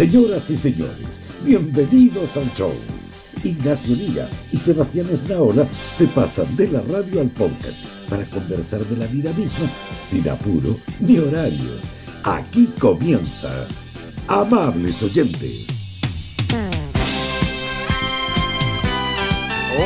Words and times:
Señoras 0.00 0.48
y 0.48 0.56
señores, 0.56 1.20
bienvenidos 1.44 2.34
al 2.38 2.50
show. 2.54 2.72
Ignacio 3.44 3.94
Liga 3.94 4.26
y 4.50 4.56
Sebastián 4.56 5.06
Esnaola 5.12 5.66
se 5.92 6.06
pasan 6.06 6.56
de 6.56 6.68
la 6.68 6.80
radio 6.80 7.20
al 7.20 7.28
podcast 7.28 7.84
para 8.08 8.24
conversar 8.24 8.80
de 8.86 8.96
la 8.96 9.06
vida 9.08 9.30
misma 9.34 9.68
sin 10.02 10.26
apuro 10.30 10.74
ni 11.00 11.18
horarios. 11.18 11.90
Aquí 12.24 12.70
comienza. 12.78 13.50
Amables 14.26 15.02
oyentes. 15.02 15.66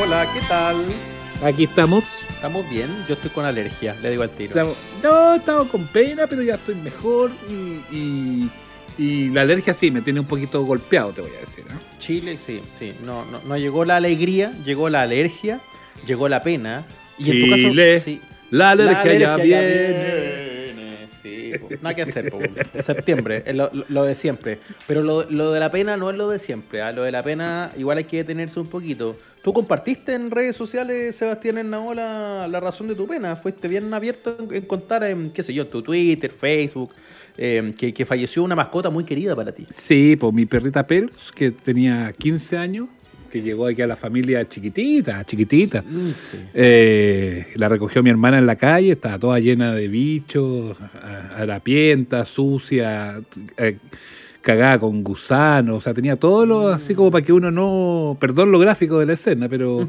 Hola, 0.01 0.31
¿qué 0.33 0.39
tal? 0.47 0.85
Aquí 1.43 1.65
estamos. 1.65 2.05
¿Estamos 2.29 2.69
bien? 2.69 2.87
Yo 3.09 3.15
estoy 3.15 3.31
con 3.31 3.43
alergia, 3.43 3.93
le 4.01 4.11
digo 4.11 4.23
al 4.23 4.29
tiro. 4.29 4.47
Estamos- 4.51 4.77
no, 5.03 5.35
estamos 5.35 5.67
con 5.67 5.85
pena, 5.87 6.25
pero 6.25 6.41
ya 6.41 6.55
estoy 6.55 6.75
mejor. 6.75 7.31
Y, 7.49 7.53
y- 7.93 8.51
y 8.97 9.29
la 9.29 9.41
alergia 9.41 9.73
sí 9.73 9.91
me 9.91 10.01
tiene 10.01 10.19
un 10.19 10.25
poquito 10.25 10.63
golpeado, 10.63 11.11
te 11.11 11.21
voy 11.21 11.31
a 11.35 11.39
decir. 11.41 11.63
¿no? 11.69 11.79
Chile, 11.99 12.37
sí, 12.37 12.61
sí. 12.77 12.93
No, 13.03 13.25
no, 13.25 13.39
no 13.43 13.57
llegó 13.57 13.85
la 13.85 13.97
alegría, 13.97 14.51
llegó 14.65 14.89
la 14.89 15.01
alergia, 15.01 15.59
llegó 16.07 16.27
la 16.29 16.41
pena. 16.43 16.85
Y 17.17 17.31
en 17.31 17.39
tu 17.49 17.55
Chile, 17.55 17.93
caso, 17.95 18.05
sí. 18.05 18.21
La 18.51 18.69
alergia, 18.71 19.17
ya 19.17 19.33
alergia 19.33 19.59
viene. 19.61 20.63
viene, 20.65 20.85
Sí, 21.21 21.53
pues, 21.59 21.81
nada 21.81 21.95
que 21.95 22.03
hacer, 22.03 22.29
pues, 22.31 22.49
septiembre, 22.85 23.41
es 23.47 23.55
lo, 23.55 23.71
lo- 23.89 24.03
de 24.03 24.13
siempre. 24.13 24.59
Pero 24.87 25.01
lo, 25.01 25.23
lo 25.29 25.51
de 25.51 25.59
la 25.59 25.71
pena 25.71 25.97
no 25.97 26.09
es 26.11 26.15
lo 26.15 26.29
de 26.29 26.37
siempre, 26.37 26.81
¿ah? 26.83 26.91
lo 26.91 27.01
de 27.03 27.11
la 27.11 27.23
pena 27.23 27.71
igual 27.77 27.97
hay 27.97 28.03
que 28.03 28.17
detenerse 28.17 28.59
un 28.59 28.67
poquito. 28.67 29.17
Tú 29.43 29.51
compartiste 29.53 30.13
en 30.13 30.29
redes 30.31 30.55
sociales, 30.55 31.15
Sebastián 31.15 31.57
Hernao, 31.57 31.93
la, 31.95 32.47
la 32.47 32.59
razón 32.59 32.87
de 32.87 32.95
tu 32.95 33.07
pena. 33.07 33.35
Fuiste 33.35 33.67
bien 33.67 33.91
abierto 33.93 34.35
en, 34.39 34.53
en 34.55 34.65
contar, 34.65 35.03
en, 35.03 35.31
qué 35.31 35.41
sé 35.43 35.53
yo, 35.53 35.63
en 35.63 35.69
tu 35.69 35.81
Twitter, 35.81 36.31
Facebook, 36.31 36.91
eh, 37.37 37.73
que, 37.77 37.93
que 37.93 38.05
falleció 38.05 38.43
una 38.43 38.55
mascota 38.55 38.89
muy 38.89 39.03
querida 39.03 39.35
para 39.35 39.51
ti. 39.51 39.65
Sí, 39.71 40.15
pues 40.19 40.33
mi 40.33 40.45
perrita 40.45 40.85
Pelos, 40.87 41.31
que 41.33 41.51
tenía 41.51 42.13
15 42.17 42.57
años, 42.57 42.87
que 43.31 43.41
llegó 43.41 43.67
aquí 43.67 43.81
a 43.81 43.87
la 43.87 43.97
familia 43.97 44.47
chiquitita, 44.47 45.23
chiquitita. 45.25 45.83
Eh, 46.53 47.47
la 47.55 47.67
recogió 47.67 48.01
mi 48.01 48.09
hermana 48.09 48.37
en 48.39 48.45
la 48.45 48.55
calle, 48.55 48.93
estaba 48.93 49.19
toda 49.19 49.39
llena 49.39 49.73
de 49.73 49.87
bichos, 49.89 50.77
a- 50.81 51.35
harapienta, 51.41 52.23
sucia, 52.23 53.19
eh, 53.57 53.77
cagada 54.41 54.79
con 54.79 55.03
gusanos, 55.03 55.77
o 55.77 55.81
sea, 55.81 55.93
tenía 55.93 56.15
todo 56.15 56.45
lo 56.45 56.67
así 56.69 56.93
como 56.95 57.11
para 57.11 57.25
que 57.25 57.33
uno 57.33 57.51
no, 57.51 58.15
perdón 58.21 58.51
lo 58.51 58.59
gráfico 58.59 58.99
de 58.99 59.07
la 59.07 59.13
escena, 59.13 59.49
pero, 59.49 59.85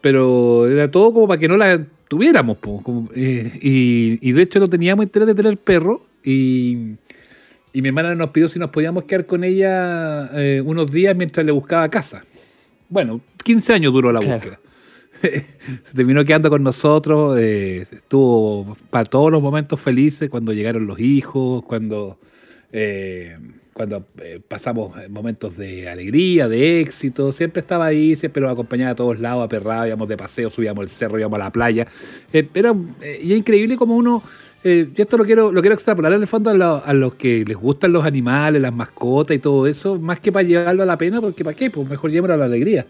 pero 0.00 0.66
era 0.68 0.90
todo 0.90 1.12
como 1.12 1.28
para 1.28 1.38
que 1.38 1.48
no 1.48 1.56
la 1.56 1.80
tuviéramos. 2.08 2.56
po, 2.58 2.82
como, 2.82 3.08
eh, 3.14 3.52
y, 3.62 4.18
y 4.28 4.32
de 4.32 4.42
hecho 4.42 4.58
no 4.58 4.68
teníamos 4.68 5.04
interés 5.04 5.28
de 5.28 5.34
tener 5.34 5.58
perro 5.58 6.06
y, 6.24 6.94
y 7.72 7.82
mi 7.82 7.88
hermana 7.88 8.14
nos 8.14 8.30
pidió 8.30 8.48
si 8.48 8.58
nos 8.58 8.70
podíamos 8.70 9.04
quedar 9.04 9.26
con 9.26 9.44
ella 9.44 10.30
eh, 10.34 10.62
unos 10.64 10.90
días 10.90 11.14
mientras 11.16 11.44
le 11.44 11.52
buscaba 11.52 11.88
casa. 11.88 12.24
Bueno, 12.88 13.20
15 13.44 13.72
años 13.74 13.92
duró 13.92 14.12
la 14.12 14.20
Claro. 14.20 14.36
búsqueda. 14.36 14.60
Se 15.84 15.94
terminó 15.94 16.24
quedando 16.24 16.50
con 16.50 16.62
nosotros, 16.62 17.38
eh, 17.38 17.86
estuvo 17.90 18.76
para 18.90 19.04
todos 19.06 19.30
los 19.30 19.40
momentos 19.42 19.80
felices, 19.80 20.28
cuando 20.28 20.52
llegaron 20.52 20.86
los 20.86 21.00
hijos, 21.00 21.64
cuando, 21.64 22.18
eh, 22.72 23.38
cuando 23.72 24.06
pasamos 24.48 24.92
momentos 25.08 25.56
de 25.56 25.88
alegría, 25.88 26.46
de 26.48 26.80
éxito, 26.80 27.32
siempre 27.32 27.60
estaba 27.60 27.86
ahí, 27.86 28.16
siempre 28.16 28.42
nos 28.42 28.52
acompañaba 28.52 28.90
a 28.92 28.94
todos 28.94 29.18
lados, 29.18 29.44
aperrado, 29.44 29.86
íbamos 29.86 30.08
de 30.08 30.16
paseo, 30.16 30.50
subíamos 30.50 30.82
el 30.84 30.90
cerro, 30.90 31.18
íbamos 31.18 31.40
a 31.40 31.44
la 31.44 31.50
playa. 31.50 31.86
Era, 32.32 32.74
y 33.22 33.32
es 33.32 33.38
increíble 33.38 33.76
como 33.76 33.96
uno, 33.96 34.22
eh, 34.64 34.88
yo 34.94 35.02
esto 35.02 35.16
lo 35.18 35.24
quiero, 35.24 35.52
lo 35.52 35.60
quiero 35.60 35.74
extrapolar 35.74 36.12
en 36.14 36.22
el 36.22 36.26
fondo 36.26 36.50
a, 36.50 36.54
lo- 36.54 36.82
a 36.84 36.92
los 36.94 37.14
que 37.14 37.44
les 37.46 37.56
gustan 37.56 37.92
los 37.92 38.04
animales, 38.04 38.60
las 38.62 38.74
mascotas 38.74 39.36
y 39.36 39.38
todo 39.38 39.66
eso, 39.66 39.98
más 39.98 40.18
que 40.20 40.32
para 40.32 40.42
llevarlo 40.42 40.82
a 40.82 40.86
la 40.86 40.96
pena, 40.98 41.20
porque 41.20 41.44
¿para 41.44 41.54
qué? 41.56 41.70
Pues 41.70 41.88
mejor 41.88 42.10
llevarlo 42.10 42.34
a 42.34 42.38
la 42.38 42.46
alegría. 42.46 42.86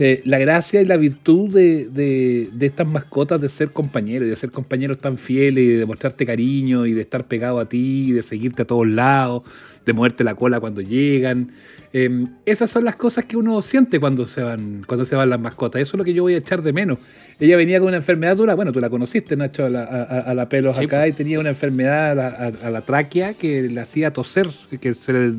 Eh, 0.00 0.22
la 0.24 0.38
gracia 0.38 0.80
y 0.80 0.84
la 0.86 0.96
virtud 0.96 1.50
de, 1.52 1.88
de- 1.88 2.48
de 2.52 2.66
estas 2.66 2.86
mascotas 2.86 3.40
de 3.40 3.48
ser 3.48 3.70
compañeros, 3.70 4.28
de 4.28 4.36
ser 4.36 4.50
compañeros 4.50 4.98
tan 4.98 5.18
fieles, 5.18 5.64
y 5.64 5.68
de 5.68 5.78
demostrarte 5.78 6.24
cariño, 6.24 6.86
y 6.86 6.92
de 6.92 7.00
estar 7.02 7.24
pegado 7.26 7.58
a 7.60 7.68
ti, 7.68 8.06
y 8.08 8.12
de 8.12 8.22
seguirte 8.22 8.62
a 8.62 8.64
todos 8.64 8.86
lados, 8.86 9.42
de 9.86 9.92
moverte 9.92 10.24
la 10.24 10.34
cola 10.34 10.60
cuando 10.60 10.80
llegan. 10.82 11.52
Eh, 11.92 12.26
esas 12.44 12.68
son 12.70 12.84
las 12.84 12.96
cosas 12.96 13.24
que 13.24 13.36
uno 13.36 13.62
siente 13.62 13.98
cuando 14.00 14.24
se 14.26 14.42
van, 14.42 14.82
cuando 14.86 15.04
se 15.04 15.14
van 15.16 15.30
las 15.30 15.40
mascotas. 15.40 15.80
Eso 15.80 15.96
es 15.96 15.98
lo 15.98 16.04
que 16.04 16.12
yo 16.12 16.24
voy 16.24 16.34
a 16.34 16.38
echar 16.38 16.60
de 16.60 16.72
menos. 16.72 16.98
Ella 17.38 17.56
venía 17.56 17.78
con 17.78 17.88
una 17.88 17.96
enfermedad 17.98 18.36
dura, 18.36 18.54
bueno, 18.54 18.72
tú 18.72 18.80
la 18.80 18.90
conociste, 18.90 19.36
Nacho, 19.36 19.64
a 19.64 19.70
la, 19.70 19.84
a- 19.84 20.02
a- 20.30 20.34
la 20.34 20.48
pelos 20.48 20.76
Sí, 20.76 20.84
acá, 20.84 21.06
y 21.06 21.12
tenía 21.12 21.38
una 21.38 21.50
enfermedad 21.50 22.10
a 22.10 22.14
la, 22.14 22.26
a- 22.28 22.66
a 22.66 22.70
la 22.70 22.80
tráquea 22.82 23.34
que 23.34 23.62
le 23.62 23.80
hacía 23.80 24.12
toser, 24.12 24.48
que 24.80 24.92
se 24.94 25.12
le- 25.12 25.34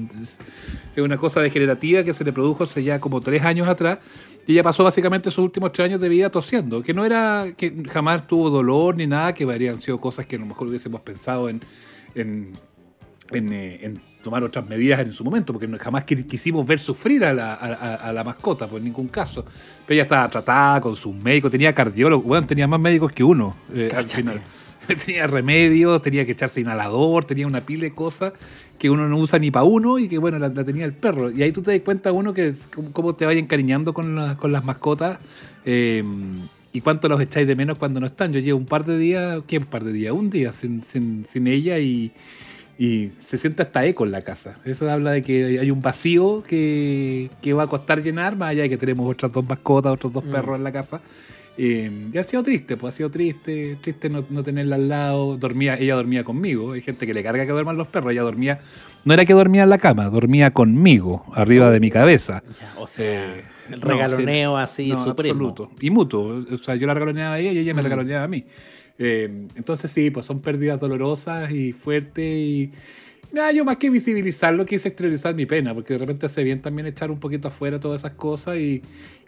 es 0.96 1.04
una 1.04 1.18
cosa 1.18 1.42
degenerativa 1.42 2.04
que 2.04 2.14
se 2.14 2.24
le 2.24 2.32
produjo 2.32 2.64
hace 2.64 2.84
ya 2.84 3.00
como 3.00 3.20
tres 3.22 3.44
años 3.44 3.68
atrás. 3.68 4.00
Y 4.48 4.54
ella 4.54 4.64
pasó 4.64 4.86
básicamente 4.86 5.30
sus 5.30 5.44
últimos 5.44 5.74
tres 5.74 5.88
años 5.90 6.00
de 6.00 6.08
vida 6.08 6.30
tosiendo, 6.30 6.82
que 6.82 6.94
no 6.94 7.04
era, 7.04 7.48
que 7.58 7.74
jamás 7.92 8.26
tuvo 8.28 8.50
dolor 8.50 8.96
ni 8.96 9.06
nada, 9.06 9.34
que 9.34 9.44
habrían 9.44 9.82
sido 9.82 10.00
cosas 10.00 10.26
que 10.26 10.38
a 10.38 10.40
lo 10.40 10.46
mejor 10.46 10.70
hubiésemos 10.70 11.02
pensado 11.02 11.50
en, 11.50 11.60
en, 12.16 12.54
en, 13.32 13.52
eh, 13.52 13.80
en 13.86 14.00
tomar 14.24 14.44
otras 14.44 14.68
medidas 14.68 15.00
en 15.00 15.12
su 15.12 15.24
momento, 15.24 15.54
porque 15.54 15.68
jamás 15.78 16.06
qui- 16.06 16.26
quisimos 16.28 16.66
ver 16.66 16.80
sufrir 16.80 17.24
a 17.24 17.34
la, 17.34 17.54
a- 17.54 18.12
la 18.14 18.24
mascota, 18.24 18.68
por 18.68 18.82
ningún 18.82 19.08
caso. 19.08 19.46
Pero 19.86 19.94
ella 19.96 20.04
estaba 20.04 20.28
tratada 20.30 20.82
con 20.82 20.96
sus 20.96 21.16
médicos, 21.16 21.52
tenía 21.52 21.74
cardiólogos, 21.74 22.26
bueno, 22.26 22.46
tenía 22.48 22.68
más 22.68 22.80
médicos 22.80 23.12
que 23.14 23.24
uno 23.24 23.56
eh, 23.74 23.90
al 23.96 24.10
final. 24.10 24.42
Tenía 25.06 25.28
remedios, 25.28 26.02
tenía 26.02 26.26
que 26.26 26.32
echarse 26.32 26.62
inhalador, 26.62 27.26
tenía 27.26 27.46
una 27.46 27.60
pila 27.60 27.84
de 27.84 27.94
cosas 27.94 28.32
que 28.80 28.90
uno 28.90 29.10
no 29.10 29.18
usa 29.18 29.38
ni 29.38 29.52
para 29.52 29.66
uno 29.66 30.00
y 30.00 30.08
que 30.08 30.18
bueno, 30.18 30.40
la, 30.40 30.48
la 30.48 30.64
tenía 30.64 30.86
el 30.86 30.94
perro. 30.94 31.30
Y 31.30 31.44
ahí 31.44 31.52
tú 31.52 31.62
te 31.62 31.72
das 31.74 31.82
cuenta 31.82 32.14
uno 32.14 32.34
que 32.34 32.48
es 32.48 32.70
cómo, 32.94 33.14
te 33.14 33.26
vaya 33.26 33.38
encariñando 33.38 33.94
con, 33.94 34.16
las- 34.16 34.38
con 34.38 34.54
las 34.54 34.64
mascotas 34.64 35.20
eh, 35.66 36.02
y 36.72 36.80
cuánto 36.80 37.10
los 37.10 37.20
echáis 37.20 37.46
de 37.46 37.56
menos 37.58 37.78
cuando 37.78 38.00
no 38.00 38.06
están. 38.06 38.32
Yo 38.32 38.40
llevo 38.40 38.60
un 38.60 38.66
par 38.66 38.86
de 38.86 38.98
días, 38.98 39.42
¿qué 39.46 39.58
un 39.58 39.66
par 39.66 39.84
de 39.84 39.92
días? 39.92 40.14
Un 40.14 40.30
día 40.30 40.54
sin, 40.54 40.82
sin, 40.86 41.26
sin 41.30 41.48
ella 41.48 41.80
y, 41.80 42.14
y 42.80 43.10
se 43.20 43.38
siente 43.38 43.64
hasta 43.64 43.86
eco 43.86 44.06
en 44.06 44.12
la 44.12 44.22
casa. 44.22 44.60
Eso 44.66 44.90
habla 44.90 45.12
de 45.12 45.22
que 45.24 45.60
hay 45.60 45.72
un 45.72 45.82
vacío 45.82 46.44
que, 46.44 47.30
que 47.42 47.54
va 47.54 47.64
a 47.64 47.68
costar 47.68 48.04
llenar, 48.04 48.36
más 48.36 48.50
allá 48.52 48.64
de 48.64 48.70
que 48.70 48.78
tenemos 48.78 49.10
otras 49.10 49.32
dos 49.32 49.44
mascotas, 49.48 49.94
otros 49.94 50.14
dos 50.14 50.24
Mm. 50.26 50.32
perros 50.32 50.58
en 50.58 50.64
la 50.64 50.72
casa. 50.72 51.02
Eh, 51.60 51.90
y 52.14 52.18
ha 52.20 52.22
sido 52.24 52.44
triste, 52.44 52.78
pues 52.78 52.94
ha 52.94 52.98
sido 52.98 53.10
triste, 53.10 53.78
triste 53.82 54.10
no, 54.12 54.24
no 54.30 54.44
tenerla 54.44 54.76
al 54.76 54.88
lado. 54.90 55.38
Dormía, 55.38 55.76
ella 55.80 55.96
dormía 55.96 56.24
conmigo. 56.24 56.74
Hay 56.74 56.82
gente 56.84 57.08
que 57.08 57.16
le 57.16 57.24
carga 57.24 57.48
que 57.48 57.52
duerman 57.52 57.78
los 57.78 57.88
perros. 57.88 58.12
Ella 58.12 58.22
dormía, 58.22 58.60
no 59.06 59.14
era 59.16 59.26
que 59.26 59.34
dormía 59.34 59.64
en 59.64 59.70
la 59.72 59.80
cama, 59.80 60.06
dormía 60.12 60.52
conmigo, 60.52 61.26
arriba 61.34 61.72
de 61.72 61.80
mi 61.80 61.90
cabeza. 61.90 62.44
Ya, 62.62 62.80
o 62.80 62.86
sea, 62.86 63.38
Eh, 63.38 63.44
el 63.72 63.80
no, 63.80 63.88
regaloneo 63.88 64.56
sí, 64.58 64.62
así 64.64 64.90
no, 64.92 65.04
supremo. 65.04 65.32
absoluto. 65.34 65.72
Y 65.82 65.90
mutuo. 65.90 66.44
O 66.54 66.58
sea, 66.60 66.76
yo 66.76 66.86
la 66.86 66.94
regaloneaba 66.94 67.34
a 67.34 67.40
ella 67.40 67.52
y 67.54 67.58
ella 67.58 67.74
me 67.74 67.82
Mm. 67.82 67.86
regaloneaba 67.86 68.24
a 68.26 68.28
mí. 68.28 68.46
Eh, 69.00 69.48
entonces 69.56 69.92
sí, 69.92 70.10
pues 70.10 70.26
son 70.26 70.42
pérdidas 70.42 70.80
dolorosas 70.80 71.52
y 71.52 71.72
fuertes 71.72 72.26
y... 72.26 72.72
Nada, 73.32 73.52
yo 73.52 73.66
más 73.66 73.76
que 73.76 73.90
visibilizarlo 73.90 74.66
quise 74.66 74.88
exteriorizar 74.88 75.36
mi 75.36 75.46
pena, 75.46 75.74
porque 75.74 75.94
de 75.94 76.00
repente 76.00 76.28
hace 76.28 76.44
bien 76.46 76.62
también 76.62 76.88
echar 76.88 77.12
un 77.12 77.20
poquito 77.20 77.50
afuera 77.50 77.78
todas 77.78 78.02
esas 78.02 78.14
cosas 78.14 78.56
y, 78.58 78.82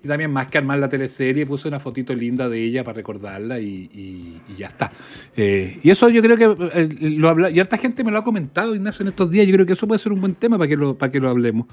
también 0.07 0.31
más 0.31 0.47
que 0.47 0.57
armar 0.57 0.80
la 0.80 0.88
teleserie 0.88 1.46
puse 1.46 1.68
una 1.68 1.78
fotito 1.78 2.16
linda 2.16 2.47
de 2.47 2.63
ella 2.63 2.85
para 2.85 2.96
recordarla 2.96 3.59
y, 3.59 4.40
ya 4.57 4.68
está. 4.68 4.94
Eh, 5.35 5.81
y 5.84 5.90
eso 5.90 6.07
yo 6.07 6.22
creo 6.22 6.38
que 6.38 6.69
eh, 6.74 6.90
lo 7.01 7.28
habla, 7.28 7.50
y 7.50 7.59
harta 7.59 7.78
gente 7.78 8.06
me 8.06 8.12
lo 8.12 8.19
ha 8.19 8.24
comentado, 8.24 8.74
Ignacio, 8.74 9.03
en 9.03 9.09
estos 9.09 9.30
días, 9.30 9.46
yo 9.46 9.53
creo 9.53 9.66
que 9.66 9.74
eso 9.74 9.86
puede 9.88 10.00
ser 10.00 10.13
un 10.13 10.22
buen 10.22 10.36
tema 10.36 10.57
para 10.57 10.69
que 10.69 10.78
lo, 10.78 10.97
para 10.97 11.12
que 11.12 11.19
lo 11.19 11.30
hablemos. 11.30 11.68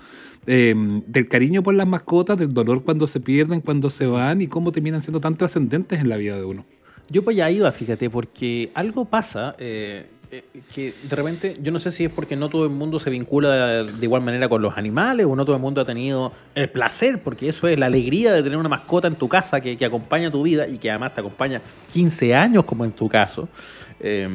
Eh, 0.48 0.74
del 1.06 1.28
cariño 1.28 1.62
por 1.62 1.74
las 1.74 1.86
mascotas, 1.86 2.36
del 2.36 2.52
dolor 2.52 2.82
cuando 2.82 3.06
se 3.06 3.20
pierden, 3.20 3.60
cuando 3.60 3.88
se 3.88 4.06
van 4.06 4.42
y 4.42 4.48
cómo 4.48 4.72
terminan 4.72 5.00
siendo 5.00 5.20
tan 5.20 5.36
trascendentes 5.36 6.00
en 6.00 6.08
la 6.08 6.16
vida 6.16 6.34
de 6.34 6.44
uno. 6.44 6.64
Yo 7.08 7.24
para 7.24 7.32
allá 7.32 7.50
iba, 7.50 7.72
fíjate, 7.72 8.10
porque 8.10 8.70
algo 8.74 9.04
pasa 9.04 9.54
eh, 9.58 10.06
eh, 10.32 10.42
que 10.74 10.94
de 11.08 11.16
repente, 11.16 11.56
yo 11.62 11.70
no 11.70 11.78
sé 11.78 11.90
si 11.92 12.04
es 12.04 12.12
porque 12.12 12.34
no 12.34 12.48
todo 12.48 12.64
el 12.64 12.70
mundo 12.70 12.98
se 12.98 13.10
vincula 13.10 13.84
de 13.84 14.04
igual 14.04 14.22
manera 14.22 14.48
con 14.48 14.60
los 14.60 14.76
animales 14.76 15.26
o 15.26 15.36
no 15.36 15.44
todo 15.44 15.54
el 15.54 15.62
mundo 15.62 15.80
ha 15.80 15.84
tenido 15.84 16.32
el 16.54 16.68
placer, 16.68 17.22
porque 17.22 17.48
eso 17.48 17.68
es 17.68 17.78
la 17.78 17.86
alegría 17.86 18.32
de 18.32 18.42
tener 18.42 18.58
una 18.58 18.68
mascota 18.68 19.06
en 19.06 19.14
tu 19.14 19.28
casa 19.28 19.60
que, 19.60 19.76
que 19.76 19.84
acompaña 19.84 20.30
tu 20.30 20.42
vida 20.42 20.66
y 20.66 20.78
que 20.78 20.90
además 20.90 21.14
te 21.14 21.20
acompaña 21.20 21.62
15 21.92 22.34
años, 22.34 22.64
como 22.64 22.84
en 22.84 22.92
tu 22.92 23.08
caso. 23.08 23.48
Ah, 24.02 24.26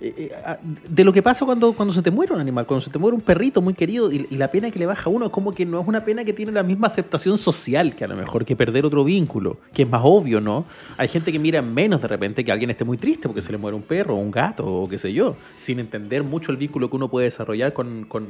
de 0.00 1.04
lo 1.04 1.12
que 1.12 1.22
pasa 1.22 1.44
cuando, 1.44 1.72
cuando 1.74 1.92
se 1.92 2.00
te 2.00 2.10
muere 2.10 2.32
un 2.32 2.40
animal, 2.40 2.66
cuando 2.66 2.80
se 2.80 2.90
te 2.90 2.98
muere 2.98 3.14
un 3.14 3.20
perrito 3.20 3.60
muy 3.60 3.74
querido 3.74 4.10
y, 4.10 4.26
la 4.36 4.50
pena 4.50 4.70
que 4.70 4.78
le 4.78 4.86
baja 4.86 5.10
a 5.10 5.12
uno 5.12 5.26
es 5.26 5.30
como 5.30 5.52
que 5.52 5.66
no 5.66 5.78
es 5.80 5.86
una 5.86 6.04
pena 6.04 6.24
que 6.24 6.32
tiene 6.32 6.52
la 6.52 6.62
misma 6.62 6.86
aceptación 6.86 7.36
social 7.36 7.94
que 7.94 8.04
a 8.04 8.08
lo 8.08 8.16
mejor 8.16 8.44
que 8.46 8.56
perder 8.56 8.86
otro 8.86 9.04
vínculo, 9.04 9.58
que 9.74 9.82
es 9.82 9.88
más 9.90 10.00
obvio, 10.02 10.40
¿no? 10.40 10.64
Hay 10.96 11.08
gente 11.08 11.30
que 11.32 11.38
mira 11.38 11.60
menos 11.60 12.00
de 12.00 12.08
repente 12.08 12.44
que 12.44 12.50
alguien 12.52 12.70
esté 12.70 12.84
muy 12.84 12.96
triste 12.96 13.28
porque 13.28 13.42
se 13.42 13.52
le 13.52 13.58
muere 13.58 13.76
un 13.76 13.82
perro 13.82 14.14
o 14.14 14.18
un 14.18 14.30
gato 14.30 14.66
o 14.66 14.88
qué 14.88 14.96
sé 14.96 15.12
yo, 15.12 15.36
sin 15.56 15.78
entender 15.80 16.22
mucho 16.22 16.50
el 16.50 16.56
vínculo 16.56 16.88
que 16.88 16.96
uno 16.96 17.08
puede 17.08 17.26
desarrollar 17.26 17.72
con- 17.74 18.04
con- 18.04 18.28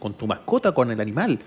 con 0.00 0.14
tu 0.14 0.26
mascota, 0.26 0.72
con 0.72 0.90
el 0.90 1.00
animal. 1.00 1.40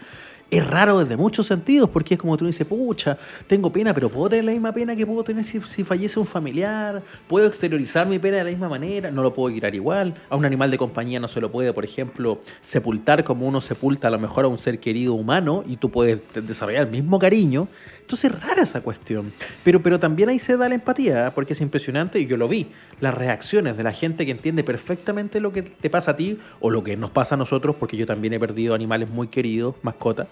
Es 0.52 0.66
raro 0.66 1.00
desde 1.00 1.18
muchos 1.18 1.48
sentidos, 1.48 1.90
porque 1.90 2.14
es 2.14 2.20
como 2.20 2.38
tú 2.38 2.46
dices, 2.46 2.66
pucha, 2.68 3.18
tengo 3.48 3.72
pena, 3.72 3.94
pero 3.94 4.10
puedo 4.10 4.30
tener 4.30 4.46
la 4.46 4.52
misma 4.52 4.72
pena 4.72 4.96
que 4.96 5.06
puedo 5.06 5.24
tener 5.24 5.44
si, 5.44 5.60
si 5.62 5.84
fallece 5.84 6.20
un 6.20 6.26
familiar, 6.26 7.02
puedo 7.28 7.48
exteriorizar 7.48 8.08
mi 8.08 8.20
pena 8.20 8.38
de 8.38 8.44
la 8.44 8.50
misma 8.52 8.70
manera, 8.70 9.10
no 9.12 9.24
lo 9.24 9.34
puedo 9.34 9.54
quitar 9.54 9.74
igual, 9.74 10.14
a 10.30 10.36
un 10.36 10.46
animal 10.46 10.70
de 10.70 10.78
compañía 10.78 11.20
no 11.20 11.28
se 11.28 11.42
lo 11.42 11.52
puede, 11.52 11.74
por 11.74 11.84
ejemplo, 11.84 12.40
sepultar 12.62 13.24
como 13.24 13.48
uno 13.48 13.60
sepulta 13.60 14.08
a 14.08 14.12
lo 14.12 14.20
mejor 14.20 14.46
a 14.46 14.48
un 14.48 14.60
ser 14.60 14.80
querido 14.80 15.14
humano 15.14 15.64
y 15.68 15.78
tú 15.78 15.90
puedes 15.90 16.20
desarrollar 16.34 16.84
el 16.84 16.92
mismo 16.92 17.20
cariño. 17.20 17.68
Entonces 18.06 18.32
es 18.32 18.40
rara 18.40 18.62
esa 18.62 18.82
cuestión. 18.82 19.34
Pero, 19.64 19.82
pero 19.82 20.00
también 20.00 20.30
ahí 20.30 20.38
se 20.38 20.56
da 20.58 20.70
la 20.70 20.76
empatía, 20.76 21.28
¿eh? 21.28 21.32
porque 21.34 21.54
es 21.54 21.62
impresionante 21.62 22.20
y 22.20 22.28
yo 22.28 22.38
lo 22.38 22.48
vi. 22.48 22.68
Las 23.00 23.16
reacciones 23.16 23.78
de 23.78 23.84
la 23.84 23.92
gente 23.94 24.28
que 24.28 24.32
entiende 24.32 24.64
perfectamente 24.64 25.40
lo 25.40 25.52
que 25.52 25.64
te 25.64 25.90
pasa 25.90 26.12
a 26.12 26.16
ti 26.16 26.38
o 26.60 26.70
lo 26.70 26.84
que 26.84 26.98
nos 26.98 27.10
pasa 27.10 27.34
a 27.34 27.38
nosotros, 27.40 27.76
porque 27.80 27.98
yo 27.98 28.06
también 28.06 28.34
he 28.34 28.40
perdido 28.40 28.76
animales 28.76 29.10
muy 29.10 29.28
queridos, 29.28 29.74
mascotas, 29.82 30.28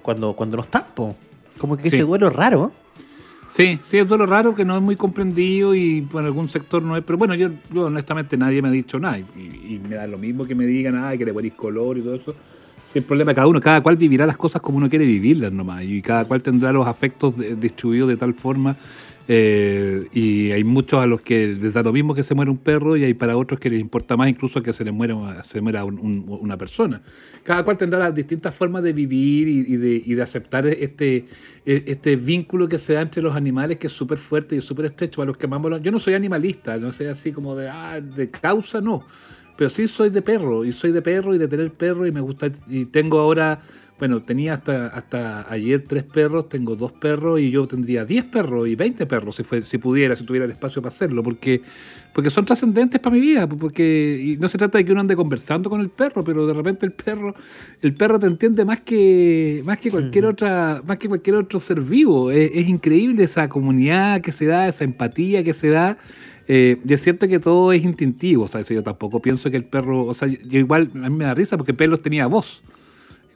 cuando, 0.00 0.32
cuando 0.32 0.56
no 0.56 0.62
están. 0.62 0.84
Como 1.58 1.76
que 1.76 1.88
ese 1.88 2.00
duelo 2.00 2.30
raro. 2.30 2.72
Sí, 3.50 3.78
sí, 3.82 3.98
es 3.98 4.08
duelo 4.08 4.24
raro 4.24 4.54
que 4.54 4.64
no 4.64 4.74
es 4.74 4.82
muy 4.82 4.96
comprendido 4.96 5.74
y 5.74 6.00
por 6.00 6.24
algún 6.24 6.48
sector 6.48 6.82
no 6.82 6.96
es. 6.96 7.04
Pero 7.04 7.18
bueno, 7.18 7.34
yo, 7.34 7.50
yo 7.70 7.84
honestamente 7.84 8.38
nadie 8.38 8.62
me 8.62 8.68
ha 8.68 8.72
dicho 8.72 8.98
nada 8.98 9.18
y, 9.18 9.78
me 9.86 9.96
da 9.96 10.06
lo 10.06 10.16
mismo 10.16 10.46
que 10.46 10.54
me 10.54 10.64
digan, 10.64 10.96
ay, 10.96 11.18
que 11.18 11.26
le 11.26 11.34
ponís 11.34 11.52
color 11.52 11.98
y 11.98 12.00
todo 12.00 12.14
eso 12.14 12.34
el 12.96 13.04
problema 13.04 13.32
de 13.32 13.34
cada 13.34 13.46
uno, 13.46 13.60
cada 13.60 13.82
cual 13.82 13.96
vivirá 13.96 14.26
las 14.26 14.36
cosas 14.36 14.62
como 14.62 14.78
uno 14.78 14.88
quiere 14.88 15.04
vivirlas 15.04 15.52
nomás, 15.52 15.84
y 15.84 16.00
cada 16.02 16.24
cual 16.24 16.42
tendrá 16.42 16.72
los 16.72 16.86
afectos 16.86 17.34
distribuidos 17.60 18.08
de 18.08 18.16
tal 18.16 18.34
forma. 18.34 18.76
Eh, 19.30 20.08
y 20.14 20.52
hay 20.52 20.64
muchos 20.64 20.98
a 20.98 21.06
los 21.06 21.20
que 21.20 21.48
les 21.48 21.74
da 21.74 21.82
lo 21.82 21.92
mismo 21.92 22.14
que 22.14 22.22
se 22.22 22.34
muera 22.34 22.50
un 22.50 22.56
perro 22.56 22.96
y 22.96 23.04
hay 23.04 23.12
para 23.12 23.36
otros 23.36 23.60
que 23.60 23.68
les 23.68 23.78
importa 23.78 24.16
más 24.16 24.30
incluso 24.30 24.62
que 24.62 24.72
se 24.72 24.84
les 24.84 24.94
muera, 24.94 25.44
se 25.44 25.60
muera 25.60 25.84
una 25.84 26.56
persona. 26.56 27.02
Cada 27.44 27.62
cual 27.62 27.76
tendrá 27.76 27.98
las 27.98 28.14
distintas 28.14 28.54
formas 28.54 28.82
de 28.82 28.94
vivir 28.94 29.48
y, 29.48 29.76
de, 29.76 30.02
y 30.02 30.14
de, 30.14 30.22
aceptar 30.22 30.66
este, 30.66 31.26
este 31.66 32.16
vínculo 32.16 32.68
que 32.68 32.78
se 32.78 32.94
da 32.94 33.02
entre 33.02 33.20
los 33.20 33.36
animales 33.36 33.76
que 33.76 33.88
es 33.88 33.92
súper 33.92 34.16
fuerte 34.16 34.56
y 34.56 34.62
súper 34.62 34.86
estrecho. 34.86 35.20
A 35.20 35.26
los 35.26 35.36
que 35.36 35.44
amamos, 35.44 35.82
yo 35.82 35.92
no 35.92 35.98
soy 35.98 36.14
animalista, 36.14 36.78
no 36.78 36.90
soy 36.90 37.08
así 37.08 37.30
como 37.30 37.54
de, 37.54 37.68
ah, 37.68 38.00
de 38.00 38.30
causa, 38.30 38.80
no. 38.80 39.04
Pero 39.58 39.70
sí 39.70 39.88
soy 39.88 40.10
de 40.10 40.22
perro, 40.22 40.64
y 40.64 40.70
soy 40.70 40.92
de 40.92 41.02
perro 41.02 41.34
y 41.34 41.38
de 41.38 41.48
tener 41.48 41.72
perro, 41.72 42.06
y 42.06 42.12
me 42.12 42.20
gusta, 42.20 42.48
y 42.68 42.84
tengo 42.84 43.18
ahora, 43.18 43.60
bueno, 43.98 44.22
tenía 44.22 44.54
hasta, 44.54 44.86
hasta 44.86 45.52
ayer 45.52 45.82
tres 45.84 46.04
perros, 46.04 46.48
tengo 46.48 46.76
dos 46.76 46.92
perros, 46.92 47.40
y 47.40 47.50
yo 47.50 47.66
tendría 47.66 48.04
diez 48.04 48.24
perros 48.24 48.68
y 48.68 48.76
veinte 48.76 49.04
perros 49.04 49.34
si, 49.34 49.42
fue, 49.42 49.64
si 49.64 49.78
pudiera, 49.78 50.14
si 50.14 50.22
tuviera 50.22 50.44
el 50.44 50.52
espacio 50.52 50.80
para 50.80 50.94
hacerlo, 50.94 51.24
porque, 51.24 51.60
porque 52.14 52.30
son 52.30 52.44
trascendentes 52.44 53.00
para 53.00 53.12
mi 53.16 53.20
vida, 53.20 53.48
porque 53.48 54.22
y 54.24 54.36
no 54.36 54.46
se 54.46 54.58
trata 54.58 54.78
de 54.78 54.84
que 54.84 54.92
uno 54.92 55.00
ande 55.00 55.16
conversando 55.16 55.68
con 55.68 55.80
el 55.80 55.88
perro, 55.88 56.22
pero 56.22 56.46
de 56.46 56.54
repente 56.54 56.86
el 56.86 56.92
perro, 56.92 57.34
el 57.82 57.94
perro 57.94 58.20
te 58.20 58.28
entiende 58.28 58.64
más 58.64 58.82
que, 58.82 59.60
más 59.64 59.78
que 59.78 59.90
cualquier 59.90 60.26
otra, 60.26 60.82
más 60.86 60.98
que 60.98 61.08
cualquier 61.08 61.34
otro 61.34 61.58
ser 61.58 61.80
vivo. 61.80 62.30
es 62.30 62.68
increíble 62.68 63.24
esa 63.24 63.48
comunidad 63.48 64.20
que 64.20 64.30
se 64.30 64.46
da, 64.46 64.68
esa 64.68 64.84
empatía 64.84 65.42
que 65.42 65.52
se 65.52 65.70
da. 65.70 65.98
Eh, 66.50 66.78
y 66.82 66.94
es 66.94 67.02
cierto 67.02 67.28
que 67.28 67.38
todo 67.38 67.72
es 67.72 67.84
instintivo, 67.84 68.44
o 68.44 68.48
sea, 68.48 68.62
yo 68.62 68.82
tampoco 68.82 69.20
pienso 69.20 69.50
que 69.50 69.58
el 69.58 69.64
perro, 69.64 70.06
o 70.06 70.14
sea, 70.14 70.28
yo 70.28 70.58
igual 70.58 70.90
a 70.94 71.10
mí 71.10 71.16
me 71.16 71.26
da 71.26 71.34
risa 71.34 71.58
porque 71.58 71.74
Pelos 71.74 72.02
tenía 72.02 72.26
voz, 72.26 72.62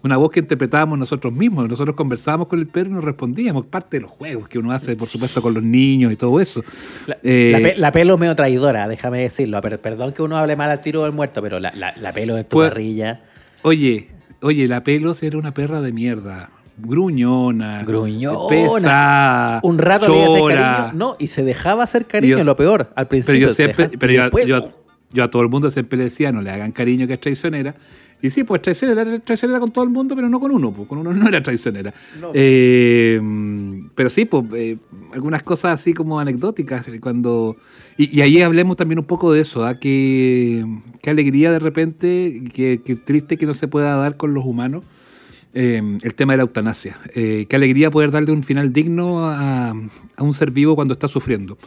una 0.03 0.17
voz 0.17 0.31
que 0.31 0.41
interpretábamos 0.41 0.99
nosotros 0.99 1.31
mismos, 1.31 1.69
nosotros 1.69 1.95
conversábamos 1.95 2.49
con 2.49 2.59
el 2.59 2.67
perro 2.67 2.89
y 2.89 2.93
nos 2.95 3.05
respondíamos, 3.05 3.67
parte 3.67 3.99
de 3.99 4.05
los 4.05 4.11
juegos 4.11 4.49
que 4.49 4.59
uno 4.59 4.73
hace, 4.73 4.97
por 4.97 5.07
supuesto, 5.07 5.43
con 5.43 5.53
los 5.53 5.63
niños 5.63 6.11
y 6.11 6.17
todo 6.17 6.41
eso. 6.41 6.65
La, 7.07 7.19
eh, 7.23 7.91
Pelo 7.93 8.15
es 8.15 8.21
medio 8.21 8.35
traidora, 8.35 8.89
déjame 8.89 9.21
decirlo, 9.21 9.61
pero, 9.61 9.79
perdón 9.79 10.13
que 10.13 10.23
uno 10.23 10.39
hable 10.39 10.57
mal 10.57 10.71
al 10.71 10.81
tiro 10.81 11.03
del 11.03 11.13
muerto, 11.13 11.43
pero 11.43 11.61
la, 11.61 11.73
Pelo 12.15 12.39
en 12.39 12.45
tu 12.45 12.57
pues, 12.57 12.71
parrilla... 12.71 13.21
Oye, 13.61 14.09
oye, 14.41 14.67
la 14.69 14.83
Pelos 14.83 15.23
era 15.23 15.37
una 15.37 15.53
perra 15.53 15.83
de 15.83 15.93
mierda 15.93 16.49
gruñona, 16.77 17.83
gruñona, 17.85 18.49
pesada, 18.49 19.61
un 19.63 19.79
rato 19.79 20.07
chora. 20.07 20.55
Le 20.55 20.61
cariño, 20.61 20.93
no, 20.95 21.17
y 21.19 21.29
se 21.29 21.45
dejaba 21.45 21.85
hacer 21.85 22.07
cariño, 22.07 22.43
lo 22.45 22.57
peor, 22.57 22.89
al 22.95 23.09
principio. 23.09 23.51
Pero 23.99 24.43
yo 24.45 24.73
yo, 25.13 25.25
a 25.25 25.31
todo 25.31 25.43
el 25.43 25.49
mundo 25.49 25.71
siempre 25.71 25.99
le 25.99 26.05
decía, 26.05 26.33
no 26.33 26.41
le 26.41 26.51
hagan 26.51 26.73
cariño 26.73 27.07
que 27.07 27.15
es 27.15 27.21
traicionera. 27.21 27.75
Y 28.23 28.31
sí, 28.31 28.45
pues 28.45 28.63
traicionera 28.63 29.03
era 29.03 29.19
traicionera 29.19 29.59
con 29.59 29.73
todo 29.73 29.85
el 29.85 29.91
mundo, 29.91 30.15
pero 30.15 30.29
no 30.29 30.39
con 30.39 30.53
uno, 30.53 30.73
pues 30.73 30.89
con 30.89 30.99
uno 30.99 31.13
no 31.15 31.29
era 31.29 31.43
traicionera. 31.43 31.93
Eh, 32.33 33.21
pero 33.95 34.09
sí, 34.09 34.25
pues 34.25 34.45
eh, 34.55 34.79
algunas 35.13 35.43
cosas 35.43 35.81
así 35.81 35.93
como 35.93 36.19
anecdóticas, 36.19 36.87
eh, 36.89 37.01
cuando... 37.01 37.57
Y, 37.99 38.21
ahí 38.23 38.41
hablemos 38.41 38.77
también 38.77 39.01
un 39.01 39.05
poco 39.05 39.33
de 39.33 39.41
eso, 39.41 39.67
¿ah? 39.67 39.79
qué, 39.79 40.65
alegría 41.05 41.53
de 41.53 41.59
repente, 41.59 42.43
qué, 42.55 42.81
qué 42.83 42.97
triste 42.97 43.37
que 43.37 43.45
no 43.45 43.55
se 43.55 43.69
pueda 43.69 43.97
dar 43.97 44.17
con 44.17 44.33
los 44.33 44.47
humanos 44.47 44.85
Em, 45.55 45.99
el 46.03 46.15
tema 46.15 46.33
de 46.33 46.39
la 46.39 46.45
eutanasia. 46.45 46.99
Eh, 47.15 47.45
qué 47.47 47.57
alegría 47.57 47.91
poder 47.91 48.11
darle 48.11 48.33
un 48.33 48.43
final 48.43 48.73
digno 48.73 49.29
a, 49.29 49.75
un 50.19 50.33
ser 50.33 50.51
vivo 50.51 50.75
cuando 50.75 50.95
está 50.95 51.09
sufriendo. 51.09 51.59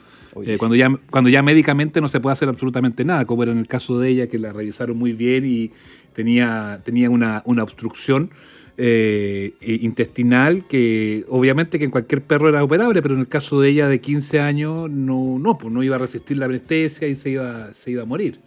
Eh, 0.43 0.55
cuando, 0.57 0.75
ya, 0.75 0.89
cuando 1.11 1.29
ya 1.29 1.43
médicamente 1.43 2.01
no 2.01 2.07
se 2.07 2.19
puede 2.19 2.33
hacer 2.33 2.49
absolutamente 2.49 3.05
nada, 3.05 3.25
como 3.25 3.43
era 3.43 3.51
en 3.51 3.59
el 3.59 3.67
caso 3.67 3.99
de 3.99 4.09
ella, 4.09 4.27
que 4.27 4.39
la 4.39 4.51
revisaron 4.51 4.97
muy 4.97 5.13
bien 5.13 5.45
y 5.45 5.71
tenía, 6.13 6.81
tenía 6.83 7.11
una, 7.11 7.43
obstrucción 7.45 8.31
eh, 8.77 9.53
intestinal 9.61 10.65
que 10.67 11.23
obviamente 11.29 11.77
que 11.77 11.85
en 11.85 11.91
cualquier 11.91 12.23
perro 12.23 12.49
era 12.49 12.63
operable, 12.63 13.03
pero 13.03 13.13
en 13.13 13.21
el 13.21 13.27
caso 13.27 13.61
de 13.61 13.69
ella 13.69 13.87
de 13.87 14.01
15 14.01 14.39
años 14.39 14.89
no, 14.89 15.37
no, 15.37 15.59
pues 15.59 15.71
no 15.71 15.83
iba 15.83 15.95
a 15.95 15.99
resistir 15.99 16.37
la 16.37 16.47
anestesia 16.47 17.07
y 17.07 17.15
se 17.15 17.29
iba, 17.29 17.71
se 17.71 17.91
iba 17.91 18.01
a 18.01 18.05
morir. 18.05 18.39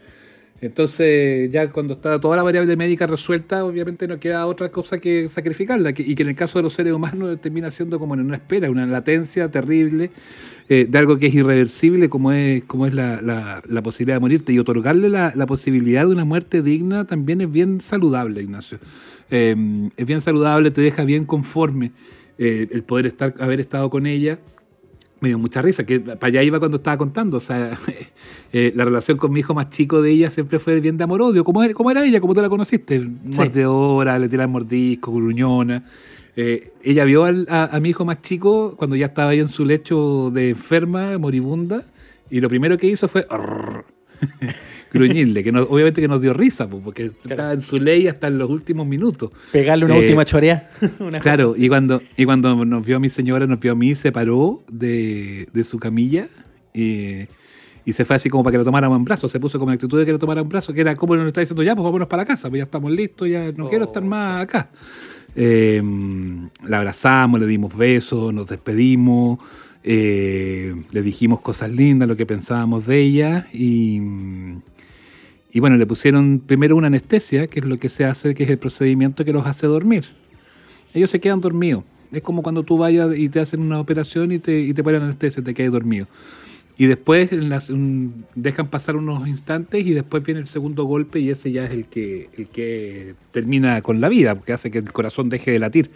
Entonces, 0.61 1.51
ya 1.53 1.71
cuando 1.71 1.95
está 1.95 2.21
toda 2.21 2.37
la 2.37 2.43
variable 2.43 2.77
médica 2.77 3.07
resuelta, 3.07 3.65
obviamente 3.65 4.09
no 4.09 4.19
queda 4.19 4.47
otra 4.47 4.71
cosa 4.71 4.99
que 4.99 5.29
sacrificarla, 5.29 5.91
y 5.91 6.15
que 6.17 6.23
en 6.23 6.31
el 6.31 6.35
caso 6.35 6.59
de 6.59 6.65
los 6.65 6.73
seres 6.73 6.93
humanos 6.93 7.41
termina 7.41 7.71
siendo 7.71 7.99
como 8.01 8.15
en 8.15 8.21
una 8.21 8.37
espera, 8.37 8.69
una 8.69 8.85
latencia 8.85 9.49
terrible 9.51 10.11
eh, 10.69 10.87
de 10.89 10.99
algo 10.99 11.17
que 11.19 11.29
es 11.29 11.35
irreversible, 11.35 12.09
como 12.09 12.33
es, 12.33 12.65
como 12.65 12.87
es 12.87 12.95
la, 12.95 13.23
la, 13.23 13.83
posibilidad 13.83 14.17
de 14.17 14.21
morirte. 14.21 14.53
Y 14.53 14.59
otorgarle 14.59 15.09
la, 15.09 15.47
posibilidad 15.47 16.03
de 16.07 16.13
una 16.13 16.25
muerte 16.25 16.61
digna 16.61 17.07
también 17.07 17.41
es 17.41 17.53
bien 17.53 17.81
saludable, 17.81 18.43
Ignacio. 18.43 18.79
Eh, 19.31 19.55
es 19.97 20.07
bien 20.07 20.21
saludable, 20.21 20.73
te 20.73 20.81
deja 20.81 21.05
bien 21.05 21.25
conforme 21.25 21.93
eh, 22.37 22.67
el 22.73 22.83
poder 22.83 23.07
estar, 23.07 23.35
haber 23.39 23.61
estado 23.61 23.91
con 23.91 24.07
ella 24.07 24.39
me 25.21 25.29
dio 25.29 25.39
mucha 25.39 25.63
risa, 25.63 25.85
que 25.85 26.01
para 26.01 26.27
allá 26.27 26.43
iba 26.43 26.59
cuando 26.59 26.77
estaba 26.77 26.97
contando. 26.97 27.39
O 27.39 27.41
sea, 27.41 27.79
eh, 28.53 28.73
la 28.75 28.85
relación 28.85 29.19
con 29.19 29.33
mi 29.33 29.41
hijo 29.41 29.55
más 29.55 29.71
chico 29.71 30.03
de 30.03 30.11
ella 30.11 30.31
siempre 30.31 30.59
fue 30.59 30.81
bien 30.81 30.97
de 30.97 31.05
amor-odio. 31.05 31.45
como 31.45 31.63
era, 31.63 31.75
era 31.91 32.05
ella? 32.05 32.21
como 32.21 32.35
tú 32.35 32.43
la 32.43 32.49
conociste? 32.49 33.01
Mordedora, 33.01 34.19
le 34.19 34.29
tiraba 34.29 34.47
mordisco, 34.47 35.13
gruñona. 35.13 35.85
Eh, 36.37 36.73
ella 36.85 37.05
vio 37.05 37.25
a, 37.25 37.81
mi 37.81 37.89
hijo 37.89 38.05
más 38.05 38.23
chico 38.23 38.77
cuando 38.77 38.95
ya 38.95 39.07
estaba 39.07 39.31
ahí 39.31 39.41
en 39.41 39.49
su 39.49 39.65
lecho 39.65 40.31
de 40.31 40.51
enferma, 40.51 41.19
moribunda, 41.19 41.83
y 42.31 42.41
lo 42.41 42.49
primero 42.49 42.79
que 42.79 42.87
hizo 42.87 43.09
fue 43.09 43.27
gruñirle, 44.93 45.45
que 45.45 45.51
obviamente 45.51 46.01
que 46.01 46.09
nos 46.09 46.21
dio 46.21 46.33
risa, 46.33 46.69
porque 46.69 47.07
estaba 47.07 47.53
en 47.53 47.61
su 47.61 47.79
ley 47.79 48.09
hasta 48.09 48.29
en 48.29 48.39
los 48.39 48.51
últimos 48.51 48.87
minutos. 48.87 49.31
Pegarle 49.53 49.85
una 49.85 49.97
eh, 49.97 50.01
última 50.01 50.25
chorea. 50.25 50.71
claro, 51.21 51.55
y 51.57 51.69
cuando, 51.69 52.03
y 52.17 52.25
cuando 52.25 52.65
nos 52.65 52.87
vio 52.87 52.97
a 52.97 53.01
mi 53.01 53.09
señora, 53.09 53.47
nos 53.47 53.61
vio 53.61 53.73
a 53.73 53.75
mí, 53.75 53.95
se 53.95 54.13
paró 54.13 54.63
de, 54.71 55.49
su 55.65 55.79
camilla 55.79 56.29
y, 56.73 57.27
se 57.93 58.05
fue 58.05 58.17
así 58.17 58.29
como 58.29 58.45
para 58.45 58.53
que 58.53 58.59
lo 58.59 58.65
tomáramos 58.65 58.99
en 58.99 59.05
brazos, 59.05 59.33
se 59.33 59.41
puso 59.41 59.59
como 59.59 59.73
actitud 59.73 59.99
de 59.99 60.05
que 60.05 60.13
lo 60.13 60.19
tomara 60.19 60.43
en 60.43 60.49
brazos, 60.49 60.75
que 60.75 60.83
era 60.83 60.95
como 60.95 61.17
nos 61.17 61.27
está 61.27 61.41
diciendo, 61.41 61.63
ya, 61.63 61.75
pues 61.75 61.85
vámonos 61.85 62.07
para 62.07 62.23
la 62.23 62.27
casa, 62.27 62.51
pues 62.51 62.59
ya 62.59 62.65
estamos 62.65 62.93
listos, 62.93 63.29
ya 63.29 63.51
no 63.53 63.69
quiero 63.69 63.87
estar 63.87 64.05
más 64.05 64.43
acá. 64.43 64.69
Eh, 65.35 65.83
la 66.67 66.79
abrazamos, 66.79 67.41
le 67.41 67.47
dimos 67.47 67.77
besos, 67.77 68.33
nos 68.35 68.49
despedimos. 68.49 69.39
Eh, 69.85 70.75
le 70.91 71.03
dijimos 71.03 71.41
cosas 71.41 71.71
lindas, 71.71 72.09
lo 72.09 72.17
que 72.17 72.27
pensábamos 72.27 72.87
de 72.87 73.01
ella 73.01 73.47
y, 73.53 74.01
y 75.51 75.61
bueno, 75.61 75.77
le 75.77 75.87
pusieron 75.87 76.41
primero 76.41 76.77
una 76.77 76.89
anestesia, 76.89 77.47
que 77.47 77.61
es 77.61 77.67
lo 77.67 77.79
que 77.79 77.89
se 77.89 78.05
hace, 78.05 78.35
que 78.35 78.45
es 78.45 78.51
el 78.51 78.59
procedimiento 78.59 79.25
que 79.25 79.33
los 79.33 79.47
hace 79.47 79.67
dormir. 79.67 80.07
Ellos 80.95 81.11
se 81.11 81.21
quedan 81.21 81.41
dormidos. 81.41 81.85
Es 82.11 82.23
como 82.23 82.43
cuando 82.43 82.63
tú 82.63 82.79
vayas 82.79 83.17
y 83.17 83.29
te 83.29 83.41
hacen 83.41 83.61
una 83.61 83.81
operación 83.81 84.33
y 84.33 84.39
te, 84.39 84.61
y 84.61 84.73
te 84.73 84.83
ponen 84.83 85.03
anestesia, 85.03 85.43
te 85.43 85.55
quedas 85.55 85.73
dormido. 85.73 86.07
Y 86.81 86.87
después 86.87 87.31
dejan 88.37 88.69
pasar 88.69 88.95
unos 88.95 89.27
instantes 89.27 89.85
y 89.85 89.91
después 89.91 90.23
viene 90.23 90.41
el 90.41 90.47
segundo 90.47 90.85
golpe 90.85 91.19
y 91.19 91.29
ese 91.29 91.51
ya 91.51 91.65
es 91.65 91.73
el 91.73 91.87
que, 91.87 92.29
el 92.39 92.47
que 92.47 93.17
termina 93.33 93.83
con 93.83 94.01
la 94.01 94.09
vida, 94.09 94.37
porque 94.37 94.53
hace 94.53 94.71
que 94.71 94.79
el 94.79 94.93
corazón 94.93 95.29
deje 95.29 95.51
de 95.51 95.59
latir. 95.59 95.91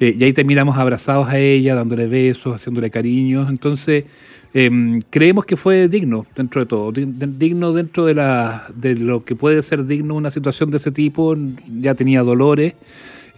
Eh, 0.00 0.16
y 0.18 0.24
ahí 0.24 0.32
terminamos 0.32 0.76
abrazados 0.78 1.28
a 1.28 1.38
ella, 1.38 1.76
dándole 1.76 2.08
besos, 2.08 2.56
haciéndole 2.56 2.90
cariños. 2.90 3.48
Entonces, 3.48 4.04
em, 4.52 5.00
creemos 5.10 5.44
que 5.44 5.56
fue 5.56 5.86
digno 5.86 6.26
dentro 6.34 6.60
de 6.60 6.66
todo, 6.66 6.90
digno 6.90 7.72
dentro 7.72 8.04
de, 8.04 8.14
la, 8.14 8.66
de 8.74 8.96
lo 8.96 9.24
que 9.24 9.36
puede 9.36 9.62
ser 9.62 9.86
digno 9.86 10.16
una 10.16 10.32
situación 10.32 10.72
de 10.72 10.78
ese 10.78 10.90
tipo. 10.90 11.36
Ya 11.80 11.94
tenía 11.94 12.24
dolores. 12.24 12.74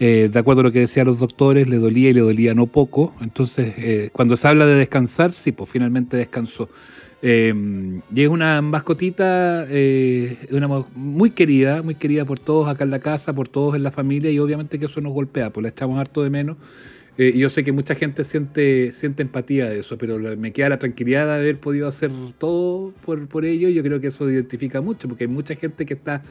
Eh, 0.00 0.28
de 0.32 0.38
acuerdo 0.38 0.60
a 0.60 0.64
lo 0.64 0.72
que 0.72 0.80
decían 0.80 1.06
los 1.06 1.18
doctores, 1.18 1.66
le 1.66 1.76
dolía 1.78 2.10
y 2.10 2.12
le 2.12 2.20
dolía 2.20 2.54
no 2.54 2.66
poco. 2.66 3.14
Entonces, 3.20 3.74
eh, 3.78 4.10
cuando 4.12 4.36
se 4.36 4.46
habla 4.46 4.66
de 4.66 4.74
descansar, 4.74 5.32
sí, 5.32 5.52
pues 5.52 5.68
finalmente 5.68 6.16
descansó. 6.16 6.68
Eh, 7.20 7.52
y 8.14 8.22
es 8.22 8.28
una 8.28 8.62
mascotita, 8.62 9.66
eh, 9.68 10.36
una 10.52 10.68
muy 10.94 11.32
querida, 11.32 11.82
muy 11.82 11.96
querida 11.96 12.24
por 12.24 12.38
todos 12.38 12.68
acá 12.68 12.84
en 12.84 12.90
la 12.90 13.00
casa, 13.00 13.32
por 13.32 13.48
todos 13.48 13.74
en 13.74 13.82
la 13.82 13.90
familia, 13.90 14.30
y 14.30 14.38
obviamente 14.38 14.78
que 14.78 14.84
eso 14.84 15.00
nos 15.00 15.12
golpea, 15.12 15.50
pues 15.50 15.62
la 15.62 15.70
echamos 15.70 15.98
harto 15.98 16.22
de 16.22 16.30
menos. 16.30 16.56
Yo 17.34 17.48
sé 17.48 17.64
que 17.64 17.72
mucha 17.72 17.96
gente 17.96 18.22
siente, 18.22 18.92
siente 18.92 19.22
empatía 19.22 19.68
de 19.68 19.80
eso, 19.80 19.98
pero 19.98 20.20
me 20.36 20.52
queda 20.52 20.68
la 20.68 20.78
tranquilidad 20.78 21.26
de 21.26 21.32
haber 21.32 21.58
podido 21.58 21.88
hacer 21.88 22.12
todo 22.38 22.92
por, 23.04 23.26
por 23.26 23.44
ello. 23.44 23.68
Yo 23.68 23.82
creo 23.82 24.00
que 24.00 24.06
eso 24.06 24.30
identifica 24.30 24.80
mucho, 24.80 25.08
porque 25.08 25.24
hay 25.24 25.28
mucha 25.28 25.56
gente 25.56 25.84
que 25.84 25.94
está 25.94 26.22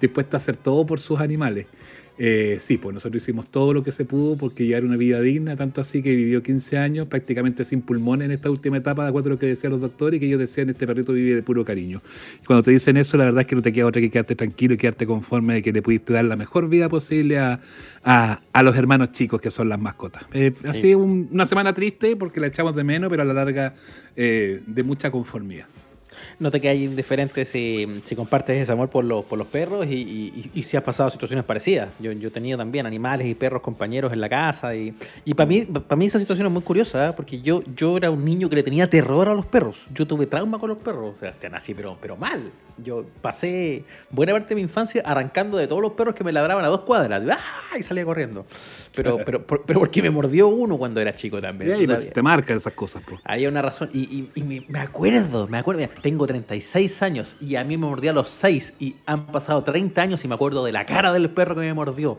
dispuesta 0.00 0.38
a 0.38 0.38
hacer 0.38 0.56
todo 0.56 0.86
por 0.86 0.98
sus 0.98 1.20
animales. 1.20 1.66
Eh, 2.22 2.58
sí, 2.60 2.76
pues 2.76 2.92
nosotros 2.92 3.22
hicimos 3.22 3.46
todo 3.48 3.72
lo 3.72 3.82
que 3.82 3.92
se 3.92 4.04
pudo 4.04 4.36
porque 4.36 4.66
llevar 4.66 4.84
una 4.84 4.98
vida 4.98 5.22
digna, 5.22 5.56
tanto 5.56 5.80
así 5.80 6.02
que 6.02 6.14
vivió 6.14 6.42
15 6.42 6.76
años 6.76 7.06
prácticamente 7.08 7.64
sin 7.64 7.80
pulmones 7.80 8.26
en 8.26 8.32
esta 8.32 8.50
última 8.50 8.76
etapa, 8.76 9.04
de 9.04 9.08
acuerdo 9.08 9.30
a 9.30 9.32
lo 9.32 9.38
que 9.38 9.46
decían 9.46 9.72
los 9.72 9.80
doctores, 9.80 10.18
y 10.18 10.20
que 10.20 10.26
ellos 10.26 10.38
decían, 10.38 10.68
este 10.68 10.86
perrito 10.86 11.14
vive 11.14 11.34
de 11.34 11.42
puro 11.42 11.64
cariño. 11.64 12.02
Y 12.42 12.44
cuando 12.44 12.62
te 12.62 12.72
dicen 12.72 12.98
eso, 12.98 13.16
la 13.16 13.24
verdad 13.24 13.40
es 13.40 13.46
que 13.46 13.56
no 13.56 13.62
te 13.62 13.72
queda 13.72 13.86
otra 13.86 14.02
que 14.02 14.10
quedarte 14.10 14.36
tranquilo 14.36 14.74
y 14.74 14.76
quedarte 14.76 15.06
conforme 15.06 15.54
de 15.54 15.62
que 15.62 15.72
le 15.72 15.80
pudiste 15.80 16.12
dar 16.12 16.26
la 16.26 16.36
mejor 16.36 16.68
vida 16.68 16.90
posible 16.90 17.38
a, 17.38 17.58
a- 18.04 18.42
a 18.52 18.62
los 18.62 18.76
hermanos 18.76 19.12
chicos 19.12 19.40
que 19.40 19.50
son 19.50 19.70
las 19.70 19.80
mascotas. 19.80 20.24
Eh, 20.34 20.52
Ha 20.64 20.74
sido 20.74 20.98
un- 20.98 21.26
una 21.32 21.46
semana 21.46 21.72
triste 21.72 22.16
porque 22.16 22.38
la 22.38 22.48
echamos 22.48 22.76
de 22.76 22.84
menos, 22.84 23.08
pero 23.08 23.22
a 23.22 23.24
la 23.24 23.32
larga 23.32 23.72
eh, 24.14 24.60
de 24.66 24.82
mucha 24.82 25.10
conformidad. 25.10 25.64
No 26.40 26.50
te 26.50 26.60
quedas 26.60 26.76
indiferente 26.76 27.44
si, 27.44 27.86
si 28.02 28.16
compartes 28.16 28.56
ese 28.58 28.72
amor 28.72 28.88
por 28.88 29.04
los, 29.04 29.24
por 29.26 29.38
los 29.38 29.46
perros 29.46 29.86
y, 29.86 29.92
y- 29.94 30.50
y 30.54 30.62
si 30.62 30.76
has 30.76 30.82
pasado 30.82 31.08
situaciones 31.10 31.44
parecidas. 31.44 31.90
Yo, 32.00 32.10
yo 32.12 32.32
tenido 32.32 32.56
también 32.58 32.86
animales 32.86 33.26
y 33.28 33.34
perros 33.34 33.60
compañeros 33.62 34.12
en 34.12 34.20
la 34.22 34.28
casa 34.30 34.74
y, 34.74 34.94
y 35.26 35.34
para 35.34 35.46
mí, 35.46 35.62
para 35.66 35.96
mí 35.96 36.06
esa 36.06 36.18
situación 36.18 36.46
es 36.46 36.52
muy 36.52 36.62
curiosa 36.62 37.10
¿eh? 37.10 37.12
porque 37.14 37.40
yo, 37.42 37.62
yo 37.76 37.96
era 37.98 38.10
un 38.10 38.24
niño 38.24 38.48
que 38.48 38.56
le 38.56 38.62
tenía 38.62 38.88
terror 38.90 39.28
a 39.28 39.34
los 39.34 39.44
perros. 39.46 39.86
Yo 39.94 40.06
tuve 40.06 40.26
trauma 40.26 40.58
con 40.58 40.70
los 40.70 40.78
perros, 40.78 41.14
o 41.14 41.18
sea, 41.18 41.34
nací 41.50 41.74
pero, 41.74 41.96
pero 42.00 42.16
mal. 42.16 42.50
Yo 42.82 43.04
pasé 43.20 43.84
buena 44.10 44.32
parte 44.32 44.48
de 44.50 44.54
mi 44.54 44.62
infancia 44.62 45.02
arrancando 45.04 45.58
de 45.58 45.66
todos 45.66 45.82
los 45.82 45.92
perros 45.92 46.14
que 46.14 46.24
me 46.24 46.32
ladraban 46.32 46.64
a 46.64 46.68
dos 46.68 46.80
cuadras 46.80 47.22
¡Ah! 47.30 47.78
y 47.78 47.82
salía 47.82 48.06
corriendo. 48.06 48.46
Pero, 48.94 49.18
pero, 49.18 49.44
pero, 49.44 49.62
pero 49.66 49.78
porque 49.78 50.00
me 50.00 50.08
mordió 50.08 50.48
uno 50.48 50.78
cuando 50.78 50.98
era 50.98 51.14
chico 51.14 51.38
también. 51.42 51.72
Y 51.82 51.84
pues, 51.86 51.98
sabes. 51.98 52.12
te 52.14 52.22
marcan 52.22 52.56
esas 52.56 52.72
cosas, 52.72 53.04
bro. 53.04 53.20
Había 53.24 53.50
una 53.50 53.60
razón. 53.60 53.90
Y, 53.92 54.30
y- 54.34 54.40
y 54.40 54.64
me 54.66 54.78
acuerdo, 54.78 55.46
me 55.46 55.58
acuerdo. 55.58 55.86
Tengo 56.00 56.26
36 56.30 57.02
años 57.02 57.36
y 57.40 57.56
a 57.56 57.64
mí 57.64 57.76
me 57.76 57.86
mordió 57.86 58.10
a 58.10 58.14
los 58.14 58.28
6 58.28 58.74
y 58.78 58.94
han 59.06 59.26
pasado 59.26 59.62
30 59.64 60.00
años 60.00 60.24
y 60.24 60.28
me 60.28 60.34
acuerdo 60.34 60.64
de 60.64 60.72
la 60.72 60.86
cara 60.86 61.12
del 61.12 61.28
perro 61.30 61.54
que 61.56 61.62
me 61.62 61.74
mordió. 61.74 62.18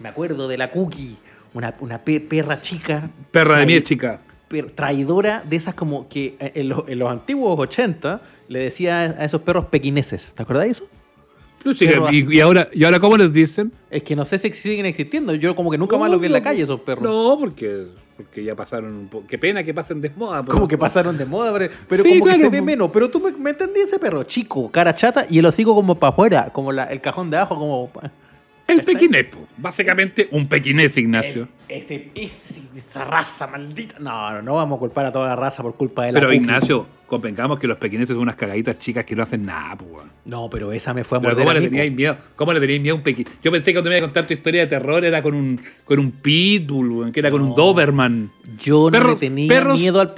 Me 0.00 0.08
acuerdo 0.08 0.48
de 0.48 0.58
la 0.58 0.70
Cookie, 0.72 1.16
una, 1.54 1.74
una 1.80 1.98
pe- 2.02 2.20
perra 2.20 2.60
chica. 2.60 3.10
Perra 3.30 3.58
de 3.58 3.66
miel, 3.66 3.82
chica. 3.82 4.20
per- 4.48 4.72
traidora 4.72 5.42
de 5.48 5.54
esas 5.56 5.74
como 5.74 6.08
que 6.08 6.36
eh, 6.40 6.52
en, 6.56 6.68
los- 6.70 6.82
en 6.88 6.98
los 6.98 7.10
antiguos 7.10 7.58
80 7.58 8.20
le 8.48 8.58
decía 8.58 9.00
a 9.02 9.24
esos 9.24 9.40
perros 9.42 9.66
pequineses. 9.66 10.32
¿Te 10.34 10.42
acordás 10.42 10.64
de 10.64 10.70
eso? 10.70 10.88
Sí, 11.72 11.86
y 12.30 12.40
ahora, 12.40 12.68
¿Y 12.74 12.84
ahora 12.84 13.00
cómo 13.00 13.16
les 13.16 13.32
dicen? 13.32 13.72
Es 13.90 14.02
que 14.02 14.14
no 14.14 14.26
sé 14.26 14.36
si 14.36 14.52
siguen 14.52 14.84
existiendo. 14.84 15.34
Yo 15.34 15.56
como 15.56 15.70
que 15.70 15.78
nunca 15.78 15.96
más 15.96 16.10
los 16.10 16.20
vi 16.20 16.26
en 16.26 16.32
la 16.32 16.42
calle 16.42 16.62
esos 16.62 16.80
perros. 16.80 17.02
No, 17.04 17.38
porque, 17.40 17.86
porque 18.16 18.44
ya 18.44 18.54
pasaron 18.54 18.92
un 18.94 19.08
poco. 19.08 19.26
Qué 19.26 19.38
pena 19.38 19.62
que 19.64 19.74
pasen 19.74 20.00
de 20.00 20.10
moda. 20.10 20.44
Como 20.44 20.68
que 20.68 20.78
pasaron 20.78 21.16
de 21.18 21.24
moda, 21.24 21.52
pero, 21.52 21.72
pero 21.88 22.02
Sí, 22.02 22.08
como 22.10 22.24
que 22.24 22.30
claro, 22.30 22.40
se 22.40 22.48
ve 22.48 22.62
menos. 22.62 22.90
Pero 22.92 23.10
tú 23.10 23.20
me, 23.20 23.32
me 23.32 23.50
entendí 23.50 23.80
ese 23.80 23.98
perro, 23.98 24.22
chico, 24.22 24.70
cara 24.70 24.94
chata 24.94 25.26
y 25.28 25.38
el 25.38 25.46
hocico 25.46 25.74
como 25.74 25.96
para 25.96 26.12
afuera, 26.12 26.50
como 26.52 26.70
la- 26.72 26.84
el 26.84 27.00
cajón 27.00 27.30
de 27.30 27.36
abajo, 27.38 27.56
como. 27.56 27.90
El 28.66 28.82
pequinés, 28.82 29.24
po. 29.26 29.46
básicamente 29.58 30.28
un 30.30 30.48
pequinés, 30.48 30.96
Ignacio. 30.96 31.48
El- 31.68 31.74
ese, 32.14 32.62
esa 32.74 33.04
raza 33.04 33.46
maldita. 33.46 33.98
No, 33.98 34.32
no, 34.32 34.42
no 34.42 34.54
vamos 34.54 34.76
a 34.76 34.80
culpar 34.80 35.06
a 35.06 35.12
toda 35.12 35.28
la 35.28 35.36
raza 35.36 35.62
por 35.62 35.74
culpa 35.76 36.04
de 36.06 36.12
la 36.12 36.20
Pero 36.20 36.28
cookie. 36.28 36.36
Ignacio, 36.38 36.86
convengamos 37.06 37.58
que 37.58 37.66
los 37.66 37.76
pequineses 37.78 38.14
son 38.14 38.22
unas 38.22 38.36
cagaditas 38.36 38.78
chicas 38.78 39.04
que 39.04 39.14
no 39.14 39.22
hacen 39.22 39.44
nada, 39.44 39.76
po. 39.76 39.84
weón. 39.86 40.10
No, 40.24 40.48
pero 40.48 40.72
esa 40.72 40.94
me 40.94 41.04
fue 41.04 41.18
a 41.18 41.20
morder 41.20 41.38
¿Cómo 41.38 41.50
a 41.50 41.54
le 41.54 41.60
po. 41.60 41.66
teníais 41.66 41.92
miedo? 41.92 42.16
¿Cómo 42.36 42.52
le 42.54 42.60
teníais 42.60 42.80
miedo 42.80 42.94
a 42.94 42.98
un 42.98 43.02
pequinés? 43.04 43.32
Yo 43.42 43.52
pensé 43.52 43.70
que 43.72 43.74
cuando 43.76 43.90
me 43.90 43.96
iba 43.98 44.04
a 44.06 44.08
contar 44.08 44.26
tu 44.26 44.32
historia 44.34 44.62
de 44.62 44.66
terror 44.68 45.04
era 45.04 45.22
con 45.22 45.34
un, 45.34 45.60
con 45.84 45.98
un 45.98 46.10
pitbull, 46.12 46.90
weón, 46.90 47.12
que 47.12 47.20
era 47.20 47.30
con 47.30 47.42
un. 47.42 47.54
Doberman. 47.54 48.30
Yo 48.58 48.90
no 48.90 49.08
le 49.08 49.16
tenía 49.16 49.48
perros- 49.48 49.78
miedo 49.78 50.00
al. 50.00 50.14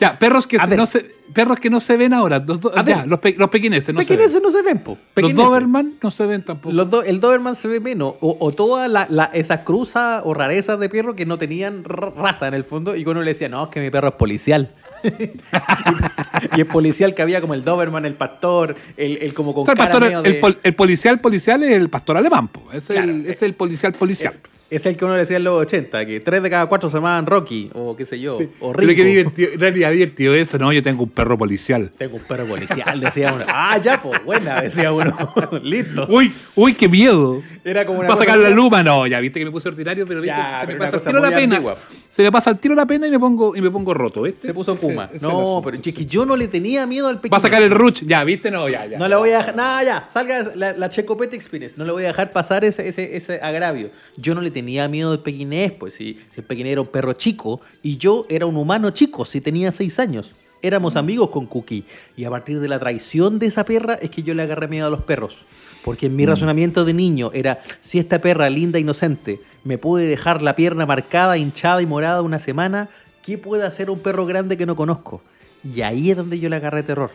Ya, 0.00 0.18
perros 0.18 0.46
que, 0.46 0.58
se- 0.58 0.76
no 0.76 0.86
se, 0.86 1.06
perros 1.32 1.58
que 1.58 1.70
no 1.70 1.80
se 1.80 1.96
ven 1.96 2.12
ahora. 2.12 2.38
Los, 2.46 2.60
do- 2.60 2.72
ya, 2.84 3.04
los, 3.06 3.18
pe- 3.18 3.34
los 3.38 3.48
pequineses 3.50 3.94
no 3.94 4.00
Pequineses 4.00 4.32
se 4.32 4.40
ven. 4.40 4.42
no 4.42 4.50
se 4.56 4.62
ven, 4.62 4.78
po. 4.80 4.98
Los. 5.16 5.34
Doberman 5.34 5.94
no 6.02 6.10
se 6.10 6.26
ven 6.26 6.44
tampoco. 6.44 6.72
Los 6.72 6.90
do- 6.90 7.02
el 7.02 7.18
Doberman 7.20 7.56
se 7.56 7.66
ve 7.68 7.80
menos. 7.80 8.14
O, 8.20 8.36
o 8.40 8.52
todas 8.52 8.90
la- 8.90 9.06
la- 9.10 9.30
esas 9.32 9.60
cruzas 9.60 10.22
o 10.24 10.34
rarezas 10.34 10.78
de 10.78 10.88
perro 10.88 11.14
que 11.16 11.26
no 11.26 11.38
tenían 11.38 11.84
ra- 11.84 12.10
raza 12.16 12.46
en 12.48 12.54
el 12.54 12.64
fondo. 12.64 12.94
Y 12.96 13.04
que 13.04 13.10
uno 13.10 13.22
le 13.22 13.32
decía, 13.32 13.48
no, 13.48 13.64
es 13.64 13.70
que 13.70 13.80
mi 13.80 13.90
perro 13.90 14.08
es 14.08 14.14
policial. 14.14 14.70
y 16.56 16.60
el 16.60 16.66
policial 16.66 17.14
que 17.14 17.22
había 17.22 17.40
como 17.40 17.54
el 17.54 17.64
Doberman, 17.64 18.04
el 18.06 18.14
pastor, 18.14 18.76
el, 18.96 19.18
el 19.18 19.34
como 19.34 19.54
con 19.54 19.62
O 19.62 19.64
sea, 19.66 19.72
el, 19.72 19.78
pastor- 19.78 20.04
el 20.04 20.22
de- 20.22 20.34
pol- 20.34 20.58
el 20.62 20.74
policial 20.74 21.20
policial 21.20 21.62
es 21.62 21.72
el 21.72 21.88
pastor 21.90 22.16
alemán, 22.16 22.48
po. 22.48 22.70
Es, 22.72 22.86
Claro, 22.88 23.10
el, 23.10 23.26
es 23.26 23.42
el 23.42 23.54
policial 23.54 23.92
policial. 23.92 24.32
es, 24.34 24.40
es 24.76 24.86
el 24.86 24.96
que 24.96 25.04
uno 25.04 25.14
le 25.14 25.20
decía 25.20 25.36
en 25.36 25.44
los 25.44 25.60
80, 25.62 26.06
que 26.06 26.20
tres 26.20 26.42
de 26.42 26.50
cada 26.50 26.66
cuatro 26.66 26.88
se 26.88 26.96
llamaban 26.96 27.26
Rocky, 27.26 27.70
o 27.74 27.96
qué 27.96 28.04
sé 28.04 28.18
yo, 28.20 28.36
o 28.60 28.72
Pero 28.72 28.88
Rico. 28.88 28.94
qué 28.96 29.04
divertido, 29.04 29.50
realidad 29.56 29.90
divertido 29.92 30.34
eso, 30.34 30.58
¿no? 30.58 30.72
Yo 30.72 30.82
tengo 30.82 31.02
un 31.04 31.10
perro 31.10 31.36
policial. 31.38 31.90
Tengo 31.98 32.16
un 32.16 32.22
perro 32.22 32.46
policial, 32.46 33.00
decía 33.00 33.32
uno. 33.32 33.44
Ah, 33.48 33.78
ya, 33.78 34.00
pues, 34.02 34.22
buena, 34.24 34.60
decía 34.62 34.92
uno. 34.92 35.16
Listo. 35.62 36.06
Uy, 36.08 36.32
uy, 36.54 36.74
qué 36.74 36.88
miedo. 36.88 37.42
Era 37.64 37.84
como 37.86 38.00
una 38.00 38.08
Para 38.08 38.18
cosa 38.18 38.30
sacar 38.30 38.42
la 38.42 38.50
luma, 38.54 38.82
no, 38.82 39.06
ya 39.06 39.20
viste 39.20 39.38
que 39.40 39.44
me 39.46 39.50
puse 39.50 39.68
ordinario, 39.68 40.06
pero 40.06 40.20
viste, 40.20 40.36
Ya, 40.36 40.60
se 40.60 40.66
pero 40.66 40.78
me 40.78 40.84
pasa 40.84 40.96
el 40.96 41.02
tiro 41.16 41.20
la 41.20 41.30
pena. 41.36 41.54
antigua. 41.56 41.78
Se 42.10 42.22
me 42.22 42.30
pasa 42.30 42.50
el 42.50 42.58
tiro 42.58 42.74
la 42.76 42.86
pena 42.86 43.06
y 43.08 43.10
me 43.10 43.18
pongo, 43.18 43.56
y 43.56 43.60
me 43.60 43.70
pongo 43.72 43.92
roto, 43.92 44.22
¿viste? 44.22 44.46
Se 44.46 44.54
puso 44.54 44.76
Kuma. 44.76 45.10
ese 45.12 45.24
no, 45.26 45.60
pero 45.64 45.76
es 45.76 45.82
que 45.94 46.06
yo 46.06 46.24
no 46.24 46.36
le 46.36 46.46
tenía 46.46 46.86
miedo 46.86 47.08
al 47.08 47.16
pequeño. 47.16 47.32
Va 47.32 47.38
a 47.38 47.40
sacar 47.40 47.60
el 47.62 47.70
ruch, 47.72 48.02
ya, 48.06 48.22
¿viste? 48.22 48.52
No, 48.52 48.68
ya, 48.68 48.86
ya. 48.86 48.98
No 48.98 49.08
le 49.08 49.16
voy 49.16 49.30
a 49.30 49.38
dejar. 49.38 49.56
Nada, 49.56 49.82
ya. 49.82 50.04
Salga 50.08 50.44
la, 50.54 50.72
la 50.74 50.88
Checopete 50.88 51.34
Experience. 51.34 51.74
No 51.76 51.84
le 51.84 51.90
voy 51.90 52.04
a 52.04 52.08
dejar 52.08 52.30
pasar 52.30 52.64
ese, 52.64 52.86
ese, 52.86 53.16
ese 53.16 53.40
agravio. 53.42 53.90
Yo 54.16 54.34
no 54.36 54.40
le 54.42 54.52
tenía 54.52 54.63
miedo 54.64 55.12
al 55.12 55.20
pequinés, 55.20 55.72
pues 55.72 55.94
si, 55.94 56.18
si 56.28 56.40
el 56.40 56.46
pequinés 56.46 56.72
era 56.72 56.80
un 56.80 56.86
perro 56.88 57.12
chico 57.12 57.60
y 57.82 57.96
yo 57.96 58.26
era 58.28 58.46
un 58.46 58.56
humano 58.56 58.90
chico, 58.90 59.24
si 59.24 59.40
tenía 59.40 59.70
seis 59.72 59.98
años. 59.98 60.32
Éramos 60.62 60.96
amigos 60.96 61.28
con 61.30 61.44
Cookie. 61.46 61.84
Y 62.16 62.24
a 62.24 62.30
partir 62.30 62.58
de 62.60 62.68
la 62.68 62.78
traición 62.78 63.38
de 63.38 63.46
esa 63.46 63.64
perra 63.64 63.94
es 63.94 64.08
que 64.10 64.22
yo 64.22 64.32
le 64.34 64.42
agarré 64.42 64.66
miedo 64.66 64.86
a 64.86 64.90
los 64.90 65.02
perros. 65.02 65.36
Porque 65.84 66.06
en 66.06 66.16
mi 66.16 66.24
razonamiento 66.24 66.86
de 66.86 66.94
niño 66.94 67.30
era, 67.34 67.60
si 67.80 67.98
esta 67.98 68.18
perra 68.20 68.48
linda, 68.48 68.78
inocente, 68.78 69.40
me 69.64 69.76
puede 69.76 70.06
dejar 70.06 70.40
la 70.40 70.56
pierna 70.56 70.86
marcada, 70.86 71.36
hinchada 71.36 71.82
y 71.82 71.86
morada 71.86 72.22
una 72.22 72.38
semana, 72.38 72.88
¿qué 73.22 73.36
puede 73.36 73.66
hacer 73.66 73.90
un 73.90 73.98
perro 73.98 74.24
grande 74.24 74.56
que 74.56 74.64
no 74.64 74.74
conozco? 74.76 75.20
Y 75.62 75.82
ahí 75.82 76.10
es 76.10 76.16
donde 76.16 76.38
yo 76.40 76.48
le 76.48 76.56
agarré 76.56 76.82
terror. 76.82 77.10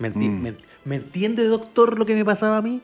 ¿Me, 0.00 0.12
enti- 0.12 0.28
Mm. 0.28 0.42
me- 0.42 0.54
me 0.84 0.96
entiende, 0.96 1.44
doctor, 1.44 1.96
lo 1.98 2.04
que 2.06 2.14
me 2.16 2.24
pasaba 2.24 2.56
a 2.56 2.62
mí? 2.62 2.80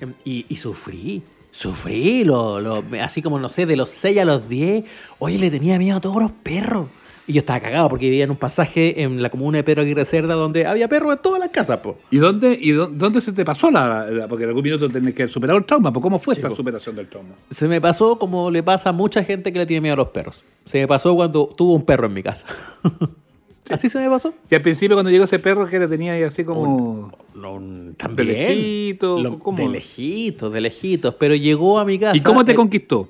Em, 0.00 0.14
Y, 0.24 0.46
y 0.48 0.56
sufrí, 0.56 1.22
sufrí, 1.54 2.24
lo, 2.24 2.58
lo- 2.60 2.82
así 3.00 3.22
como, 3.22 3.38
no 3.38 3.48
sé, 3.48 3.64
de 3.64 3.76
los 3.76 3.88
6 3.90 4.18
a 4.18 4.24
los 4.24 4.48
10, 4.48 4.84
oye, 5.20 5.38
le 5.38 5.50
tenía 5.52 5.78
miedo 5.78 5.96
a 5.98 6.00
todos 6.00 6.20
los 6.20 6.32
perros. 6.32 6.88
Y 7.26 7.32
yo 7.32 7.38
estaba 7.38 7.58
cagado 7.60 7.88
porque 7.88 8.10
vivía 8.10 8.24
en 8.24 8.30
un 8.32 8.36
pasaje 8.36 9.00
en 9.00 9.22
la 9.22 9.30
comuna 9.30 9.56
de 9.56 9.64
Pedro 9.64 9.80
Aguirre 9.80 10.04
Cerda 10.04 10.34
donde 10.34 10.66
había 10.66 10.88
perros 10.88 11.14
en 11.14 11.22
todas 11.22 11.40
las 11.40 11.48
casas, 11.48 11.78
po. 11.78 11.96
¿Y 12.10 12.18
dónde, 12.18 12.58
y 12.60 12.72
dó- 12.72 12.88
dónde 12.92 13.20
se 13.22 13.32
te 13.32 13.44
pasó 13.46 13.70
la, 13.70 14.04
la- 14.10 14.28
Porque 14.28 14.44
en 14.44 14.50
algún 14.50 14.62
minuto 14.64 14.90
tenés 14.90 15.14
que 15.14 15.26
superar 15.28 15.56
el 15.56 15.64
trauma. 15.64 15.90
¿Cómo 15.92 16.18
fue 16.18 16.34
esa 16.34 16.50
superación 16.50 16.96
del 16.96 17.08
trauma? 17.08 17.30
Se 17.50 17.66
me 17.66 17.80
pasó 17.80 18.18
como 18.18 18.50
le 18.50 18.62
pasa 18.62 18.90
a 18.90 18.92
mucha 18.92 19.24
gente 19.24 19.52
que 19.52 19.58
le 19.60 19.64
tiene 19.64 19.80
miedo 19.80 19.94
a 19.94 19.96
los 19.98 20.08
perros. 20.08 20.44
Se 20.66 20.78
me 20.80 20.86
pasó 20.86 21.14
cuando 21.14 21.46
tuvo 21.56 21.72
un 21.74 21.82
perro 21.84 22.08
en 22.08 22.12
mi 22.14 22.22
casa. 22.22 22.44
Así 23.70 23.88
se 23.88 23.98
me 23.98 24.08
pasó. 24.10 24.34
Y 24.50 24.54
al 24.54 24.62
principio 24.62 24.94
cuando 24.96 25.10
llegó 25.10 25.24
ese 25.24 25.38
perro 25.38 25.66
que 25.66 25.78
le 25.78 25.88
tenía 25.88 26.12
ahí 26.12 26.22
así 26.22 26.44
como... 26.44 27.12
No, 27.34 27.58
De 27.60 27.94
también. 27.94 28.28
lejito, 28.28 29.18
Lo- 29.20 29.38
¿cómo? 29.38 29.58
De 29.58 29.68
lejitos, 29.68 30.52
de 30.52 30.60
lejitos. 30.60 31.14
Pero 31.14 31.34
llegó 31.34 31.78
a 31.78 31.84
mi 31.84 31.98
casa. 31.98 32.16
¿Y 32.16 32.20
cómo 32.20 32.44
te 32.44 32.54
conquistó? 32.54 33.08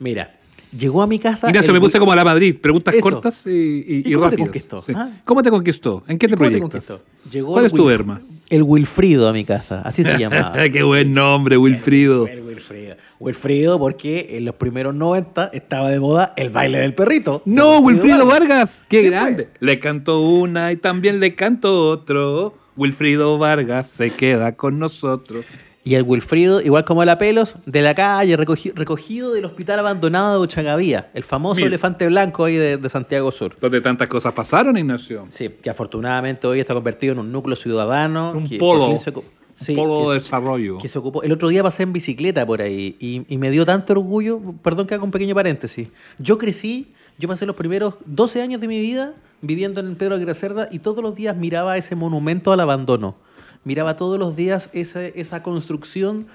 Mira, 0.00 0.34
llegó 0.76 1.00
a 1.02 1.06
mi 1.06 1.18
casa. 1.20 1.48
Ignacio, 1.48 1.68
el 1.70 1.74
me 1.74 1.80
puse 1.80 1.98
como 2.00 2.10
a 2.12 2.16
la 2.16 2.24
Madrid. 2.24 2.56
Preguntas 2.60 2.92
Eso. 2.94 3.02
cortas 3.08 3.46
y, 3.46 3.50
y, 3.50 4.02
¿Y 4.04 4.10
y 4.10 4.14
cómo 4.14 4.28
te 4.30 4.36
conquistó? 4.38 4.80
Sí. 4.82 4.92
Ah. 4.96 5.10
¿Cómo 5.24 5.42
te 5.42 5.50
conquistó? 5.50 6.02
¿En 6.08 6.18
qué 6.18 6.26
te 6.28 6.36
¿Cómo 6.36 6.50
te 6.50 6.58
proyectas? 6.58 7.00
Llegó 7.30 7.52
¿Cuál 7.52 7.64
el 7.64 7.66
es 7.66 7.72
tu 7.72 7.84
Wilf- 7.84 7.88
verma? 7.88 8.20
El 8.50 8.62
Wilfrido 8.64 9.28
a 9.28 9.32
mi 9.32 9.44
casa. 9.44 9.80
Así 9.82 10.02
se 10.04 10.18
llamaba. 10.18 10.52
qué 10.72 10.82
buen 10.82 11.14
nombre, 11.14 11.56
Wilfrido. 11.56 12.26
El 12.26 12.42
Wilfrido. 12.42 12.96
Wilfrido, 13.24 13.78
porque 13.78 14.28
en 14.36 14.44
los 14.44 14.54
primeros 14.54 14.94
90 14.94 15.50
estaba 15.52 15.90
de 15.90 15.98
moda 16.00 16.32
el 16.36 16.50
baile 16.50 16.78
del 16.78 16.94
perrito. 16.94 17.42
No, 17.44 17.78
Wilfrido 17.80 18.26
Vargas. 18.26 18.84
Qué 18.88 19.00
Sí, 19.02 19.06
grande. 19.08 19.48
Le 19.60 19.80
canto 19.80 20.20
una 20.20 20.72
y 20.72 20.76
también 20.76 21.20
le 21.20 21.34
canto 21.34 21.88
otro. 21.88 22.54
Wilfrido 22.76 23.38
Vargas 23.38 23.88
se 23.88 24.10
queda 24.10 24.52
con 24.56 24.78
nosotros. 24.78 25.44
Y 25.86 25.96
el 25.96 26.02
Wilfrido, 26.02 26.62
igual 26.62 26.84
como 26.86 27.04
la 27.04 27.18
pelos, 27.18 27.56
de 27.66 27.82
la 27.82 27.94
calle, 27.94 28.38
recogi- 28.38 28.72
recogido 28.74 29.34
del 29.34 29.44
hospital 29.44 29.78
abandonado 29.80 30.32
de 30.32 30.38
Ochagavía, 30.44 31.10
el 31.12 31.24
famoso 31.24 31.60
elefante 31.64 32.06
blanco 32.06 32.46
ahí 32.46 32.56
de, 32.56 32.78
de 32.78 32.88
Santiago 32.88 33.30
Sur. 33.30 33.56
Donde 33.60 33.82
tantas 33.82 34.08
cosas 34.08 34.32
pasaron, 34.32 34.78
Ignacio. 34.78 35.26
Sí, 35.28 35.50
que 35.62 35.68
afortunadamente 35.68 36.46
hoy 36.46 36.58
está 36.60 36.72
convertido 36.72 37.12
en 37.12 37.18
un 37.18 37.30
núcleo 37.30 37.54
ciudadano. 37.54 38.32
Un 38.34 38.48
que 38.48 38.56
polo. 38.56 38.80
por 38.80 38.88
fin 38.90 38.98
se 38.98 39.12
ocu- 39.12 39.24
Sí, 39.56 39.74
polo 39.74 40.10
de 40.10 40.16
desarrollo. 40.16 40.78
que 40.78 40.88
se 40.88 40.98
ocupó. 40.98 41.22
El 41.22 41.32
otro 41.32 41.48
día 41.48 41.62
pasé 41.62 41.84
en 41.84 41.92
bicicleta 41.92 42.44
por 42.44 42.60
ahí 42.60 42.96
y, 42.98 43.24
y 43.28 43.38
me 43.38 43.50
dio 43.50 43.64
tanto 43.64 43.92
orgullo, 43.92 44.40
perdón 44.62 44.86
que 44.86 44.94
haga 44.94 45.04
un 45.04 45.10
pequeño 45.10 45.34
paréntesis. 45.34 45.88
Yo 46.18 46.38
crecí, 46.38 46.92
Yo 47.18 47.28
pasé 47.28 47.46
los 47.46 47.56
primeros 47.56 47.94
12 48.06 48.42
años 48.42 48.60
de 48.60 48.68
mi 48.68 48.80
vida 48.80 49.14
viviendo 49.40 49.80
en 49.80 49.88
el 49.88 49.96
Pedro 49.96 50.18
de 50.18 50.24
Gracerda 50.24 50.68
y 50.70 50.80
todos 50.80 51.02
los 51.02 51.14
días 51.14 51.36
miraba 51.36 51.76
ese 51.76 51.94
monumento 51.94 52.52
al 52.52 52.60
abandono. 52.60 53.14
Miraba 53.62 53.96
todos 53.96 54.18
los 54.18 54.36
días 54.36 54.70
esa, 54.72 55.06
esa 55.06 55.42
construcción 55.42 56.26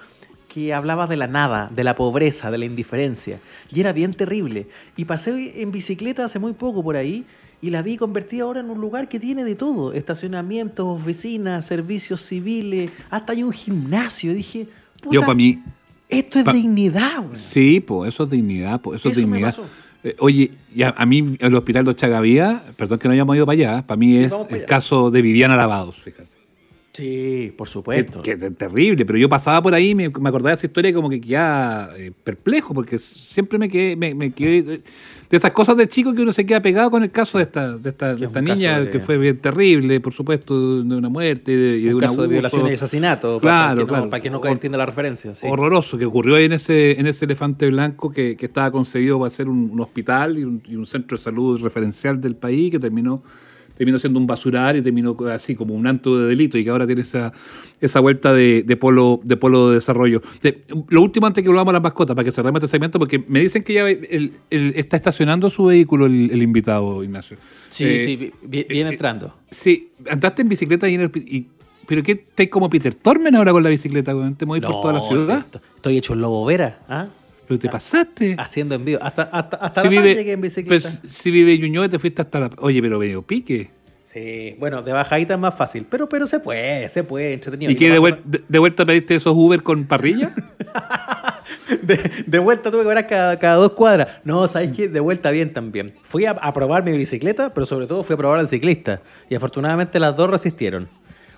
que 0.48 0.74
hablaba 0.74 1.06
de 1.08 1.16
la 1.16 1.28
nada, 1.28 1.70
de 1.76 1.84
la 1.84 1.96
pobreza, 1.96 2.50
de 2.52 2.58
la 2.58 2.66
indiferencia. 2.66 3.40
Y 3.72 3.80
era 3.80 3.94
bien 3.94 4.14
terrible. 4.14 4.68
Y 4.98 5.06
pasé 5.06 5.62
en 5.62 5.72
bicicleta 5.72 6.26
hace 6.26 6.40
muy 6.40 6.54
poco 6.54 6.84
por 6.84 6.96
ahí 6.96 7.26
y 7.62 7.70
la 7.70 7.82
vi 7.82 7.98
convertida 7.98 8.44
ahora 8.44 8.60
en 8.60 8.70
un 8.70 8.80
lugar 8.80 9.10
que 9.10 9.20
tiene 9.20 9.44
de 9.44 9.56
todo. 9.56 9.94
Estacionamientos, 9.94 10.86
oficinas, 10.88 11.66
servicios 11.66 12.22
civiles, 12.22 12.92
hasta 13.10 13.34
hay 13.34 13.44
un 13.44 13.52
gimnasio. 13.52 14.34
dije, 14.34 14.68
yo 15.12 15.22
para 15.22 15.34
mí... 15.34 15.62
Esto 16.08 16.40
es 16.40 16.46
dignidad, 16.46 17.22
güey. 17.22 17.38
Sí, 17.38 17.80
pues 17.82 18.14
eso 18.14 18.24
es 18.24 18.32
dignidad, 18.32 18.82
pues 18.82 19.00
eso, 19.00 19.10
es 19.10 19.18
dignidad. 19.18 19.56
Eh, 20.04 20.16
oye, 20.20 20.52
ya, 20.74 20.96
a 20.98 21.06
mí 21.06 21.38
el 21.40 21.54
hospital 21.54 21.86
de 21.86 21.92
Ochagavía, 21.92 22.64
perdón 22.78 22.98
que 22.98 23.08
no 23.08 23.14
hayamos 23.14 23.36
ido 23.36 23.46
para 23.46 23.54
allá, 23.54 23.86
para 23.86 23.98
mí 23.98 24.18
es 24.18 24.34
el 24.50 24.66
caso 24.66 25.12
de 25.12 25.22
Viviana 25.22 25.56
Lavados, 25.56 25.98
fíjate. 25.98 26.29
Sí, 27.00 27.54
por 27.56 27.70
supuesto. 27.70 28.22
Que, 28.22 28.34
es 28.34 28.58
terrible, 28.58 29.06
pero 29.06 29.18
yo 29.18 29.30
pasaba 29.30 29.62
por 29.62 29.74
ahí 29.74 29.92
y 29.92 29.96
me, 29.96 30.10
me 30.10 30.30
acordaba 30.30 30.50
de 30.50 30.56
esa 30.56 30.66
historia 30.66 30.94
como 30.94 31.10
que 31.10 31.22
quedaba 31.22 31.98
eh, 31.98 32.12
perplejo, 32.24 32.74
porque 32.74 33.00
siempre 33.00 33.58
me 33.58 33.70
quedé, 33.70 33.96
me, 33.96 34.32
quedé 34.32 34.58
eh, 34.58 34.82
de 35.30 35.38
esas 35.38 35.52
cosas 35.52 35.78
de 35.78 35.88
chico 35.88 36.14
que 36.14 36.22
uno 36.22 36.34
se 36.34 36.46
queda 36.46 36.62
pegado 36.62 36.92
con 36.92 37.02
el 37.02 37.10
caso 37.10 37.38
de 37.38 37.46
esta, 37.46 37.78
de 37.78 37.90
esta, 37.90 38.42
niña 38.42 38.90
que 38.90 39.00
fue 39.00 39.18
bien 39.18 39.38
terrible, 39.38 40.02
por 40.02 40.12
supuesto, 40.12 40.84
de 40.84 40.96
una 40.96 41.08
muerte 41.08 41.54
y 41.54 41.84
de, 41.84 41.94
un 41.96 42.02
caso 42.02 42.24
de 42.24 42.28
violación 42.28 42.68
y 42.68 42.74
asesinato. 42.74 43.40
Claro, 43.40 43.86
para 43.86 43.88
claro. 43.88 44.10
para 44.10 44.22
que 44.22 44.30
no 44.30 44.46
entienda 44.46 44.78
la 44.78 44.86
referencia. 44.86 45.32
Horroroso, 45.44 45.98
que 45.98 46.06
ocurrió 46.06 46.36
ahí 46.36 46.46
en 46.46 46.54
ese, 46.54 47.00
en 47.00 47.08
ese 47.08 47.24
elefante 47.24 47.68
blanco 47.68 48.12
que, 48.12 48.36
estaba 48.40 48.72
concebido 48.72 49.20
para 49.20 49.30
ser 49.30 49.48
un, 49.48 49.80
hospital 49.80 50.38
y 50.38 50.44
un, 50.44 50.62
y 50.68 50.76
un 50.76 50.86
centro 50.86 51.18
de 51.18 51.24
salud 51.24 51.62
referencial 51.62 52.20
del 52.20 52.36
país 52.36 52.72
que 52.72 52.80
terminó 52.80 53.24
terminó 53.80 53.98
siendo 53.98 54.20
un 54.20 54.28
basural 54.28 54.76
y 54.76 54.82
terminó 54.82 55.16
así 55.32 55.56
como 55.56 55.74
un 55.74 55.88
anto 55.88 56.20
de 56.20 56.28
delito 56.28 56.58
y 56.58 56.66
que 56.66 56.70
ahora 56.70 56.86
tiene 56.86 57.04
esa, 57.04 57.32
esa 57.80 58.02
vuelta 58.02 58.34
de, 58.34 58.78
polo, 58.78 59.22
de 59.24 59.38
polo 59.38 59.70
de 59.70 59.76
desarrollo. 59.76 60.22
lo 60.90 61.02
último 61.02 61.28
antes 61.28 61.42
que 61.42 61.48
volvamos 61.48 61.70
a 61.70 61.74
las 61.76 61.84
mascotas, 61.84 62.14
para 62.14 62.26
que 62.26 62.34
cerremos 62.34 62.62
este 62.62 62.72
segmento, 62.72 63.00
porque 63.00 63.24
me 63.26 63.40
dicen 63.40 63.64
que 63.64 63.74
ya 63.74 63.88
está 64.50 64.98
estacionando 64.98 65.50
su 65.50 65.64
vehículo 65.64 66.08
el, 66.08 66.42
invitado, 66.42 67.06
Ignacio. 67.06 67.38
Sí, 67.70 67.86
eh, 67.86 68.00
sí, 68.00 68.34
viene 68.44 68.90
eh, 68.90 68.92
entrando. 68.92 69.34
sí, 69.50 69.92
andaste 70.10 70.42
en 70.42 70.50
bicicleta 70.50 70.90
y, 70.90 70.96
en 70.96 71.02
el, 71.02 71.46
¿Pero 71.88 72.04
qué? 72.04 72.12
¿Estás 72.12 72.50
como 72.50 72.70
Peter 72.70 72.94
Tormen 72.94 73.34
ahora 73.38 73.54
con 73.54 73.64
la 73.64 73.70
bicicleta? 73.70 74.12
¿Te 74.38 74.46
mueves 74.46 74.70
por 74.70 74.82
toda 74.82 74.94
la 74.96 75.00
ciudad? 75.00 75.46
Estoy 75.78 75.98
hecho 75.98 76.12
en 76.12 76.20
lobo 76.20 76.44
vera. 76.44 76.80
¿ah? 76.90 77.08
Pero 77.50 77.60
te 77.60 77.68
pasaste. 77.68 78.36
Haciendo 78.38 78.76
envío. 78.76 79.00
Hasta, 79.02 79.24
hasta, 79.24 79.58
hasta 79.58 79.84
la 79.84 79.90
vive, 79.90 80.14
llegué 80.14 80.34
en 80.34 80.42
bicicleta. 80.42 80.88
si 80.88 81.32
vive 81.32 81.58
Ñuñoa 81.58 81.90
te 81.90 81.98
fuiste 81.98 82.22
hasta 82.22 82.42
la. 82.42 82.52
Oye, 82.60 82.80
pero 82.80 83.00
veo 83.00 83.24
pique. 83.24 83.72
Sí, 84.06 84.56
bueno, 84.60 84.84
de 84.84 84.94
bajadita 84.94 85.34
es 85.34 85.40
más 85.40 85.58
fácil. 85.58 85.88
Pero, 85.90 86.08
pero 86.08 86.28
se 86.28 86.40
puede, 86.40 86.88
se 86.90 87.04
puede, 87.04 87.34
entretenido. 87.34 87.72
¿Y 87.72 87.76
qué, 87.76 87.90
de, 87.90 88.60
vuelta 88.60 88.86
pediste 88.86 89.16
esos 89.16 89.34
Uber 89.36 89.64
con 89.64 89.86
parrilla? 89.86 90.32
de, 92.28 92.38
vuelta 92.38 92.70
tuve 92.70 92.84
que 92.84 92.88
ver 92.88 93.08
cada, 93.08 93.40
cada 93.40 93.56
dos 93.56 93.72
cuadras. 93.72 94.22
No, 94.24 94.48
¿sabes 94.48 94.70
qué? 94.78 94.88
De 94.88 95.00
vuelta 95.00 95.32
bien 95.32 95.52
también. 95.52 95.96
Fui 96.04 96.26
a, 96.26 96.32
a 96.32 96.54
probar 96.54 96.84
mi 96.84 96.92
bicicleta, 96.96 97.52
pero 97.52 97.66
sobre 97.66 97.88
todo 97.88 98.04
fui 98.04 98.14
a 98.14 98.18
probar 98.18 98.40
al 98.40 98.48
ciclista. 98.48 99.02
Y 99.28 99.34
afortunadamente 99.34 100.00
las 100.00 100.16
dos 100.16 100.30
resistieron. 100.30 100.88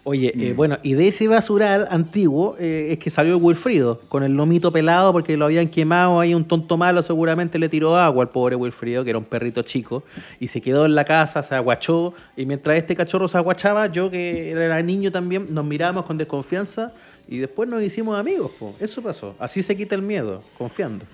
Oye, 0.03 0.33
eh, 0.35 0.53
mm. 0.53 0.55
bueno, 0.55 0.79
y 0.81 0.93
de 0.93 1.07
ese 1.07 1.27
basural 1.27 1.87
antiguo 1.91 2.55
eh, 2.59 2.87
es 2.91 2.97
que 2.97 3.11
salió 3.11 3.35
el 3.35 3.41
Wilfrido, 3.41 4.01
con 4.09 4.23
el 4.23 4.33
lomito 4.33 4.71
pelado 4.71 5.13
porque 5.13 5.37
lo 5.37 5.45
habían 5.45 5.67
quemado, 5.67 6.19
ahí 6.19 6.33
un 6.33 6.43
tonto 6.45 6.75
malo 6.75 7.03
seguramente 7.03 7.59
le 7.59 7.69
tiró 7.69 7.95
agua 7.95 8.23
al 8.23 8.29
pobre 8.29 8.55
Wilfrido, 8.55 9.03
que 9.03 9.11
era 9.11 9.19
un 9.19 9.25
perrito 9.25 9.61
chico, 9.61 10.03
y 10.39 10.47
se 10.47 10.59
quedó 10.59 10.85
en 10.85 10.95
la 10.95 11.05
casa, 11.05 11.43
se 11.43 11.53
aguachó, 11.53 12.15
y 12.35 12.47
mientras 12.47 12.77
este 12.77 12.95
cachorro 12.95 13.27
se 13.27 13.37
aguachaba, 13.37 13.87
yo 13.87 14.09
que 14.09 14.51
era 14.51 14.81
niño 14.81 15.11
también, 15.11 15.45
nos 15.53 15.65
mirábamos 15.65 16.05
con 16.05 16.17
desconfianza 16.17 16.93
y 17.27 17.37
después 17.37 17.69
nos 17.69 17.83
hicimos 17.83 18.17
amigos, 18.17 18.51
eso 18.79 19.03
pasó, 19.03 19.35
así 19.37 19.61
se 19.61 19.77
quita 19.77 19.93
el 19.93 20.01
miedo, 20.01 20.43
confiando. 20.57 21.05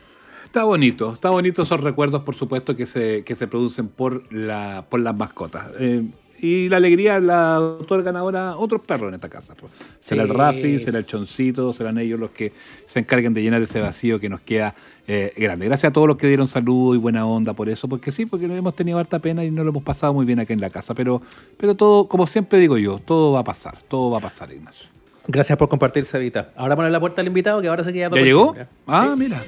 Está 0.46 0.63
bonito, 0.63 1.12
está 1.12 1.29
bonito 1.29 1.62
esos 1.62 1.82
recuerdos, 1.82 2.24
por 2.24 2.34
supuesto, 2.34 2.74
que 2.74 2.86
se, 2.86 3.25
que 3.25 3.36
se 3.36 3.48
producen 3.48 3.89
por, 3.89 4.32
la, 4.34 4.86
por 4.89 5.01
las 5.01 5.13
mascotas. 5.13 5.67
Eh, 5.77 6.03
y 6.39 6.70
la 6.70 6.77
alegría 6.77 7.20
la 7.20 7.60
otorgan 7.60 8.15
ahora 8.15 8.58
otros 8.58 8.82
perros 8.82 9.10
en 9.10 9.15
esta 9.15 9.29
casa. 9.29 9.56
Será 10.00 10.24
el 10.24 10.29
Rafi, 10.29 10.79
será 10.79 11.00
el 11.00 11.06
Choncito, 11.06 11.74
serán 11.74 11.98
ellos 11.98 12.20
los 12.20 12.32
que 12.32 12.53
se 12.86 13.00
encarguen 13.00 13.34
de 13.34 13.41
llenar 13.41 13.62
ese 13.62 13.79
vacío 13.79 14.20
que 14.20 14.29
nos 14.29 14.41
queda 14.41 14.75
eh, 15.08 15.34
grande. 15.36 15.65
Gracias 15.65 15.89
a 15.89 15.94
todos 15.94 16.08
los 16.08 16.17
que 16.17 16.27
dieron 16.27 16.48
salud 16.48 16.96
y 16.96 17.00
buena 17.00 17.25
onda 17.25 17.53
por 17.53 17.70
eso, 17.70 17.88
porque 17.88 18.12
sí, 18.12 18.26
porque 18.26 18.45
hemos 18.45 18.76
tenido 18.76 19.00
harta 19.00 19.19
pena 19.19 19.43
y 19.43 19.52
no 19.52 19.63
lo 19.63 19.69
hemos 19.71 19.84
pasado 19.84 20.13
muy 20.13 20.26
bien 20.26 20.39
aquí 20.39 20.54
en 20.54 20.62
la 20.62 20.69
casa. 20.69 20.93
Pero, 20.93 21.21
pero 21.58 21.76
todo, 21.76 22.08
como 22.08 22.28
siempre 22.28 22.60
digo 22.60 22.78
yo, 22.78 23.00
todo 23.00 23.34
va 23.34 23.39
a 23.39 23.43
pasar, 23.43 23.82
todo 23.88 24.12
va 24.12 24.19
a 24.19 24.21
pasar, 24.21 24.52
Ignacio. 24.52 24.89
Gracias 25.28 25.58
por 25.58 25.67
compartir, 25.67 26.06
Cevita. 26.06 26.52
Ahora 26.56 26.76
poner 26.76 26.91
la 26.91 27.00
puerta 27.00 27.21
al 27.21 27.28
invitado 27.28 27.62
que 27.62 27.67
ahora 27.67 27.84
se 27.84 27.91
queda 27.91 28.10
¿Ya 28.10 28.21
llegó? 28.21 28.56
Ah, 28.86 29.15
mira. 29.17 29.41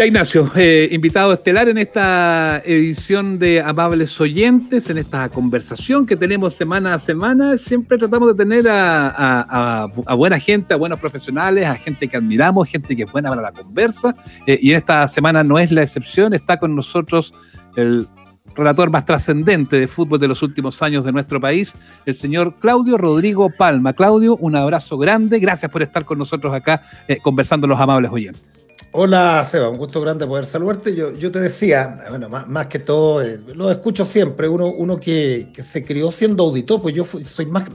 Ya 0.00 0.06
Ignacio, 0.06 0.50
eh, 0.56 0.88
invitado 0.92 1.30
estelar 1.34 1.68
en 1.68 1.76
esta 1.76 2.62
edición 2.64 3.38
de 3.38 3.60
Amables 3.60 4.18
Oyentes, 4.18 4.88
en 4.88 4.96
esta 4.96 5.28
conversación 5.28 6.06
que 6.06 6.16
tenemos 6.16 6.54
semana 6.54 6.94
a 6.94 6.98
semana. 6.98 7.58
Siempre 7.58 7.98
tratamos 7.98 8.28
de 8.28 8.34
tener 8.34 8.64
a, 8.66 9.90
buena 10.16 10.40
gente, 10.40 10.72
a 10.72 10.78
buenos 10.78 10.98
profesionales, 10.98 11.66
a 11.66 11.74
gente 11.74 12.08
que 12.08 12.16
admiramos, 12.16 12.66
gente 12.66 12.96
que 12.96 13.02
es 13.02 13.12
buena 13.12 13.28
para 13.28 13.42
la 13.42 13.52
conversa. 13.52 14.16
Eh, 14.46 14.58
y 14.62 14.72
esta 14.72 15.06
semana 15.06 15.44
no 15.44 15.58
es 15.58 15.70
la 15.70 15.82
excepción, 15.82 16.32
está 16.32 16.56
con 16.56 16.74
nosotros 16.74 17.34
el 17.76 18.08
relator 18.54 18.88
más 18.88 19.04
trascendente 19.04 19.78
de 19.78 19.86
fútbol 19.86 20.18
de 20.18 20.28
los 20.28 20.42
últimos 20.42 20.80
años 20.80 21.04
de 21.04 21.12
nuestro 21.12 21.42
país, 21.42 21.74
el 22.06 22.14
señor 22.14 22.54
Claudio 22.58 22.96
Rodrigo 22.96 23.50
Palma. 23.50 23.92
Claudio, 23.92 24.34
un 24.36 24.56
abrazo 24.56 24.96
grande, 24.96 25.38
gracias 25.40 25.70
por 25.70 25.82
estar 25.82 26.06
con 26.06 26.16
nosotros 26.16 26.54
acá 26.54 26.80
eh, 27.06 27.18
conversando 27.22 27.66
los 27.66 27.78
amables 27.78 28.10
oyentes. 28.10 28.69
Hola 28.92 29.44
Seba, 29.44 29.68
un 29.68 29.76
gusto 29.76 30.00
grande 30.00 30.26
poder 30.26 30.44
saludarte. 30.44 30.96
Yo, 30.96 31.12
yo 31.14 31.30
te 31.30 31.38
decía, 31.38 32.04
bueno, 32.08 32.28
más, 32.28 32.66
que 32.66 32.80
todo, 32.80 33.22
eh, 33.22 33.38
lo 33.54 33.70
escucho 33.70 34.04
siempre, 34.04 34.48
uno, 34.48 34.66
uno 34.66 34.98
que, 34.98 35.52
se 35.62 35.84
crió 35.84 36.10
siendo 36.10 36.44
auditor, 36.44 36.82
pues 36.82 36.94
yo 36.96 37.04
soy 37.04 37.46
más, 37.46 37.68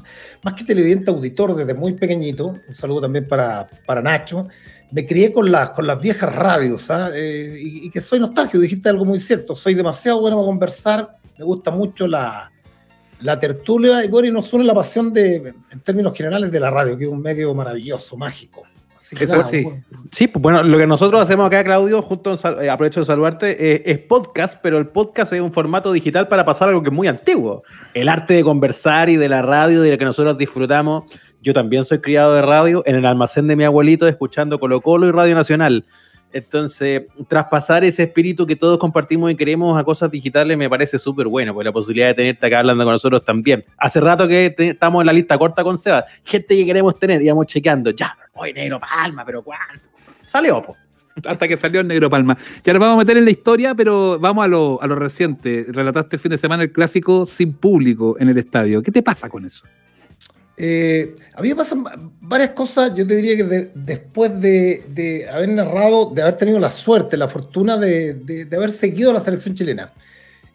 más 0.43 0.53
que 0.55 0.65
televidente 0.65 1.11
auditor 1.11 1.55
desde 1.55 1.73
muy 1.73 1.93
pequeñito, 1.93 2.47
un 2.47 2.75
saludo 2.75 3.01
también 3.01 3.29
para, 3.29 3.65
para 3.85 4.01
Nacho, 4.01 4.49
me 4.91 5.05
crié 5.05 5.31
con 5.31 5.49
las, 5.49 5.69
con 5.69 5.87
las 5.87 6.01
viejas 6.01 6.35
radios 6.35 6.91
¿ah? 6.91 7.09
eh, 7.13 7.59
y, 7.59 7.89
que 7.89 8.01
soy 8.01 8.19
nostálgico, 8.19 8.59
dijiste 8.59 8.89
algo 8.89 9.05
muy 9.05 9.19
cierto, 9.19 9.55
soy 9.55 9.73
demasiado 9.73 10.19
bueno 10.19 10.35
para 10.35 10.47
conversar, 10.47 11.17
me 11.37 11.45
gusta 11.45 11.71
mucho 11.71 12.07
la, 12.07 12.51
la 13.21 13.39
tertulia 13.39 14.03
y 14.03 14.09
bueno, 14.09 14.27
y 14.27 14.31
nos 14.31 14.51
une 14.51 14.65
la 14.65 14.73
pasión 14.73 15.13
de, 15.13 15.53
en 15.71 15.79
términos 15.81 16.13
generales 16.13 16.51
de 16.51 16.59
la 16.59 16.69
radio, 16.69 16.97
que 16.97 17.05
es 17.05 17.09
un 17.09 17.21
medio 17.21 17.53
maravilloso, 17.53 18.17
mágico 18.17 18.63
sí. 20.11 20.27
pues 20.27 20.41
bueno, 20.41 20.63
lo 20.63 20.77
que 20.77 20.87
nosotros 20.87 21.21
hacemos 21.21 21.47
acá, 21.47 21.63
Claudio, 21.63 22.01
junto 22.01 22.37
eh, 22.61 22.69
aprovecho 22.69 23.01
de 23.01 23.05
saludarte, 23.05 23.73
eh, 23.73 23.83
es 23.85 23.99
podcast, 23.99 24.59
pero 24.61 24.77
el 24.77 24.87
podcast 24.87 25.33
es 25.33 25.41
un 25.41 25.51
formato 25.51 25.91
digital 25.91 26.27
para 26.27 26.45
pasar 26.45 26.69
algo 26.69 26.81
que 26.81 26.89
es 26.89 26.95
muy 26.95 27.07
antiguo. 27.07 27.63
El 27.93 28.09
arte 28.09 28.33
de 28.33 28.43
conversar 28.43 29.09
y 29.09 29.17
de 29.17 29.29
la 29.29 29.41
radio, 29.41 29.81
de 29.81 29.91
lo 29.91 29.97
que 29.97 30.05
nosotros 30.05 30.37
disfrutamos. 30.37 31.03
Yo 31.41 31.53
también 31.53 31.85
soy 31.85 31.99
criado 31.99 32.33
de 32.33 32.41
radio 32.41 32.83
en 32.85 32.95
el 32.95 33.05
almacén 33.05 33.47
de 33.47 33.55
mi 33.55 33.63
abuelito, 33.63 34.07
escuchando 34.07 34.59
Colo 34.59 34.81
Colo 34.81 35.07
y 35.07 35.11
Radio 35.11 35.35
Nacional. 35.35 35.85
Entonces, 36.35 37.03
traspasar 37.29 37.85
ese 37.85 38.03
espíritu 38.03 38.45
que 38.45 38.57
todos 38.57 38.77
compartimos 38.77 39.31
y 39.31 39.35
queremos 39.35 39.79
a 39.79 39.85
cosas 39.85 40.11
digitales 40.11 40.57
me 40.57 40.69
parece 40.69 40.99
súper 40.99 41.29
bueno, 41.29 41.53
porque 41.53 41.63
la 41.63 41.71
posibilidad 41.71 42.07
de 42.07 42.13
tenerte 42.13 42.45
acá 42.45 42.59
hablando 42.59 42.83
con 42.83 42.91
nosotros 42.91 43.23
también. 43.23 43.63
Hace 43.77 44.01
rato 44.01 44.27
que 44.27 44.53
estamos 44.57 45.01
en 45.01 45.05
la 45.05 45.13
lista 45.13 45.37
corta 45.37 45.63
con 45.63 45.77
Seba, 45.77 46.03
gente 46.25 46.57
que 46.57 46.65
queremos 46.65 46.99
tener, 46.99 47.21
íbamos 47.21 47.45
chequeando, 47.45 47.91
ya, 47.91 48.17
hoy 48.33 48.51
Negro 48.51 48.81
Palma, 48.81 49.23
pero 49.23 49.43
¿cuánto? 49.43 49.87
Salió, 50.25 50.61
po. 50.61 50.75
Hasta 51.25 51.47
que 51.47 51.55
salió 51.55 51.79
el 51.79 51.87
Negro 51.87 52.09
Palma. 52.09 52.37
Ya 52.65 52.73
nos 52.73 52.81
vamos 52.81 52.95
a 52.95 52.97
meter 52.97 53.15
en 53.15 53.23
la 53.23 53.31
historia, 53.31 53.73
pero 53.73 54.19
vamos 54.19 54.43
a 54.43 54.49
lo, 54.49 54.81
a 54.81 54.87
lo 54.87 54.95
reciente. 54.95 55.65
Relataste 55.69 56.17
el 56.17 56.19
fin 56.19 56.31
de 56.31 56.37
semana 56.37 56.63
el 56.63 56.73
clásico 56.73 57.25
sin 57.25 57.53
público 57.53 58.17
en 58.19 58.27
el 58.27 58.37
estadio. 58.37 58.83
¿Qué 58.83 58.91
te 58.91 59.01
pasa 59.01 59.29
con 59.29 59.45
eso? 59.45 59.65
Eh, 60.57 61.15
a 61.33 61.41
mí 61.41 61.49
me 61.49 61.55
pasan 61.55 61.83
varias 62.21 62.51
cosas, 62.51 62.95
yo 62.95 63.05
te 63.05 63.15
diría 63.15 63.35
que 63.35 63.71
después 63.73 64.39
de, 64.39 65.27
haber 65.31 65.49
narrado, 65.49 66.11
de 66.11 66.21
haber 66.21 66.37
tenido 66.37 66.59
la 66.59 66.69
suerte, 66.69 67.17
la 67.17 67.27
fortuna 67.27 67.77
de, 67.77 68.47
haber 68.55 68.69
seguido 68.69 69.11
la 69.11 69.19
selección 69.19 69.55
chilena. 69.55 69.91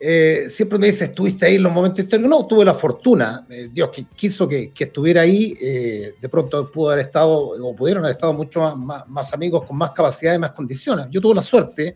Eh, 0.02 0.46
siempre 0.48 0.78
me 0.78 0.86
dice, 0.86 1.04
¿estuviste 1.04 1.44
ahí 1.44 1.56
en 1.56 1.62
los 1.62 1.72
momentos 1.72 2.02
históricos? 2.02 2.30
No, 2.30 2.46
tuve 2.46 2.64
la 2.64 2.72
fortuna, 2.72 3.46
eh, 3.50 3.68
Dios 3.70 3.90
que 3.90 4.06
quiso 4.16 4.48
que, 4.48 4.72
estuviera 4.74 5.20
ahí, 5.20 5.52
de 5.52 6.28
pronto 6.30 6.70
pudo 6.70 6.90
haber 6.90 7.04
estado, 7.04 7.30
o 7.30 7.76
pudieron 7.76 8.02
haber 8.02 8.16
estado 8.16 8.32
muchos 8.32 8.74
más, 8.78 9.34
amigos 9.34 9.66
con 9.66 9.76
más 9.76 9.90
capacidad 9.90 10.34
y 10.34 10.38
más 10.38 10.52
condiciones. 10.52 11.08
Yo 11.10 11.20
tuve 11.20 11.34
la 11.34 11.42
suerte 11.42 11.94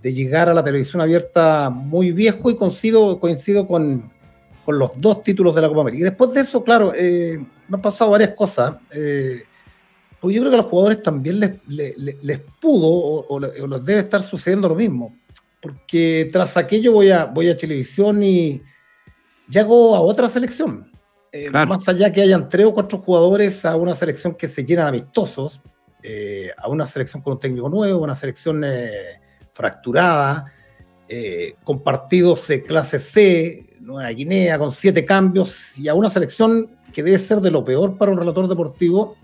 de 0.00 0.12
llegar 0.12 0.48
a 0.48 0.54
la 0.54 0.62
televisión 0.62 1.02
abierta 1.02 1.68
muy 1.70 2.12
viejo 2.12 2.48
y 2.48 2.54
coincido, 2.54 3.18
coincido 3.18 3.66
con, 3.66 4.12
con 4.66 4.80
los 4.80 4.90
dos 4.96 5.22
títulos 5.22 5.54
de 5.54 5.62
la 5.62 5.68
Copa 5.68 5.82
América. 5.82 6.00
Y 6.00 6.04
después 6.04 6.34
de 6.34 6.40
eso, 6.40 6.64
claro, 6.64 6.92
eh, 6.92 7.38
me 7.68 7.76
han 7.76 7.80
pasado 7.80 8.10
varias 8.10 8.30
cosas. 8.30 8.74
Eh, 8.90 9.44
porque 10.20 10.34
yo 10.34 10.42
creo 10.42 10.50
que 10.50 10.56
a 10.56 10.62
los 10.62 10.66
jugadores 10.66 11.02
también 11.02 11.38
les, 11.38 11.52
les, 11.68 12.40
pudo 12.60 12.88
o, 13.28 13.38
les 13.38 13.84
debe 13.84 14.00
estar 14.00 14.20
sucediendo 14.20 14.68
lo 14.68 14.74
mismo. 14.74 15.16
Porque 15.60 16.28
tras 16.32 16.56
aquello 16.56 16.90
voy 16.90 17.12
a, 17.12 17.26
voy 17.26 17.48
a 17.48 17.56
televisión 17.56 18.20
y 18.24 18.60
llego 19.48 19.94
a 19.94 20.00
otra 20.00 20.28
selección. 20.28 20.90
Eh, 21.30 21.48
más 21.48 21.88
allá 21.88 22.10
que 22.10 22.22
hayan 22.22 22.48
tres 22.48 22.66
o 22.66 22.74
cuatro 22.74 22.98
jugadores 22.98 23.64
a 23.64 23.76
una 23.76 23.94
selección 23.94 24.34
que 24.34 24.48
se 24.48 24.64
llenan 24.64 24.88
amistosos, 24.88 25.60
eh, 26.02 26.50
a 26.56 26.68
una 26.68 26.84
selección 26.86 27.22
con 27.22 27.34
un 27.34 27.38
técnico 27.38 27.68
nuevo, 27.68 28.02
una 28.02 28.16
selección 28.16 28.64
eh, 28.64 29.20
fracturada, 29.52 30.52
con 31.62 31.84
partidos 31.84 32.48
de 32.48 32.64
clase 32.64 32.98
C, 32.98 33.75
Nueva 33.86 34.10
Guinea, 34.10 34.58
con 34.58 34.70
siete 34.70 35.04
cambios, 35.04 35.78
y 35.78 35.88
a 35.88 35.94
una 35.94 36.10
selección 36.10 36.68
que 36.92 37.02
debe 37.02 37.18
ser 37.18 37.40
de 37.40 37.50
lo 37.50 37.64
peor 37.64 37.96
para 37.96 38.10
un 38.10 38.18
relator 38.18 38.48
deportivo, 38.48 39.16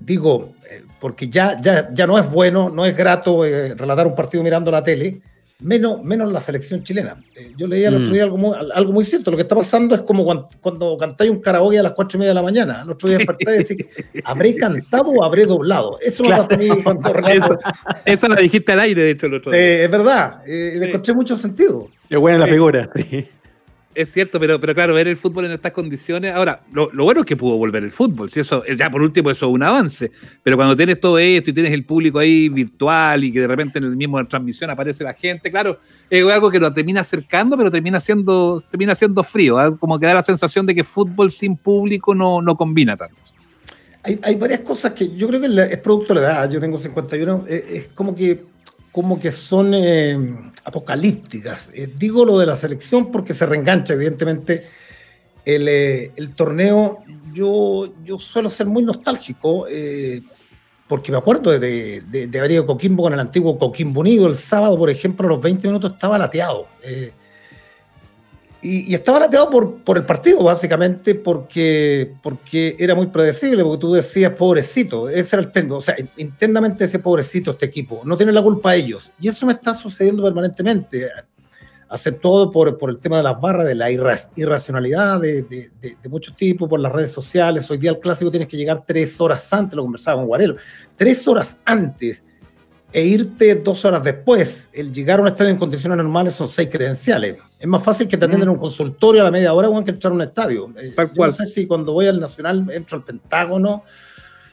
digo, 0.00 0.54
porque 0.98 1.28
ya, 1.28 1.60
ya, 1.60 1.92
ya 1.92 2.06
no 2.06 2.18
es 2.18 2.30
bueno, 2.30 2.70
no 2.70 2.86
es 2.86 2.96
grato 2.96 3.42
relatar 3.42 4.06
un 4.06 4.14
partido 4.14 4.42
mirando 4.42 4.70
la 4.70 4.82
tele, 4.82 5.20
menos, 5.62 6.02
menos 6.02 6.32
la 6.32 6.40
selección 6.40 6.82
chilena. 6.82 7.22
Eh, 7.34 7.52
yo 7.56 7.66
leía 7.66 7.88
el 7.88 7.96
otro 7.96 8.10
mm. 8.10 8.12
día 8.12 8.22
algo 8.24 8.36
muy, 8.36 8.56
algo 8.74 8.92
muy 8.92 9.04
cierto. 9.04 9.30
Lo 9.30 9.36
que 9.36 9.42
está 9.42 9.54
pasando 9.54 9.94
es 9.94 10.02
como 10.02 10.24
cuando, 10.24 10.48
cuando 10.60 10.96
cantáis 10.96 11.30
un 11.30 11.40
karaoke 11.40 11.78
a 11.78 11.82
las 11.82 11.92
cuatro 11.92 12.16
y 12.16 12.20
media 12.20 12.30
de 12.30 12.34
la 12.34 12.42
mañana. 12.42 12.82
El 12.82 12.90
otro 12.90 13.08
día 13.08 13.18
desperté 13.18 13.54
y 13.54 13.58
decir, 13.58 13.86
¿habré 14.24 14.54
cantado 14.54 15.10
o 15.10 15.24
habré 15.24 15.46
doblado? 15.46 15.98
Eso 16.00 16.22
me 16.24 16.30
pasa 16.30 16.54
a 16.54 16.56
mí 16.56 16.68
cuando 16.82 17.12
relato. 17.12 17.58
Eso, 18.04 18.28
lo 18.28 18.36
dijiste 18.36 18.72
al 18.72 18.80
aire, 18.80 19.02
de 19.02 19.10
hecho, 19.10 19.26
el 19.26 19.34
otro 19.34 19.52
día. 19.52 19.60
Eh, 19.60 19.84
es 19.84 19.90
verdad, 19.90 20.42
eh, 20.46 20.74
le 20.76 20.88
encontré 20.88 21.14
mucho 21.14 21.36
sentido. 21.36 21.88
Es 22.08 22.18
buena 22.18 22.38
la 22.38 22.46
figura. 22.46 22.90
Sí. 22.94 23.26
Es 23.94 24.10
cierto, 24.10 24.40
pero, 24.40 24.58
pero 24.58 24.74
claro, 24.74 24.94
ver 24.94 25.06
el 25.06 25.18
fútbol 25.18 25.44
en 25.44 25.52
estas 25.52 25.72
condiciones. 25.72 26.34
Ahora, 26.34 26.62
lo, 26.72 26.90
bueno 27.04 27.20
es 27.20 27.26
que 27.26 27.36
pudo 27.36 27.56
volver 27.58 27.82
el 27.82 27.90
fútbol. 27.90 28.30
Si 28.30 28.40
eso, 28.40 28.64
ya 28.64 28.90
por 28.90 29.02
último, 29.02 29.30
eso 29.30 29.46
es 29.46 29.52
un 29.52 29.62
avance. 29.62 30.10
Pero 30.42 30.56
cuando 30.56 30.74
tienes 30.74 30.98
todo 30.98 31.18
esto 31.18 31.50
y 31.50 31.52
tienes 31.52 31.72
el 31.72 31.84
público 31.84 32.18
ahí 32.18 32.48
virtual 32.48 33.24
y 33.24 33.32
que 33.32 33.40
de 33.40 33.46
repente 33.46 33.78
en 33.78 33.84
el 33.84 33.96
mismo 33.96 34.26
transmisión 34.26 34.70
aparece 34.70 35.04
la 35.04 35.12
gente, 35.12 35.50
claro, 35.50 35.78
es 36.08 36.24
algo 36.24 36.50
que 36.50 36.58
lo 36.58 36.72
termina 36.72 37.00
acercando, 37.00 37.56
pero 37.56 37.70
termina 37.70 38.00
siendo, 38.00 38.62
termina 38.70 38.94
siendo 38.94 39.22
frío. 39.22 39.58
¿ah? 39.58 39.76
Como 39.76 39.98
que 39.98 40.06
da 40.06 40.14
la 40.14 40.22
sensación 40.22 40.64
de 40.64 40.74
que 40.74 40.84
fútbol 40.84 41.30
sin 41.30 41.56
público 41.56 42.14
no, 42.14 42.40
no 42.40 42.56
combina 42.56 42.96
tanto. 42.96 43.16
Hay, 44.04 44.18
hay 44.22 44.34
varias 44.36 44.60
cosas 44.60 44.92
que 44.92 45.14
yo 45.14 45.28
creo 45.28 45.40
que 45.40 45.46
es 45.70 45.78
producto 45.78 46.14
de 46.14 46.20
la 46.22 46.26
edad. 46.26 46.50
Yo 46.50 46.60
tengo 46.60 46.78
51. 46.78 47.44
Es, 47.46 47.64
es 47.68 47.88
como 47.88 48.14
que 48.14 48.51
como 48.92 49.18
que 49.18 49.32
son 49.32 49.72
eh, 49.74 50.52
apocalípticas. 50.64 51.70
Eh, 51.74 51.90
digo 51.96 52.24
lo 52.24 52.38
de 52.38 52.46
la 52.46 52.54
selección 52.54 53.10
porque 53.10 53.32
se 53.32 53.46
reengancha, 53.46 53.94
evidentemente, 53.94 54.66
el, 55.44 55.66
eh, 55.66 56.12
el 56.14 56.34
torneo. 56.34 56.98
Yo, 57.32 57.94
yo 58.04 58.18
suelo 58.18 58.50
ser 58.50 58.66
muy 58.66 58.82
nostálgico 58.82 59.66
porque 60.86 61.10
me 61.10 61.16
acuerdo 61.16 61.58
de, 61.58 62.02
de, 62.02 62.26
de, 62.26 62.38
haber 62.38 62.52
ido 62.52 62.66
Coquimbo 62.66 63.04
con 63.04 63.14
el 63.14 63.20
antiguo 63.20 63.58
Coquimbo 63.58 64.02
Unido. 64.02 64.26
El 64.26 64.36
sábado, 64.36 64.76
por 64.76 64.90
ejemplo, 64.90 65.26
a 65.26 65.30
los 65.30 65.40
20 65.40 65.66
minutos 65.66 65.94
estaba 65.94 66.18
lateado. 66.18 66.66
Y, 68.62 68.94
estaba 68.94 69.18
lateado 69.18 69.50
por, 69.50 69.82
por 69.82 69.96
el 69.96 70.04
partido, 70.04 70.44
básicamente, 70.44 71.16
porque, 71.16 72.14
porque 72.22 72.76
era 72.78 72.94
muy 72.94 73.06
predecible, 73.08 73.64
porque 73.64 73.80
tú 73.80 73.92
decías, 73.92 74.32
pobrecito, 74.32 75.08
ese 75.08 75.34
era 75.34 75.42
el 75.42 75.50
tema. 75.50 75.76
O 75.76 75.80
sea, 75.80 75.96
internamente 76.16 76.84
ese 76.84 77.00
pobrecito 77.00 77.50
este 77.50 77.66
equipo, 77.66 78.02
no 78.04 78.16
tiene 78.16 78.30
la 78.30 78.40
culpa 78.40 78.76
ellos. 78.76 79.10
Y 79.20 79.26
eso 79.26 79.46
me 79.46 79.52
está 79.52 79.74
sucediendo 79.74 80.22
permanentemente, 80.22 81.08
todo 82.20 82.50
por, 82.50 82.78
por 82.78 82.88
el 82.88 82.98
tema 82.98 83.18
de 83.18 83.24
las 83.24 83.40
barras, 83.40 83.66
de 83.66 83.74
la 83.74 83.90
irracionalidad 83.90 85.20
de, 85.20 85.42
de, 85.42 85.70
de, 85.80 86.08
muchos 86.08 86.34
tipos, 86.36 86.68
por 86.68 86.80
las 86.80 86.92
redes 86.92 87.10
sociales. 87.10 87.70
Hoy 87.70 87.78
día 87.78 87.90
el 87.90 87.98
clásico 87.98 88.30
tienes 88.30 88.48
que 88.48 88.56
llegar 88.56 88.84
tres 88.84 89.20
horas 89.20 89.52
antes, 89.52 89.74
lo 89.74 89.82
conversaba 89.82 90.18
con 90.18 90.26
Guarelo, 90.26 90.56
tres 90.96 91.26
horas 91.26 91.58
antes 91.64 92.24
e 92.92 93.04
irte 93.04 93.54
dos 93.54 93.84
horas 93.84 94.04
después. 94.04 94.68
El 94.72 94.92
llegar 94.92 95.18
a 95.18 95.22
un 95.22 95.28
estadio 95.28 95.50
en 95.50 95.56
condiciones 95.56 95.96
normales 95.96 96.34
son 96.34 96.46
seis 96.46 96.68
credenciales. 96.70 97.38
Es 97.58 97.66
más 97.66 97.82
fácil 97.82 98.06
que 98.06 98.16
te 98.16 98.26
atiendan 98.26 98.48
en 98.48 98.54
un 98.54 98.60
consultorio 98.60 99.22
a 99.22 99.24
la 99.24 99.30
media 99.30 99.54
hora 99.54 99.68
que 99.82 99.92
entrar 99.92 100.12
a 100.12 100.14
un 100.14 100.22
estadio. 100.22 100.72
Eh, 100.76 100.94
no 101.14 101.30
sé 101.30 101.46
si 101.46 101.66
cuando 101.66 101.92
voy 101.92 102.06
al 102.06 102.20
Nacional 102.20 102.68
entro 102.70 102.98
al 102.98 103.04
Pentágono, 103.04 103.84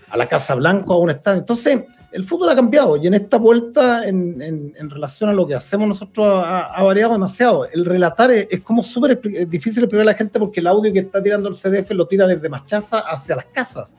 a 0.09 0.17
la 0.17 0.27
Casa 0.27 0.55
Blanca, 0.55 0.93
a 0.93 0.97
un 0.97 1.09
estadio. 1.09 1.39
Entonces, 1.39 1.83
el 2.11 2.23
fútbol 2.23 2.49
ha 2.49 2.55
cambiado 2.55 2.97
y 2.97 3.07
en 3.07 3.13
esta 3.13 3.37
vuelta, 3.37 4.07
en, 4.07 4.41
en, 4.41 4.89
relación 4.89 5.29
a 5.29 5.33
lo 5.33 5.45
que 5.45 5.53
hacemos 5.53 5.87
nosotros, 5.87 6.43
ha, 6.45 6.81
variado 6.81 7.13
demasiado. 7.13 7.65
El 7.65 7.85
relatar 7.85 8.31
es, 8.31 8.61
como 8.61 8.81
súper 8.81 9.19
difícil 9.47 9.83
explicar 9.83 10.01
a 10.01 10.11
la 10.11 10.13
gente 10.13 10.39
porque 10.39 10.61
el 10.61 10.67
audio 10.67 10.91
que 10.93 10.99
está 10.99 11.21
tirando 11.21 11.49
el 11.49 11.55
CDF 11.55 11.91
lo 11.91 12.07
tira 12.07 12.25
desde 12.25 12.47
Machaza 12.49 12.99
hacia 12.99 13.35
las 13.35 13.45
casas. 13.45 13.97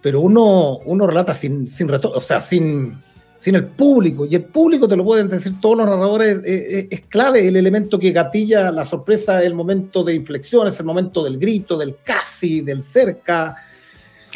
Pero 0.00 0.20
uno, 0.20 0.78
uno 0.84 1.06
relata 1.06 1.34
sin, 1.34 1.66
sin 1.66 1.88
retorno, 1.88 2.16
o 2.16 2.20
sea, 2.20 2.40
sin 2.40 3.02
sin 3.38 3.54
el 3.54 3.64
público. 3.66 4.26
Y 4.26 4.34
el 4.34 4.44
público, 4.44 4.86
te 4.86 4.96
lo 4.96 5.04
pueden 5.04 5.28
decir 5.28 5.54
todos 5.60 5.78
los 5.78 5.86
narradores, 5.86 6.40
es, 6.44 7.02
clave 7.08 7.46
el 7.46 7.56
elemento 7.56 7.98
que 7.98 8.10
gatilla 8.10 8.70
la 8.70 8.84
sorpresa, 8.84 9.42
el 9.42 9.54
momento 9.54 10.04
de 10.04 10.14
inflexión, 10.14 10.66
es 10.66 10.78
el 10.80 10.86
momento 10.86 11.24
del 11.24 11.38
grito, 11.38 11.78
del 11.78 11.96
casi, 12.04 12.60
del 12.60 12.82
cerca. 12.82 13.54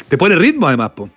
Te 0.07 0.17
pone 0.17 0.35
ritmo 0.35 0.67
además, 0.67 0.91
po. 0.95 1.09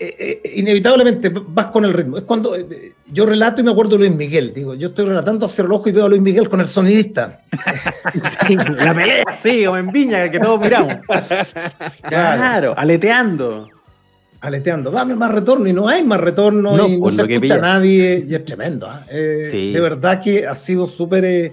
Eh, 0.00 0.40
eh, 0.42 0.52
inevitablemente 0.54 1.30
vas 1.30 1.66
con 1.66 1.84
el 1.84 1.92
ritmo. 1.92 2.16
Es 2.16 2.22
cuando 2.22 2.56
eh, 2.56 2.94
yo 3.06 3.26
relato 3.26 3.60
y 3.60 3.64
me 3.64 3.72
acuerdo 3.72 3.98
de 3.98 3.98
Luis 3.98 4.16
Miguel. 4.16 4.54
Digo, 4.54 4.74
yo 4.74 4.88
estoy 4.88 5.04
relatando 5.04 5.44
hacia 5.44 5.62
el 5.62 5.72
ojo 5.72 5.88
y 5.88 5.92
veo 5.92 6.06
a 6.06 6.08
Luis 6.08 6.22
Miguel 6.22 6.48
con 6.48 6.60
el 6.60 6.66
sonidista. 6.66 7.42
la 8.76 8.94
pelea, 8.94 9.24
sí, 9.42 9.66
o 9.66 9.76
en 9.76 9.88
Viña, 9.88 10.30
que 10.30 10.40
todos 10.40 10.58
miramos. 10.58 10.94
claro, 12.08 12.72
aleteando 12.78 13.68
aleteando, 14.44 14.90
dame 14.90 15.14
más 15.14 15.32
retorno 15.32 15.66
y 15.66 15.72
no 15.72 15.88
hay 15.88 16.04
más 16.04 16.20
retorno 16.20 16.86
y 16.86 17.00
no 17.00 17.10
se 17.10 17.22
escucha 17.22 17.54
a 17.54 17.60
nadie 17.60 18.26
y 18.28 18.34
es 18.34 18.44
tremendo. 18.44 18.86
¿ah? 18.86 19.06
Eh, 19.10 19.70
de 19.72 19.80
verdad 19.80 20.20
que 20.22 20.46
ha 20.46 20.54
sido 20.54 20.86
súper 20.86 21.24
eh, 21.24 21.52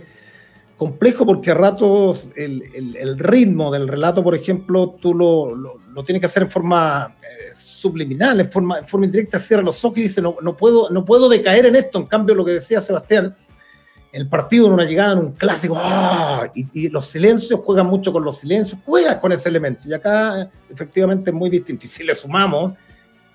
complejo 0.76 1.26
porque 1.26 1.52
a 1.52 1.54
ratos 1.54 2.32
el, 2.36 2.62
el, 2.98 3.18
ritmo 3.18 3.72
del 3.72 3.88
relato, 3.88 4.22
por 4.22 4.36
ejemplo, 4.36 4.98
tú 5.02 5.14
lo, 5.14 5.56
lo, 5.56 6.04
tienes 6.04 6.20
que 6.20 6.26
hacer 6.26 6.44
en 6.44 6.50
forma 6.50 7.16
eh, 7.22 7.54
subliminal, 7.54 8.42
en 8.42 8.52
forma, 8.52 8.80
en 8.80 8.86
forma 8.86 9.06
indirecta, 9.06 9.40
cierra 9.40 9.64
los 9.64 9.86
ojos 9.86 9.98
y 10.00 10.02
dice, 10.02 10.22
no, 10.22 10.36
no, 10.42 10.58
puedo, 10.58 10.90
no 10.90 11.06
puedo 11.06 11.30
decaer 11.30 11.68
en 11.68 11.78
esto. 11.78 11.98
En 11.98 12.08
cambio, 12.08 12.36
lo 12.36 12.44
que 12.44 12.52
decía 12.52 12.82
Sebastián, 12.82 13.34
el 14.12 14.28
partido 14.28 14.68
en 14.68 14.74
una 14.74 14.84
llegada, 14.84 15.14
en 15.14 15.20
un 15.20 15.32
clásico, 15.32 15.76
¡ah! 15.78 16.50
y, 16.54 16.90
los 16.90 17.06
silencios 17.06 17.60
juegan 17.62 17.88
mucho 17.88 18.12
con 18.12 18.24
los 18.24 18.40
silencios, 18.40 18.80
juega 18.86 19.20
con 19.20 19.32
ese 19.32 19.50
elemento. 19.50 19.88
Y 19.88 19.94
acá 19.94 20.50
efectivamente 20.70 21.30
es 21.30 21.36
muy 21.36 21.50
distinto. 21.50 21.86
Y 21.86 21.90
si 21.90 22.04
le 22.04 22.14
sumamos, 22.14 22.74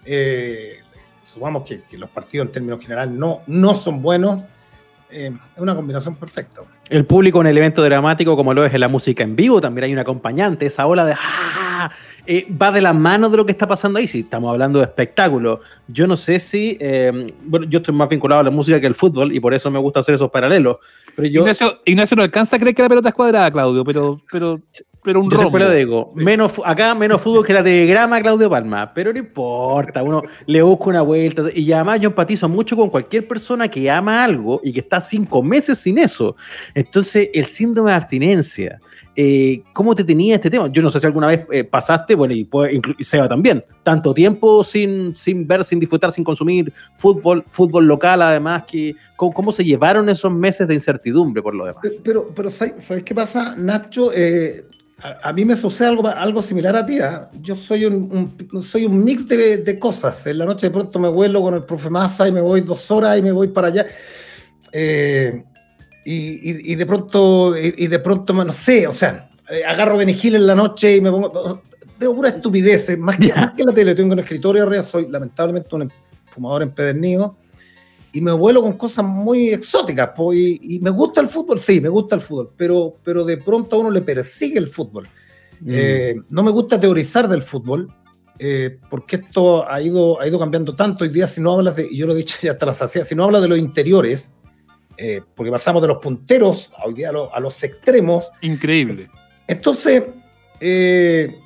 eh, 0.05 0.79
sumamos 1.23 1.65
que, 1.65 1.83
los 1.97 2.11
partidos 2.11 2.47
en 2.47 2.53
términos 2.53 2.81
generales 2.81 3.15
no, 3.15 3.41
no 3.47 3.75
son 3.75 4.03
buenos, 4.03 4.47
eh, 5.11 5.33
es 5.55 5.63
una 5.63 5.75
combinación 5.75 6.17
perfecta. 6.17 6.63
El 6.91 7.07
público 7.07 7.41
en 7.41 7.47
el 7.47 7.57
evento 7.57 7.83
dramático, 7.83 8.37
como 8.37 8.53
lo 8.53 8.65
es 8.65 8.75
en 8.75 8.81
la 8.81 8.89
música 8.89 9.23
en 9.23 9.35
vivo, 9.35 9.61
también 9.61 9.85
hay 9.85 9.93
un 9.93 9.99
acompañante, 9.99 10.67
esa 10.67 10.87
ola 10.87 11.07
de 11.07 11.15
¡ah! 11.15 11.66
Eh, 12.27 12.47
va 12.51 12.73
de 12.73 12.81
la 12.81 12.93
mano 12.93 13.29
de 13.31 13.37
lo 13.37 13.47
que 13.47 13.53
está 13.53 13.67
pasando 13.67 13.99
ahí. 13.99 14.07
Si 14.07 14.21
estamos 14.21 14.51
hablando 14.51 14.79
de 14.79 14.85
espectáculo, 14.85 15.61
yo 15.89 16.07
no 16.07 16.17
sé 16.17 16.39
si. 16.39 16.77
Eh, 16.81 17.33
bueno, 17.45 17.67
yo 17.69 17.79
estoy 17.79 17.95
más 17.95 18.09
vinculado 18.09 18.41
a 18.41 18.45
la 18.45 18.51
música 18.51 18.81
que 18.81 18.87
al 18.87 18.95
fútbol 18.95 19.33
y 19.33 19.41
por 19.41 19.55
eso 19.55 19.71
me 19.71 19.79
gusta 19.79 20.01
hacer 20.01 20.15
esos 20.15 20.31
paralelos. 20.31 20.77
Pero 21.15 21.29
yo, 21.29 21.47
Ignacio, 21.85 22.17
no 22.17 22.23
alcanza 22.23 22.57
a 22.57 22.59
creer 22.59 22.75
que 22.75 22.83
la 22.83 22.89
pelota 22.89 23.09
es 23.09 23.15
cuadrada, 23.15 23.51
Claudio, 23.51 23.85
pero, 23.85 24.21
pero, 24.31 24.61
pero 25.07 25.21
un 25.21 25.31
yo 25.31 25.49
lo 25.49 25.71
digo. 25.71 26.13
Menos, 26.17 26.55
acá 26.65 26.93
menos 26.97 27.23
fútbol 27.23 27.47
que 27.47 27.53
la 27.53 27.63
telegrama, 27.63 28.21
Claudio 28.21 28.51
Palma. 28.51 28.93
Pero 28.93 29.13
no 29.13 29.21
importa, 29.21 30.03
uno 30.03 30.21
le 30.47 30.61
busca 30.63 30.87
una 30.87 31.03
vuelta. 31.03 31.45
Y 31.55 31.71
además 31.71 32.01
yo 32.01 32.09
empatizo 32.09 32.49
mucho 32.49 32.77
con 32.77 32.91
cualquier 32.91 33.29
persona 33.29 33.69
que 33.69 33.89
ama 33.89 34.25
algo 34.25 34.61
y 34.65 34.73
que 34.73 34.81
está 34.81 35.01
cinco 35.01 35.45
meses 35.45 35.79
sin 35.79 35.99
eso. 35.99 36.35
Entonces, 36.75 37.31
el 37.33 37.47
síndrome 37.47 37.93
de 37.93 37.97
abstinencia 37.97 38.81
eh, 39.19 39.63
¿cómo 39.73 39.95
te 39.95 40.05
tenía 40.05 40.35
este 40.35 40.51
tema? 40.51 40.69
Yo 40.71 40.83
no 40.83 40.91
sé 40.91 41.01
si 41.01 41.07
alguna 41.07 41.29
vez 41.29 41.47
eh, 41.51 41.65
pasaste, 41.65 42.15
bueno, 42.15 42.35
y, 42.35 42.47
Seba 43.03 43.27
también, 43.27 43.65
tanto 43.83 44.13
tiempo 44.13 44.63
sin, 44.63 45.17
sin 45.17 45.47
ver, 45.47 45.65
sin 45.65 45.81
disfrutar, 45.81 46.13
sin 46.13 46.23
consumir 46.23 46.71
fútbol, 46.95 47.43
fútbol 47.47 47.87
local, 47.87 48.21
además, 48.21 48.65
que 48.65 48.95
¿cómo, 49.17 49.53
se 49.53 49.65
llevaron 49.65 50.11
esos 50.11 50.31
meses 50.31 50.69
de 50.69 50.75
incertidumbre 50.75 51.43
por 51.43 51.55
lo 51.55 51.65
demás? 51.65 51.83
Pero, 52.05 52.29
pero 52.35 52.51
¿sabes 52.51 53.03
qué 53.05 53.15
pasa, 53.15 53.55
Nacho? 53.57 54.13
Eh, 54.13 54.67
a, 54.99 55.33
mí 55.33 55.45
me 55.45 55.55
sucede 55.55 55.89
algo, 55.89 56.07
algo 56.09 56.41
similar 56.41 56.75
a 56.75 56.87
ti. 56.87 56.99
¿ah? 57.01 57.31
Yo 57.41 57.55
soy 57.55 57.85
un, 57.85 58.35
soy 58.63 58.87
un 58.87 59.05
mix 59.05 59.29
de, 59.29 59.59
de, 59.59 59.79
cosas. 59.79 60.27
En 60.27 60.39
la 60.39 60.47
noche 60.47 60.69
de 60.69 60.73
pronto 60.73 60.99
me 60.99 61.09
vuelo 61.09 61.43
con 61.43 61.55
el 61.55 61.65
profe 61.65 61.91
Massa 61.91 62.27
y 62.27 62.33
me 62.33 62.41
voy 62.41 62.63
dos 62.63 62.91
horas 62.91 63.19
y 63.19 63.23
me 63.23 63.33
voy 63.33 63.49
para 63.49 63.69
allá. 63.69 63.87
Eh, 64.73 65.45
y, 66.09 66.75
de 66.77 66.87
pronto, 66.87 67.57
y, 67.57 67.87
de 67.89 67.99
pronto, 67.99 68.33
no 68.33 68.53
sé, 68.53 68.87
o 68.87 68.93
sea, 68.93 69.29
eh, 69.51 69.65
agarro 69.65 69.97
Benigil 69.97 70.37
en 70.37 70.47
la 70.47 70.55
noche 70.55 70.97
y 70.97 71.01
me 71.01 71.11
pongo, 71.11 71.63
veo 71.99 72.15
pura 72.15 72.29
estupidez, 72.29 72.97
más 72.99 73.17
que, 73.17 73.33
más 73.33 73.55
que 73.57 73.65
la 73.65 73.73
tele, 73.73 73.93
tengo 73.95 74.13
un 74.13 74.21
escritorio 74.21 74.63
arriba, 74.63 74.85
soy 74.85 75.09
lamentablemente 75.09 75.75
un 75.75 75.91
fumador 76.27 76.63
empedernido, 76.63 77.37
y 78.13 78.21
me 78.21 78.33
vuelo 78.33 78.63
con 78.63 78.75
cosas 78.75 79.05
muy 79.05 79.51
exóticas, 79.51 80.11
y, 80.33 80.79
me 80.81 80.91
gusta 80.91 81.21
el 81.21 81.27
fútbol, 81.27 81.59
sí, 81.59 81.81
me 81.81 81.89
gusta 81.89 82.15
el 82.15 82.21
fútbol, 82.21 82.51
pero, 82.57 82.95
pero 83.03 83.25
de 83.25 83.39
pronto 83.39 83.77
a 83.77 83.79
uno 83.81 83.91
le 83.91 84.03
persigue 84.03 84.59
el 84.59 84.69
fútbol. 84.69 85.09
Mm. 85.61 85.71
Eh, 85.73 86.17
no 86.31 86.43
me 86.43 86.51
gusta 86.51 86.79
teorizar 86.79 87.29
del 87.29 87.43
fútbol, 87.43 87.89
eh, 88.39 88.79
por 88.91 89.07
qué 89.07 89.17
esto 89.17 89.69
ha 89.69 89.81
ido, 89.81 90.21
ha 90.21 90.27
ido 90.27 90.39
cambiando 90.39 90.75
tanto. 90.75 91.05
Hoy 91.05 91.11
día, 91.11 91.27
si 91.27 91.41
no 91.41 91.55
hablas 91.55 91.77
de, 91.77 91.89
y 91.91 91.97
yo 91.97 92.07
lo 92.07 92.13
he 92.13 92.17
dicho 92.17 92.37
ya 92.43 92.53
hasta 92.53 92.67
la 92.67 92.73
saciedad, 92.73 93.07
si 93.07 93.15
no 93.15 93.25
hablas 93.25 93.43
de 93.43 93.49
los 93.49 93.59
interiores, 93.59 94.31
eh, 94.99 95.23
porque 95.35 95.51
pasamos 95.51 95.83
de 95.83 95.89
los 95.89 95.99
punteros 95.99 96.73
hoy 96.85 96.95
día 96.95 97.11
a, 97.11 97.41
los 97.41 97.65
extremos. 97.65 98.31
Increíble. 98.43 99.11
Entonces, 99.47 100.05
eh, 100.61 101.39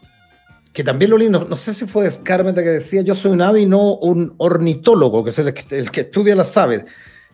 que 0.73 0.85
también 0.85 1.11
lo 1.11 1.19
lindo, 1.19 1.47
no 1.49 1.57
sé 1.57 1.75
si 1.75 1.87
fue 1.87 2.09
Scarmeta 2.11 2.63
que 2.63 2.69
decía, 2.69 3.03
yo 3.03 3.15
soy 3.15 3.33
un 3.33 3.43
ave 3.43 3.63
y 3.63 3.67
no 3.67 3.95
un 3.95 4.35
ornitólogo, 4.39 5.25
que 5.25 5.31
es 5.31 5.39
el 5.39 5.53
que, 5.53 5.79
el 5.79 5.91
que 5.91 6.03
estudia 6.03 6.37
las 6.37 6.57
aves. 6.57 6.85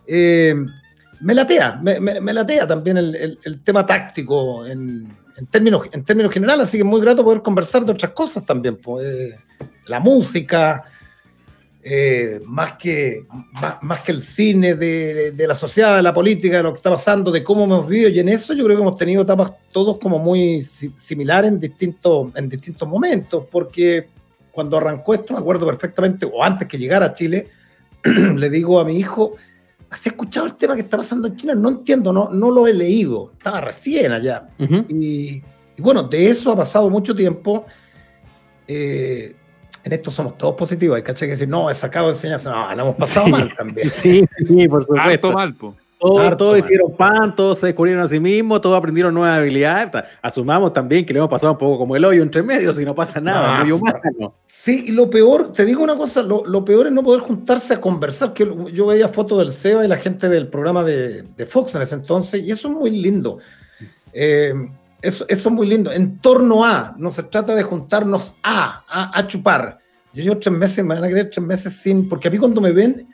Eh, 0.07 0.55
me 1.21 1.35
latea, 1.35 1.79
me, 1.83 2.01
me, 2.01 2.33
latea 2.33 2.67
también 2.67 2.97
el, 2.99 3.39
el, 3.43 3.63
tema 3.63 3.85
táctico 3.85 4.67
en, 4.67 5.11
en, 5.37 5.47
términos, 5.47 5.87
en 5.93 6.05
términos 6.05 6.33
generales, 6.33 6.69
así 6.69 6.79
que 6.79 6.83
es 6.83 6.89
muy 6.89 7.01
grato 7.01 7.25
poder 7.25 7.43
conversar 7.43 7.85
de 7.85 7.93
otras 7.93 8.13
cosas 8.13 8.45
también, 8.45 8.77
pues, 8.77 9.35
la 9.87 10.01
música, 10.01 10.85
eh, 11.89 12.41
más, 12.45 12.73
que, 12.73 13.27
más, 13.81 14.01
que 14.01 14.11
el 14.11 14.21
cine, 14.21 14.75
de, 14.75 15.31
de, 15.31 15.47
la 15.47 15.55
sociedad, 15.55 15.95
de 15.95 16.03
la 16.03 16.13
política, 16.13 16.57
de 16.57 16.65
lo 16.65 16.73
que 16.73 16.79
está 16.79 16.91
pasando, 16.91 17.31
de 17.31 17.45
cómo 17.45 17.63
hemos 17.63 17.87
vivido. 17.87 18.09
Y 18.09 18.19
en 18.19 18.29
eso 18.29 18.55
yo 18.55 18.65
creo 18.65 18.77
que 18.77 18.83
hemos 18.83 18.99
tenido 18.99 19.23
etapas 19.23 19.53
todos 19.71 19.97
como 19.99 20.19
muy 20.19 20.65
similares 20.65 21.53
en 21.53 21.61
distintos, 21.61 22.35
en 22.35 22.49
distintos 22.49 22.89
momentos, 22.89 23.45
porque 23.49 24.09
cuando 24.51 24.79
arrancó 24.79 25.15
esto, 25.15 25.33
me 25.33 25.39
acuerdo 25.39 25.65
perfectamente, 25.65 26.27
o 26.27 26.43
antes 26.43 26.67
que 26.67 26.77
llegara 26.77 27.07
a 27.07 27.13
Chile, 27.13 27.51
le 28.03 28.51
digo 28.51 28.81
a 28.81 28.85
mi 28.85 28.97
hijo, 28.97 29.37
¿has 29.89 30.05
escuchado 30.09 30.47
el 30.47 30.57
tema 30.57 30.75
que 30.75 30.81
está 30.81 30.97
pasando 30.97 31.29
en 31.29 31.37
China? 31.37 31.55
No 31.55 31.69
entiendo, 31.69 32.13
no, 32.13 32.31
no 32.31 32.51
lo 32.51 32.67
he 32.67 32.75
leído, 32.75 33.31
estaba 33.39 33.61
recién 33.61 34.11
allá. 34.11 34.49
y, 34.59 35.37
y, 35.37 35.43
bueno, 35.79 36.03
de 36.03 36.31
eso 36.31 36.51
ha 36.51 36.57
pasado 36.57 36.91
mucho 36.91 37.15
tiempo. 37.15 37.65
Eh, 38.67 39.37
en 39.87 39.93
esto 39.93 40.11
somos 40.11 40.37
todos 40.37 40.57
positivos. 40.57 40.97
Hay 40.97 41.03
que 41.05 41.27
decir, 41.29 41.49
no, 41.49 41.71
he 41.71 41.75
sacado 41.75 42.09
enseñanza. 42.09 42.51
No, 42.51 42.75
no 42.75 42.83
hemos 42.83 42.97
pasado 42.97 43.29
mal 43.29 43.55
también. 43.57 43.89
Sí, 43.93 44.25
sí, 44.45 44.69
por 44.69 44.83
supuesto. 44.83 45.33
mal, 45.33 45.55
po. 45.55 45.77
Todos, 45.99 46.59
hicieron 46.59 46.93
pan, 46.97 47.35
todos 47.37 47.59
se 47.61 47.67
descubrieron 47.67 48.03
a 48.03 48.09
sí 48.09 48.19
mismos, 48.19 48.61
todos 48.61 48.77
aprendieron 48.77 49.15
nuevas 49.15 49.39
habilidades. 49.39 50.05
Asumamos 50.21 50.73
también 50.73 51.07
que 51.07 51.13
le 51.13 51.21
hemos 51.21 51.31
pasado 51.31 51.53
un 51.53 51.59
poco 51.59 51.79
como 51.79 51.95
el 51.95 52.05
hoyo 52.05 52.21
entre 52.21 52.43
medio, 52.43 52.73
si 52.73 52.85
no 52.85 52.97
pasa 52.97 53.21
nada. 53.21 53.65
Sí, 54.45 54.87
y 54.89 54.93
lo 54.93 55.09
peor, 55.09 55.53
te 55.53 55.65
digo 55.65 55.85
una 55.85 55.95
cosa, 55.95 56.21
lo, 56.23 56.65
peor 56.65 56.89
es 56.89 56.93
no 56.93 57.05
poder 57.05 57.21
juntarse 57.21 57.75
a 57.75 57.81
conversar. 57.81 58.33
Que 58.33 58.53
yo 58.73 58.87
veía 58.87 59.07
fotos 59.07 59.39
del 59.39 59.53
SEBA 59.53 59.85
y 59.85 59.89
la 59.89 59.97
gente 59.97 60.29
del 60.29 60.49
programa 60.49 60.83
de, 60.83 61.23
de 61.23 61.47
Fox 61.47 61.77
en 61.77 61.83
ese 61.83 61.95
entonces, 61.95 62.43
y 62.43 62.51
eso 62.51 62.69
es 62.69 62.75
muy 62.75 62.91
lindo. 62.91 63.39
Eh, 64.13 64.53
eso, 65.07 65.25
eso 65.29 65.49
es 65.49 65.55
muy 65.55 65.67
lindo. 65.67 65.93
En 65.93 66.19
torno 66.19 66.65
a, 66.65 66.95
no 66.99 67.11
se 67.11 67.23
trata 67.25 67.55
de 67.55 67.63
juntarnos 67.63 68.35
a, 68.43 69.13
a, 69.15 69.27
chupar. 69.27 69.79
Yo 70.13 70.23
llevo 70.23 70.39
tres 70.39 70.55
meses, 70.55 70.85
me 70.85 70.95
van 70.95 71.05
a 71.05 71.09
quedar 71.09 71.27
tres 71.27 71.47
meses 71.47 71.77
sin, 71.77 72.09
porque 72.09 72.29
a 72.29 72.31
mí 72.31 72.39
cuando 72.39 72.61
me 72.61 72.73
ven, 72.73 73.07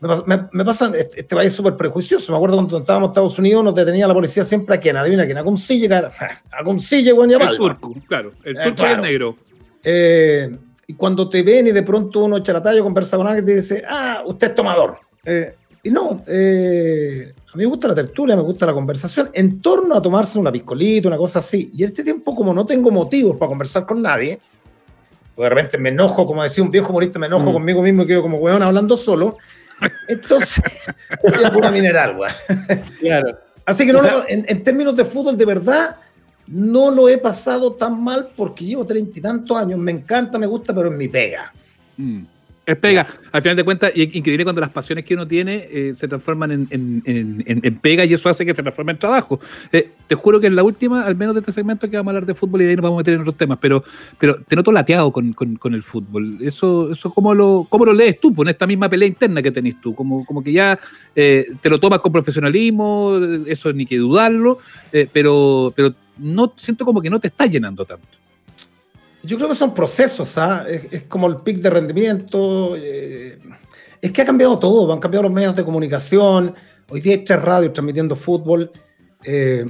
me, 0.00 0.48
me, 0.52 0.64
pasan, 0.64 0.94
este, 0.94 1.20
este 1.20 1.34
país 1.34 1.48
es 1.48 1.54
súper 1.54 1.76
prejuicioso. 1.76 2.32
Me 2.32 2.36
acuerdo 2.36 2.56
cuando 2.56 2.78
estábamos 2.78 3.08
en 3.08 3.10
Estados 3.12 3.38
Unidos, 3.38 3.64
nos 3.64 3.74
detenía 3.74 4.06
la 4.06 4.14
policía 4.14 4.44
siempre 4.44 4.76
a 4.76 4.80
quién, 4.80 4.96
adivina 4.96 5.24
quién, 5.24 5.38
a 5.38 5.44
Consille, 5.44 5.94
a 5.94 6.10
Consille, 6.62 7.12
buen 7.12 7.30
El 7.30 7.56
turco, 7.56 7.94
claro, 8.06 8.32
el 8.44 8.56
eh, 8.58 8.64
turco 8.64 8.82
y 8.82 8.92
el 8.92 9.00
negro. 9.00 9.36
Eh, 9.82 10.58
y 10.88 10.94
cuando 10.94 11.28
te 11.28 11.42
ven 11.42 11.68
y 11.68 11.72
de 11.72 11.82
pronto 11.82 12.24
uno 12.24 12.36
echa 12.36 12.52
la 12.52 12.60
talla, 12.60 12.82
conversa 12.82 13.16
con 13.16 13.26
alguien 13.26 13.44
y 13.44 13.46
te 13.46 13.54
dice, 13.54 13.82
ah, 13.88 14.22
usted 14.26 14.50
es 14.50 14.54
tomador. 14.54 14.98
Eh, 15.24 15.54
y 15.82 15.90
no, 15.90 16.22
eh, 16.26 17.32
a 17.52 17.56
mí 17.56 17.64
me 17.64 17.68
gusta 17.68 17.88
la 17.88 17.94
tertulia, 17.96 18.36
me 18.36 18.42
gusta 18.42 18.64
la 18.64 18.72
conversación 18.72 19.30
en 19.32 19.60
torno 19.60 19.96
a 19.96 20.02
tomarse 20.02 20.38
una 20.38 20.52
piscolita, 20.52 21.08
una 21.08 21.16
cosa 21.16 21.40
así. 21.40 21.68
Y 21.74 21.82
este 21.82 22.04
tiempo, 22.04 22.32
como 22.32 22.54
no 22.54 22.64
tengo 22.64 22.92
motivos 22.92 23.36
para 23.36 23.48
conversar 23.48 23.84
con 23.84 24.00
nadie, 24.00 24.38
pues 25.34 25.46
de 25.46 25.54
repente 25.54 25.78
me 25.78 25.88
enojo, 25.88 26.24
como 26.26 26.44
decía 26.44 26.62
un 26.62 26.70
viejo 26.70 26.90
humorista, 26.90 27.18
me 27.18 27.26
enojo 27.26 27.50
mm. 27.50 27.52
conmigo 27.52 27.82
mismo 27.82 28.04
y 28.04 28.06
quedo 28.06 28.22
como 28.22 28.38
weón 28.38 28.62
hablando 28.62 28.96
solo. 28.96 29.36
Entonces, 30.08 30.62
voy 31.22 31.44
a 31.44 31.50
pura 31.50 31.72
mineral, 31.72 32.16
weón. 32.16 32.32
Claro. 33.00 33.38
Así 33.64 33.84
que 33.84 33.92
no, 33.92 34.00
en, 34.28 34.62
términos 34.62 34.94
de 34.96 35.04
fútbol, 35.04 35.36
de 35.36 35.44
verdad, 35.44 35.96
no 36.46 36.90
lo 36.90 37.08
he 37.08 37.18
pasado 37.18 37.72
tan 37.72 38.02
mal 38.02 38.28
porque 38.36 38.64
llevo 38.64 38.84
treinta 38.84 39.18
y 39.18 39.22
tantos 39.22 39.56
años. 39.56 39.78
Me 39.78 39.90
encanta, 39.90 40.38
me 40.38 40.46
gusta, 40.46 40.72
pero 40.72 40.88
es 40.88 40.96
mi 40.96 41.08
pega. 41.08 41.52
Mm. 41.96 42.22
Es 42.70 42.78
pega. 42.78 43.06
Al 43.32 43.42
final 43.42 43.56
de 43.56 43.64
cuentas, 43.64 43.92
y 43.94 44.02
es 44.02 44.14
increíble 44.14 44.44
cuando 44.44 44.60
las 44.60 44.70
pasiones 44.70 45.04
que 45.04 45.14
uno 45.14 45.26
tiene 45.26 45.66
eh, 45.70 45.92
se 45.94 46.06
transforman 46.06 46.68
en, 46.70 47.78
pega 47.82 48.04
y 48.04 48.14
eso 48.14 48.28
hace 48.28 48.46
que 48.46 48.54
se 48.54 48.62
transforme 48.62 48.92
en 48.92 48.98
trabajo. 48.98 49.40
Eh, 49.72 49.90
te 50.06 50.14
juro 50.14 50.40
que 50.40 50.46
en 50.46 50.54
la 50.54 50.62
última, 50.62 51.04
al 51.04 51.16
menos 51.16 51.34
de 51.34 51.40
este 51.40 51.52
segmento, 51.52 51.90
que 51.90 51.96
vamos 51.96 52.12
a 52.12 52.16
hablar 52.16 52.26
de 52.26 52.34
fútbol 52.34 52.62
y 52.62 52.64
de 52.64 52.70
ahí 52.70 52.76
nos 52.76 52.84
vamos 52.84 52.98
a 52.98 53.00
meter 53.00 53.14
en 53.14 53.20
otros 53.22 53.36
temas, 53.36 53.58
pero, 53.60 53.82
pero 54.18 54.36
te 54.46 54.54
noto 54.54 54.70
lateado 54.70 55.10
con, 55.10 55.34
el 55.72 55.82
fútbol. 55.82 56.38
Eso, 56.40 56.92
eso 56.92 57.10
¿cómo, 57.12 57.34
lo, 57.34 57.66
¿cómo 57.68 57.84
lo 57.84 57.92
lees 57.92 58.20
tú? 58.20 58.34
Con 58.34 58.48
esta 58.48 58.66
misma 58.66 58.88
pelea 58.88 59.08
interna 59.08 59.42
que 59.42 59.50
tenés 59.50 59.80
tú. 59.80 59.94
Como, 59.94 60.24
como 60.24 60.42
que 60.42 60.52
ya 60.52 60.78
eh, 61.16 61.46
te 61.60 61.68
lo 61.68 61.80
tomas 61.80 61.98
con 61.98 62.12
profesionalismo, 62.12 63.18
eso 63.46 63.72
ni 63.72 63.84
que 63.84 63.98
dudarlo, 63.98 64.58
pero, 65.12 65.72
pero 65.74 65.92
no 66.18 66.52
siento 66.56 66.84
como 66.84 67.00
que 67.00 67.10
no 67.10 67.18
te 67.18 67.26
está 67.26 67.46
llenando 67.46 67.84
tanto. 67.84 68.19
Yo 69.22 69.36
creo 69.36 69.48
que 69.48 69.54
son 69.54 69.74
procesos, 69.74 70.38
¿ah? 70.38 70.64
es, 70.68 71.04
como 71.04 71.26
el 71.26 71.38
pic 71.38 71.58
de 71.58 71.70
rendimiento. 71.70 72.74
Eh, 72.76 73.38
es 74.00 74.12
que 74.12 74.22
ha 74.22 74.24
cambiado 74.24 74.58
todo, 74.58 74.92
han 74.92 75.00
cambiado 75.00 75.24
los 75.24 75.32
medios 75.32 75.54
de 75.54 75.64
comunicación. 75.64 76.54
Hoy 76.88 77.00
día 77.00 77.14
hay 77.14 77.24
tres 77.24 77.42
radios 77.42 77.72
transmitiendo 77.72 78.16
fútbol. 78.16 78.72
Eh, 79.24 79.66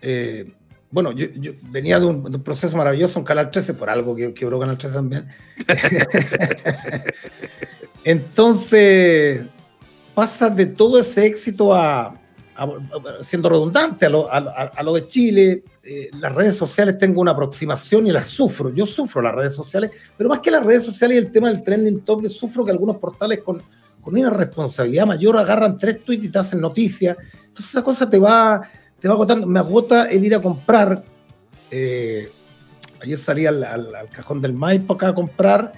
eh, 0.00 0.52
bueno, 0.90 1.12
yo, 1.12 1.28
venía 1.62 1.98
de 1.98 2.06
un, 2.06 2.42
proceso 2.42 2.76
maravilloso 2.76 3.18
en 3.18 3.24
Canal 3.24 3.50
13, 3.50 3.74
por 3.74 3.88
algo 3.88 4.14
que 4.14 4.34
quebró 4.34 4.58
Canal 4.58 4.76
13 4.76 4.94
también. 4.94 5.28
Entonces, 8.04 9.42
pasa 10.14 10.50
de 10.50 10.66
todo 10.66 10.98
ese 10.98 11.24
éxito 11.24 11.74
a, 11.74 12.20
siendo 13.22 13.48
redundante 13.48 14.06
a 14.06 14.10
lo, 14.10 14.94
de 14.94 15.06
Chile, 15.06 15.62
eh, 15.84 16.10
las 16.20 16.32
redes 16.32 16.56
sociales 16.56 16.96
tengo 16.96 17.20
una 17.20 17.32
aproximación 17.32 18.06
y 18.06 18.12
las 18.12 18.28
sufro. 18.28 18.72
Yo 18.72 18.86
sufro 18.86 19.20
las 19.20 19.34
redes 19.34 19.54
sociales, 19.54 19.90
pero 20.16 20.28
más 20.30 20.38
que 20.38 20.50
las 20.50 20.64
redes 20.64 20.84
sociales 20.84 21.16
y 21.16 21.18
el 21.18 21.30
tema 21.30 21.48
del 21.48 21.60
trending 21.60 22.00
topic, 22.00 22.28
sufro 22.28 22.64
que 22.64 22.70
algunos 22.70 22.98
portales 22.98 23.40
con, 23.40 23.60
con 24.00 24.16
una 24.16 24.30
responsabilidad 24.30 25.06
mayor 25.06 25.36
agarran 25.36 25.76
tres 25.76 26.04
tweets 26.04 26.24
y 26.24 26.28
te 26.28 26.38
hacen 26.38 26.60
noticias. 26.60 27.16
Entonces 27.46 27.70
esa 27.70 27.82
cosa 27.82 28.08
te 28.08 28.18
va, 28.18 28.62
te 28.98 29.08
va 29.08 29.14
agotando. 29.14 29.46
Me 29.46 29.58
agota 29.58 30.04
el 30.04 30.24
ir 30.24 30.34
a 30.34 30.40
comprar. 30.40 31.04
Eh, 31.70 32.28
ayer 33.00 33.18
salí 33.18 33.46
al, 33.46 33.64
al, 33.64 34.08
cajón 34.12 34.40
del 34.40 34.52
Maipo 34.52 34.94
acá 34.94 35.08
a 35.08 35.14
comprar 35.14 35.72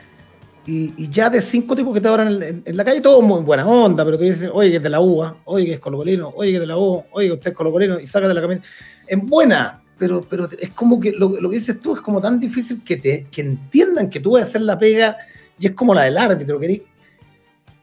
y, 0.67 1.09
ya 1.11 1.29
de 1.29 1.41
cinco 1.41 1.77
tipos 1.77 1.93
que 1.93 2.01
te 2.01 2.09
abran 2.09 2.43
en, 2.43 2.77
la 2.77 2.85
calle, 2.85 3.01
todos 3.01 3.23
muy 3.23 3.43
buena 3.43 3.67
onda, 3.67 4.05
pero 4.05 4.19
te 4.19 4.25
dicen, 4.25 4.51
oye, 4.53 4.71
que 4.71 4.77
es 4.77 4.83
de 4.83 4.89
la 4.89 5.01
uva, 5.01 5.37
oye, 5.45 5.67
que 5.67 5.73
es 5.75 5.81
colocolino, 5.81 6.33
oye, 6.35 6.51
que 6.51 6.57
es 6.57 6.61
de 6.61 6.67
la 6.67 6.79
U, 6.79 7.05
oye, 7.13 7.27
que 7.29 7.33
usted 7.35 7.51
es 7.51 7.57
colocolino, 7.57 8.01
y 8.01 8.07
saca 8.07 8.29
de 8.29 8.35
la 8.35 8.41
camisa. 8.41 8.63
En 9.07 9.27
buena, 9.27 9.84
pero, 9.99 10.23
pero 10.29 10.49
es 10.59 10.71
como 10.71 10.99
que 10.99 11.13
lo, 11.13 11.31
que 11.31 11.57
dices 11.57 11.81
tú 11.81 11.95
es 11.95 12.01
como 12.01 12.21
tan 12.21 12.41
difícil 12.41 12.83
que, 12.83 12.97
te, 12.97 13.27
que 13.31 13.43
entiendan 13.43 14.11
que 14.11 14.21
tú 14.21 14.33
vas 14.33 14.43
a 14.43 14.47
hacer 14.47 14.63
la 14.63 14.79
pega, 14.79 15.17
y 15.59 15.67
es 15.67 15.73
como 15.73 15.95
la 15.95 16.03
del 16.03 16.19
árbitro, 16.19 16.59
querís. 16.59 16.83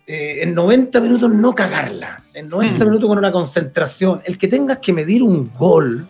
Eh, 0.08 0.43
en 0.43 0.54
90 0.54 1.00
minutos 1.00 1.34
no 1.34 1.54
cagarla, 1.54 2.24
en 2.34 2.50
90 2.50 2.84
mm. 2.84 2.88
minutos 2.88 3.08
con 3.08 3.17
una 3.17 3.32
concentración, 3.32 4.21
el 4.26 4.38
que 4.38 4.47
tengas 4.47 4.80
que 4.80 4.91
medir 4.91 5.24
un 5.24 5.52
gol, 5.54 6.08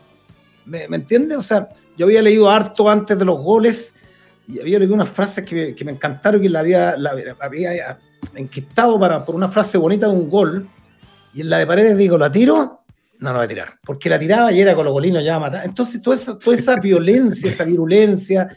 ¿me, 0.66 0.88
¿me 0.88 0.98
entiendes? 0.98 1.38
O 1.38 1.44
sea, 1.44 1.70
yo 1.98 2.06
había 2.06 2.22
leído 2.22 2.50
harto 2.50 2.90
antes 2.90 3.20
de 3.20 3.26
los 3.26 3.40
goles 3.40 3.94
y 4.48 4.60
había 4.60 4.80
leído 4.80 4.94
unas 4.96 5.10
frases 5.10 5.46
que 5.46 5.56
me, 5.56 5.76
que 5.76 5.86
me 5.86 5.92
encantaron 5.92 6.44
y 6.44 6.50
la 6.50 6.60
había, 6.62 6.98
la, 6.98 7.14
había 7.40 8.00
enquistado 8.36 9.00
para, 9.00 9.24
por 9.24 9.36
una 9.36 9.48
frase 9.48 9.78
bonita 9.78 10.08
de 10.08 10.14
un 10.14 10.30
gol. 10.30 10.68
Y 11.34 11.42
en 11.42 11.50
la 11.50 11.60
de 11.60 11.68
paredes 11.68 11.98
digo, 11.98 12.18
¿la 12.18 12.32
tiro? 12.32 12.81
No, 13.22 13.30
no 13.30 13.36
voy 13.38 13.46
a 13.46 13.48
tirar. 13.48 13.70
Porque 13.86 14.10
la 14.10 14.18
tiraba 14.18 14.52
y 14.52 14.60
era 14.60 14.76
con 14.76 14.84
los 14.84 14.92
golinos 14.92 15.24
ya 15.24 15.36
a 15.36 15.40
matar. 15.40 15.64
Entonces, 15.64 16.02
toda 16.02 16.16
esa, 16.16 16.38
toda 16.38 16.58
esa 16.58 16.76
violencia, 16.80 17.52
esa 17.52 17.64
virulencia, 17.64 18.48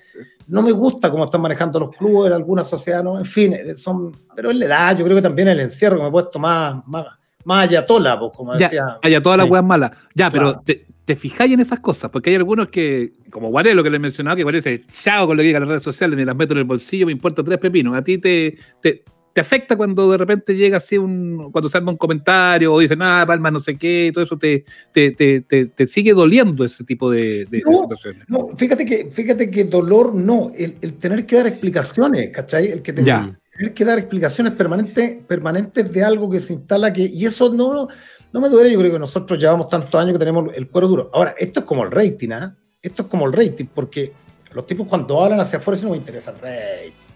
no 0.47 0.63
me 0.63 0.73
gusta 0.73 1.11
cómo 1.11 1.27
están 1.27 1.43
manejando 1.43 1.79
los 1.79 1.91
clubes, 1.91 2.33
alguna 2.33 2.65
sociedad, 2.65 3.05
¿no? 3.05 3.19
En 3.19 3.27
fin, 3.27 3.55
son, 3.77 4.17
pero 4.35 4.51
él 4.51 4.59
le 4.59 4.67
da, 4.67 4.93
yo 4.93 5.05
creo 5.05 5.17
que 5.17 5.23
también 5.23 5.49
el 5.49 5.61
encierro 5.61 5.97
que 5.97 6.03
me 6.03 6.09
he 6.09 6.13
puesto 6.13 6.39
más, 6.39 6.83
más, 6.87 7.07
más 7.45 7.69
ayatola, 7.69 8.19
pues, 8.19 8.33
como 8.35 8.55
decía. 8.55 8.99
Ayatola, 9.03 9.43
las 9.43 9.51
weas 9.51 9.65
malas. 9.65 9.91
Ya, 10.15 10.31
pero 10.31 10.59
te, 10.61 10.87
te 11.05 11.15
fijáis 11.15 11.53
en 11.53 11.61
esas 11.61 11.81
cosas, 11.81 12.11
porque 12.11 12.31
hay 12.31 12.37
algunos 12.37 12.69
que, 12.69 13.13
como 13.31 13.51
lo 13.51 13.83
que 13.83 13.91
les 13.91 14.01
mencionaba, 14.01 14.35
que 14.35 14.45
parece 14.47 14.87
chao 14.87 15.27
con 15.27 15.37
lo 15.37 15.43
que 15.43 15.49
digan 15.49 15.61
las 15.61 15.69
redes 15.69 15.83
sociales, 15.83 16.17
ni 16.17 16.25
las 16.25 16.35
meto 16.37 16.55
en 16.55 16.61
el 16.61 16.65
bolsillo, 16.65 17.05
me 17.05 17.13
importa 17.13 17.45
tres 17.45 17.59
pepinos. 17.59 17.95
A 17.95 18.03
ti 18.03 18.17
te, 18.17 18.57
te, 18.81 19.05
afecta 19.41 19.77
cuando 19.77 20.11
de 20.11 20.17
repente 20.17 20.55
llega 20.55 20.77
así 20.77 20.97
un, 20.97 21.51
cuando 21.51 21.69
se 21.69 21.79
un 21.79 21.97
comentario 21.97 22.73
o 22.73 22.79
dicen, 22.79 23.03
ah, 23.03 23.25
Palma 23.27 23.51
no 23.51 23.59
sé 23.59 23.77
qué, 23.77 24.11
todo 24.15 24.23
eso 24.25 24.39
te, 24.39 24.65
te, 24.93 25.41
te 25.41 25.87
sigue 25.87 26.13
doliendo 26.13 26.65
ese 26.65 26.85
tipo 26.85 27.11
de, 27.11 27.47
situaciones. 27.51 28.25
No, 28.29 28.51
fíjate 28.57 28.85
que, 28.85 29.11
fíjate 29.11 29.51
que 29.51 29.65
dolor 29.65 30.15
no, 30.15 30.51
el, 30.57 30.95
tener 30.97 31.27
que 31.27 31.37
dar 31.37 31.47
explicaciones, 31.49 32.31
¿cachai? 32.31 32.69
El 32.69 32.83
que 32.83 32.93
tener 32.93 33.75
que 33.75 33.85
dar 33.85 33.99
explicaciones 33.99 34.53
permanentes, 34.53 35.23
permanentes 35.27 35.93
de 35.93 36.05
algo 36.05 36.31
que 36.31 36.41
se 36.41 36.55
instala 36.55 36.93
que, 36.93 37.03
y 37.03 37.25
eso 37.25 37.53
no, 37.53 37.89
no 38.33 38.41
me 38.41 38.49
duele, 38.49 38.73
yo 38.73 38.79
creo 38.79 38.93
que 38.93 38.99
nosotros 38.99 39.39
llevamos 39.39 39.69
tantos 39.69 40.01
años 40.01 40.13
que 40.13 40.19
tenemos 40.19 40.55
el 40.55 40.69
cuero 40.69 40.89
duro. 40.89 41.11
Ahora, 41.13 41.35
esto 41.39 41.61
es 41.61 41.67
como 41.67 41.85
el 41.85 41.91
rating, 41.91 42.31
¿ah? 42.31 42.57
Esto 42.81 43.03
es 43.03 43.09
como 43.09 43.27
el 43.27 43.33
rating, 43.33 43.67
porque 43.73 44.13
los 44.53 44.67
tipos 44.67 44.87
cuando 44.87 45.23
hablan 45.23 45.41
hacia 45.41 45.59
afuera, 45.59 45.79
si 45.79 45.85
no 45.85 45.93
me 45.93 45.97
interesa 45.97 46.31
el 46.31 46.39
rating. 46.39 47.14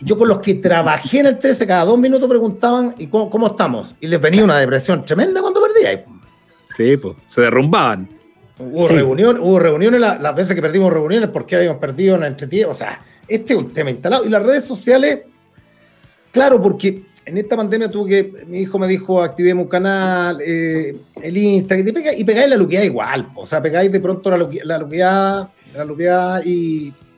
Yo 0.00 0.16
con 0.16 0.28
los 0.28 0.38
que 0.40 0.54
trabajé 0.54 1.20
en 1.20 1.26
el 1.26 1.38
13, 1.38 1.66
cada 1.66 1.84
dos 1.84 1.98
minutos 1.98 2.28
preguntaban, 2.28 2.94
¿y 2.98 3.06
cómo, 3.06 3.46
estamos? 3.46 3.94
Y 4.00 4.06
les 4.06 4.20
venía 4.20 4.44
una 4.44 4.58
depresión 4.58 5.04
tremenda 5.04 5.40
cuando 5.40 5.60
perdía. 5.60 6.04
Sí, 6.76 6.96
pues, 6.96 7.16
se 7.28 7.40
derrumbaban. 7.42 8.08
Hubo, 8.58 8.88
reunión, 8.88 9.38
hubo 9.40 9.58
reuniones, 9.58 10.00
las 10.00 10.34
veces 10.34 10.54
que 10.54 10.62
perdimos 10.62 10.92
reuniones, 10.92 11.28
porque 11.30 11.56
habíamos 11.56 11.78
perdido 11.78 12.16
en 12.16 12.24
entretiempo. 12.24 12.72
O 12.72 12.74
sea, 12.74 13.00
este 13.26 13.52
es 13.52 13.58
un 13.58 13.72
tema 13.72 13.90
instalado. 13.90 14.24
Y 14.24 14.28
las 14.28 14.42
redes 14.42 14.64
sociales, 14.64 15.20
claro, 16.32 16.60
porque 16.60 17.02
en 17.24 17.38
esta 17.38 17.56
pandemia 17.56 17.90
tuve 17.90 18.10
que, 18.10 18.44
mi 18.46 18.58
hijo 18.60 18.78
me 18.78 18.88
dijo, 18.88 19.22
activemos 19.22 19.64
un 19.64 19.68
canal, 19.68 20.40
eh, 20.40 20.96
el 21.22 21.36
Instagram, 21.36 21.88
y, 22.16 22.24
pegáis 22.24 22.48
la 22.48 22.56
luqueada 22.56 22.86
igual. 22.86 23.28
O 23.36 23.46
sea, 23.46 23.60
pegáis 23.62 23.92
de 23.92 24.00
pronto 24.00 24.30
la, 24.30 24.38
luqueada, 24.38 25.52
la 25.74 25.84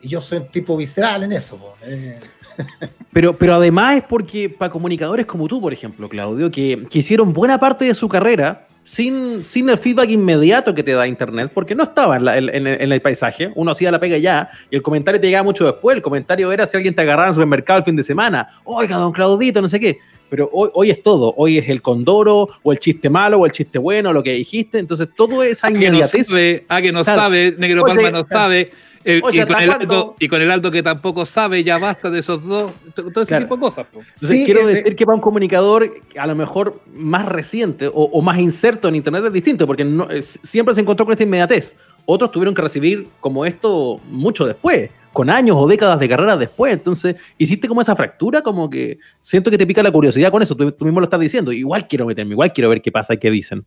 y, 0.02 0.08
yo 0.08 0.20
soy 0.20 0.38
un 0.38 0.46
tipo 0.46 0.76
visceral 0.76 1.22
en 1.24 1.32
eso. 1.32 1.58
Eh. 1.82 2.18
Pero, 3.12 3.36
pero 3.36 3.54
además 3.54 3.96
es 3.96 4.02
porque 4.04 4.48
para 4.48 4.70
comunicadores 4.70 5.26
como 5.26 5.48
tú, 5.48 5.60
por 5.60 5.72
ejemplo, 5.72 6.08
Claudio, 6.08 6.50
que, 6.50 6.86
que 6.88 7.00
hicieron 7.00 7.32
buena 7.32 7.58
parte 7.58 7.84
de 7.86 7.94
su 7.94 8.08
carrera 8.08 8.68
sin, 8.82 9.44
sin 9.44 9.68
el 9.68 9.78
feedback 9.78 10.10
inmediato 10.10 10.74
que 10.74 10.82
te 10.82 10.92
da 10.92 11.06
Internet, 11.06 11.50
porque 11.54 11.74
no 11.74 11.84
estaba 11.84 12.16
en, 12.16 12.66
el 12.66 13.02
paisaje, 13.02 13.52
uno 13.54 13.70
hacía 13.70 13.90
la 13.90 14.00
pega 14.00 14.18
ya, 14.18 14.48
y 14.70 14.76
el 14.76 14.82
comentario 14.82 15.20
te 15.20 15.26
llegaba 15.26 15.44
mucho 15.44 15.64
después, 15.64 15.96
el 15.96 16.02
comentario 16.02 16.50
era 16.52 16.66
si 16.66 16.76
alguien 16.76 16.94
te 16.94 17.02
agarraba 17.02 17.26
en 17.26 17.30
el 17.30 17.34
supermercado 17.34 17.78
el 17.78 17.84
fin 17.84 17.96
de 17.96 18.02
semana, 18.02 18.48
oiga, 18.64 18.96
don 18.96 19.12
Claudito, 19.12 19.60
no 19.60 19.68
sé 19.68 19.78
qué, 19.80 19.98
pero 20.30 20.48
hoy, 20.52 20.70
hoy 20.72 20.90
es 20.90 21.02
todo, 21.02 21.34
hoy 21.36 21.58
es 21.58 21.68
el 21.68 21.82
condoro, 21.82 22.48
o 22.62 22.72
el 22.72 22.78
chiste 22.78 23.10
malo, 23.10 23.38
o 23.38 23.46
el 23.46 23.52
chiste 23.52 23.78
bueno, 23.78 24.12
lo 24.12 24.22
que 24.22 24.32
dijiste, 24.32 24.78
entonces 24.78 25.08
todo 25.14 25.42
esa 25.42 25.70
inmediatez... 25.70 26.28
A 26.68 26.80
que 26.80 26.92
no 26.92 27.04
sabe, 27.04 27.54
Negro 27.58 27.84
Palma 27.84 28.10
no 28.10 28.26
sabe 28.26 28.70
y, 29.02 30.28
con 30.28 30.42
el 30.42 30.50
alto, 30.50 30.70
que 30.70 30.82
tampoco 30.82 31.24
sabe, 31.24 31.64
ya 31.64 31.78
basta 31.78 32.10
de 32.10 32.18
esos 32.18 32.44
dos, 32.44 32.72
todo 32.94 33.22
ese 33.22 33.38
tipo 33.38 33.56
de 33.56 33.60
cosas. 33.60 33.86
Entonces, 33.92 34.44
quiero 34.44 34.66
decir 34.66 34.94
que 34.94 35.06
para 35.06 35.14
un 35.14 35.22
comunicador 35.22 35.90
a 36.18 36.26
lo 36.26 36.34
mejor 36.34 36.82
más 36.92 37.24
reciente 37.24 37.90
o, 37.92 38.20
más 38.20 38.38
inserto 38.38 38.88
en 38.88 38.96
Internet 38.96 39.24
es 39.26 39.32
distinto, 39.32 39.66
porque 39.66 39.84
no, 39.84 40.06
siempre 40.20 40.74
se 40.74 40.82
encontró 40.82 41.06
con 41.06 41.12
esta 41.12 41.24
inmediatez. 41.24 41.74
Otros 42.06 42.30
tuvieron 42.30 42.54
que 42.54 42.62
recibir 42.62 43.08
como 43.20 43.44
esto 43.44 44.00
mucho 44.08 44.46
después, 44.46 44.90
con 45.12 45.30
años 45.30 45.56
o 45.58 45.66
décadas 45.66 45.98
de 45.98 46.08
carrera 46.08 46.36
después. 46.36 46.72
Entonces, 46.72 47.16
hiciste 47.38 47.68
como 47.68 47.80
esa 47.80 47.96
fractura, 47.96 48.42
como 48.42 48.68
que 48.68 48.98
siento 49.20 49.50
que 49.50 49.58
te 49.58 49.66
pica 49.66 49.82
la 49.82 49.92
curiosidad 49.92 50.30
con 50.30 50.42
eso. 50.42 50.54
Tú, 50.54 50.72
tú 50.72 50.84
mismo 50.84 51.00
lo 51.00 51.04
estás 51.04 51.20
diciendo. 51.20 51.52
Igual 51.52 51.88
quiero 51.88 52.06
meterme, 52.06 52.32
igual 52.32 52.52
quiero 52.52 52.68
ver 52.68 52.82
qué 52.82 52.92
pasa 52.92 53.14
y 53.14 53.18
qué 53.18 53.30
dicen. 53.30 53.64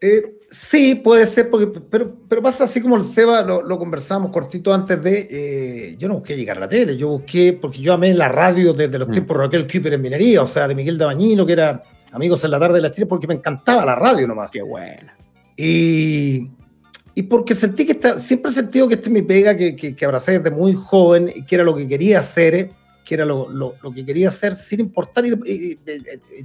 Eh, 0.00 0.40
sí, 0.50 0.94
puede 0.96 1.24
ser, 1.24 1.48
porque, 1.48 1.80
pero, 1.90 2.14
pero 2.28 2.42
pasa 2.42 2.64
así 2.64 2.82
como 2.82 2.96
el 2.96 3.04
Seba, 3.04 3.40
lo, 3.42 3.78
conversamos 3.78 4.30
cortito 4.30 4.72
antes 4.74 5.02
de. 5.02 5.26
Eh, 5.30 5.96
yo 5.98 6.08
no 6.08 6.14
busqué 6.14 6.36
llegar 6.36 6.58
a 6.58 6.60
la 6.60 6.68
tele, 6.68 6.96
yo 6.96 7.08
busqué, 7.08 7.54
porque 7.54 7.78
yo 7.78 7.94
amé 7.94 8.12
la 8.12 8.28
radio 8.28 8.74
desde 8.74 8.98
los 8.98 9.08
mm. 9.08 9.12
tiempos 9.12 9.36
de 9.36 9.42
Raquel 9.44 9.66
Kuiper 9.66 9.94
en 9.94 10.02
minería, 10.02 10.42
o 10.42 10.46
sea, 10.46 10.68
de 10.68 10.74
Miguel 10.74 10.98
Dabañino, 10.98 11.46
que 11.46 11.52
era 11.52 11.82
Amigos 12.12 12.44
en 12.44 12.50
la 12.50 12.58
tarde 12.58 12.76
de 12.76 12.80
la 12.80 12.90
Chile, 12.90 13.06
porque 13.06 13.26
me 13.26 13.34
encantaba 13.34 13.84
la 13.84 13.94
radio 13.94 14.26
nomás. 14.26 14.50
Qué 14.50 14.62
bueno. 14.62 15.12
Y, 15.56 16.50
y 17.18 17.22
porque 17.22 17.54
sentí 17.54 17.86
que 17.86 17.92
está, 17.92 18.18
siempre 18.18 18.52
he 18.52 18.54
sentido 18.54 18.86
que 18.86 18.94
este 18.94 19.06
es 19.06 19.12
mi 19.12 19.22
pega, 19.22 19.56
que, 19.56 19.74
que, 19.74 19.96
que, 19.96 20.04
abracé 20.04 20.38
desde 20.38 20.50
muy 20.54 20.74
joven, 20.74 21.32
y 21.34 21.44
que 21.44 21.54
era 21.54 21.64
lo 21.64 21.74
que 21.74 21.88
quería 21.88 22.18
hacer, 22.18 22.72
que 23.02 23.14
era 23.14 23.24
lo, 23.24 23.48
lo, 23.48 23.74
lo 23.82 23.90
que 23.90 24.04
quería 24.04 24.28
hacer 24.28 24.52
sin 24.52 24.80
importar 24.80 25.24
y, 25.24 25.78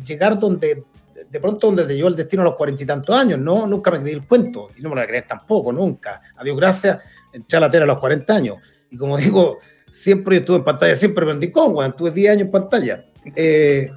llegar 0.06 0.40
donde 0.40 0.86
de 1.30 1.40
pronto 1.42 1.68
donde 1.68 1.86
te 1.86 1.94
llevó 1.94 2.08
el 2.08 2.16
destino 2.16 2.42
a 2.44 2.46
los 2.46 2.56
cuarenta 2.56 2.84
y 2.84 2.86
tantos 2.86 3.14
años, 3.14 3.38
¿no? 3.38 3.68
Nunca 3.68 3.92
me 3.92 4.00
creí 4.00 4.14
el 4.14 4.26
cuento, 4.26 4.70
y 4.78 4.82
no 4.82 4.90
me 4.90 4.96
lo 4.96 5.06
creí 5.06 5.22
tampoco, 5.28 5.74
nunca. 5.74 6.22
A 6.38 6.44
Dios 6.44 6.56
gracias, 6.56 7.04
entré 7.34 7.58
a 7.58 7.60
la 7.60 7.70
tele 7.70 7.84
a 7.84 7.88
los 7.88 8.00
40 8.00 8.34
años. 8.34 8.58
Y 8.90 8.96
como 8.96 9.18
digo, 9.20 9.58
siempre 9.92 10.38
estuve 10.38 10.56
en 10.56 10.64
pantalla, 10.64 10.96
siempre 10.96 11.26
vendí 11.26 11.52
con, 11.52 11.74
cuando 11.74 11.98
tuve 11.98 12.12
10 12.12 12.32
años 12.32 12.44
en 12.44 12.52
pantalla. 12.52 13.06
Eh, 13.36 13.92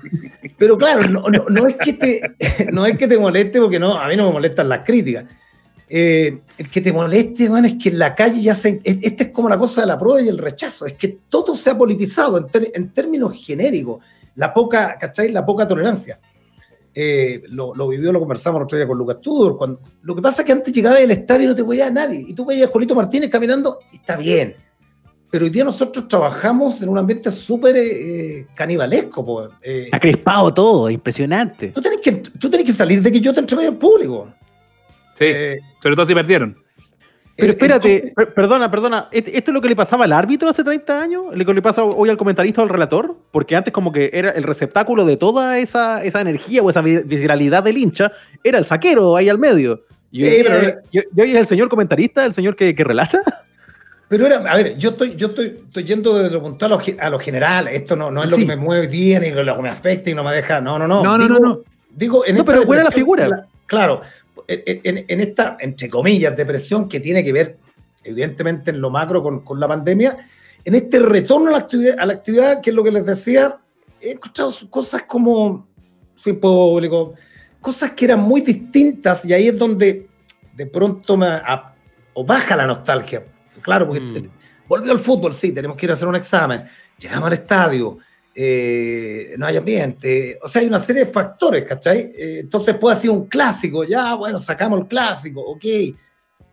pero 0.59 0.77
claro, 0.77 1.09
no, 1.09 1.23
no, 1.29 1.67
es 1.69 1.77
que 1.77 1.93
te, 1.93 2.21
no 2.73 2.85
es 2.85 2.99
que 2.99 3.07
te 3.07 3.17
moleste, 3.17 3.61
porque 3.61 3.79
no, 3.79 3.97
a 3.97 4.09
mí 4.09 4.17
no 4.17 4.27
me 4.27 4.33
molestan 4.33 4.69
las 4.69 4.85
críticas. 4.85 5.27
Eh, 5.89 6.41
el 6.57 6.69
que 6.69 6.81
te 6.81 6.93
moleste, 6.93 7.49
bueno, 7.49 7.67
es 7.67 7.75
que 7.75 7.91
en 7.91 7.99
la 7.99 8.15
calle 8.15 8.41
ya 8.41 8.55
se. 8.55 8.81
Esta 8.83 9.25
es 9.25 9.31
como 9.31 9.49
la 9.49 9.59
cosa 9.59 9.83
de 9.83 9.87
la 9.87 9.99
prueba 9.99 10.21
y 10.23 10.29
el 10.29 10.39
rechazo, 10.39 10.87
es 10.87 10.95
que 10.95 11.09
todo 11.29 11.55
se 11.57 11.71
ha 11.71 11.79
politizado 11.79 12.39
en, 12.39 12.47
en 12.75 12.91
términos 12.91 13.33
genéricos, 13.35 14.05
la 14.37 14.53
poca, 14.53 14.97
¿cachai? 14.99 15.31
La 15.31 15.45
poca 15.45 15.69
tolerancia. 15.69 16.19
Eh, 16.97 17.43
lo, 17.49 17.89
vivió, 17.89 18.13
lo 18.13 18.21
conversamos 18.21 18.61
el 18.61 18.65
otro 18.65 18.79
día 18.79 18.87
con 18.87 18.97
Lucas 18.97 19.21
Tudor. 19.21 19.57
Cuando, 19.57 19.81
lo 20.03 20.15
que 20.15 20.23
pasa 20.23 20.43
es 20.43 20.47
que 20.47 20.53
antes 20.53 20.73
llegaba 20.73 20.97
del 20.97 21.11
estadio 21.11 21.45
y 21.45 21.47
no 21.49 21.55
te 21.55 21.63
veía 21.63 21.89
a 21.89 21.91
nadie. 21.91 22.25
Y 22.29 22.35
tú 22.35 22.45
veías 22.45 22.69
a 22.69 22.73
Julito 22.73 22.95
Martínez 22.95 23.31
caminando, 23.31 23.81
y 23.93 23.97
está 23.97 24.17
bien. 24.17 24.55
Pero 25.31 25.47
hoy 25.47 25.51
día 25.51 25.65
nosotros 25.65 26.07
trabajamos 26.07 26.81
en 26.83 26.89
un 26.89 26.97
ambiente 26.97 27.29
súper 27.33 27.75
eh, 27.77 28.47
canibalesco. 28.55 29.49
Eh, 29.61 29.91
todo, 30.55 30.89
impresionante. 30.89 31.69
Tú 31.69 31.81
tenés, 31.81 31.99
que, 31.99 32.13
tú 32.13 32.49
tenés 32.49 32.65
que 32.65 32.73
salir 32.73 33.03
de 33.03 33.11
que 33.11 33.21
yo 33.21 33.33
te 33.33 33.41
entregue 33.41 33.67
al 33.67 33.77
público. 33.77 34.33
Sí, 35.19 35.33
sobre 35.83 35.97
todo 35.97 36.07
si 36.07 36.15
perdieron. 36.15 36.65
Pero 37.37 37.49
eh, 37.49 37.57
espérate, 37.57 38.15
perdona, 38.35 38.71
perdona. 38.71 39.09
¿Esto 39.11 39.51
es 39.51 39.55
lo 39.55 39.61
que 39.61 39.69
le 39.69 39.75
pasaba 39.75 40.05
al 40.05 40.13
árbitro 40.13 40.49
hace 40.49 40.63
30 40.63 41.01
años? 41.01 41.25
¿Lo 41.33 41.45
que 41.45 41.55
le 41.55 41.63
pasa 41.63 41.83
hoy 41.83 42.09
al 42.09 42.17
comentarista 42.17 42.61
o 42.61 42.65
al 42.65 42.71
relator? 42.71 43.17
Porque 43.33 43.57
antes 43.57 43.73
como 43.73 43.91
que 43.91 44.11
era 44.13 44.31
el 44.31 44.45
receptáculo 44.45 45.05
de 45.05 45.17
toda 45.17 45.59
esa, 45.59 46.05
esa 46.05 46.21
energía 46.21 46.63
o 46.63 46.71
esa 46.71 46.81
visceralidad 46.81 47.65
del 47.65 47.79
hincha, 47.79 48.13
era 48.45 48.59
el 48.59 48.65
saquero 48.65 49.17
ahí 49.17 49.29
al 49.29 49.39
medio. 49.39 49.83
Y 50.13 50.23
hoy, 50.23 50.47
es 51.17 51.35
el 51.35 51.47
señor 51.47 51.69
comentarista, 51.69 52.25
el 52.25 52.33
señor 52.33 52.55
que, 52.55 52.73
relata. 52.79 53.21
Pero 54.09 54.27
era, 54.27 54.37
a 54.37 54.55
ver, 54.55 54.79
yo 54.79 54.91
estoy, 54.91 55.17
yo 55.17 55.29
estoy, 55.29 55.63
estoy 55.67 55.83
yendo 55.83 56.17
desde 56.17 56.33
lo 56.33 56.41
puntual 56.41 56.79
a 57.01 57.11
lo, 57.11 57.19
general. 57.19 57.67
Esto 57.67 57.97
no, 57.97 58.13
no 58.13 58.23
es 58.23 58.31
lo 58.31 58.37
que 58.37 58.45
me 58.45 58.55
mueve 58.55 58.87
día, 58.87 59.19
ni 59.19 59.33
lo 59.33 59.57
que 59.57 59.63
me 59.63 59.71
afecta 59.71 60.09
y 60.09 60.15
no 60.15 60.23
me 60.23 60.33
deja. 60.33 60.61
No, 60.61 60.79
no, 60.79 60.87
no. 60.87 61.03
No, 61.03 61.19
no, 61.19 61.39
no, 61.41 61.61
Digo, 61.91 62.25
en 62.25 62.37
no 62.37 62.45
pero 62.45 62.65
buena 62.65 62.85
la 62.85 62.93
figura. 62.93 63.47
Claro, 63.67 64.03
en, 64.47 65.21
esta, 65.21 65.57
entre 65.61 65.89
comillas, 65.89 66.37
depresión 66.37 66.89
que 66.89 67.01
tiene 67.01 67.25
que 67.25 67.33
ver, 67.33 67.59
evidentemente, 68.03 68.71
en 68.71 68.81
lo 68.81 68.91
macro 68.91 69.23
con, 69.23 69.61
la 69.61 69.69
pandemia, 69.69 70.17
en 70.65 70.75
este 70.75 70.99
retorno 70.99 71.49
a 71.49 71.53
la, 71.53 71.59
actividad, 71.59 71.97
a 71.99 72.07
la 72.07 72.13
actividad, 72.15 72.61
que 72.61 72.71
es 72.71 72.77
lo 72.77 72.85
que 72.85 72.91
les 72.91 73.07
decía, 73.07 73.59
he 74.01 74.13
escuchado 74.13 74.53
cosas 74.71 75.03
como 75.05 75.67
sin 76.15 76.39
público, 76.39 77.15
cosas 77.61 77.93
que 77.93 78.05
eran 78.05 78.21
muy 78.21 78.41
distintas 78.41 79.25
y 79.25 79.33
ahí 79.33 79.49
es 79.49 79.59
donde 79.59 80.07
de 80.55 80.67
pronto 80.67 81.17
me 81.17 81.41
o 82.15 82.25
baja 82.25 82.57
la 82.57 82.67
nostalgia. 82.67 83.25
Claro, 83.61 83.87
porque 83.87 84.03
mm. 84.03 84.29
volvió 84.69 84.93
al 84.93 84.99
fútbol, 84.99 85.33
sí, 85.33 85.53
tenemos 85.53 85.77
que 85.77 85.87
ir 85.87 85.91
a 85.91 85.95
hacer 85.95 86.07
un 86.07 86.17
examen, 86.17 86.65
llegamos 86.99 87.27
al 87.27 87.33
estadio, 87.33 87.99
eh, 88.37 89.35
no 89.39 89.47
hay 89.47 89.57
ambiente, 89.57 90.41
o 90.43 90.49
sea, 90.49 90.61
hay 90.61 90.67
una 90.67 90.81
serie 90.81 91.05
de 91.05 91.13
factores, 91.13 91.65
¿cachai? 91.65 92.13
Eh, 92.17 92.39
entonces 92.41 92.75
puede 92.77 92.97
ser 92.97 93.11
un 93.11 93.27
clásico, 93.27 93.85
ya, 93.85 94.15
bueno, 94.17 94.41
sacamos 94.41 94.81
el 94.81 94.87
clásico, 94.89 95.41
ok. 95.41 95.65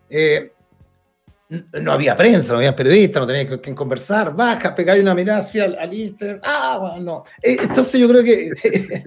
Eh, 0.09 0.51
no 1.81 1.91
había 1.91 2.15
prensa, 2.15 2.53
no 2.53 2.59
había 2.59 2.75
periodistas, 2.75 3.21
no 3.21 3.27
tenía 3.27 3.59
que, 3.59 3.75
conversar, 3.75 4.33
baja, 4.33 4.75
pegar 4.75 4.99
una 4.99 5.15
mirada 5.15 5.39
hacia 5.39 5.63
al, 5.63 5.77
al 5.79 5.93
Instagram, 5.93 6.39
ah, 6.43 6.77
bueno, 6.79 6.99
no. 6.99 7.23
entonces 7.41 7.99
yo 7.99 8.07
creo 8.07 8.23
que 8.23 8.51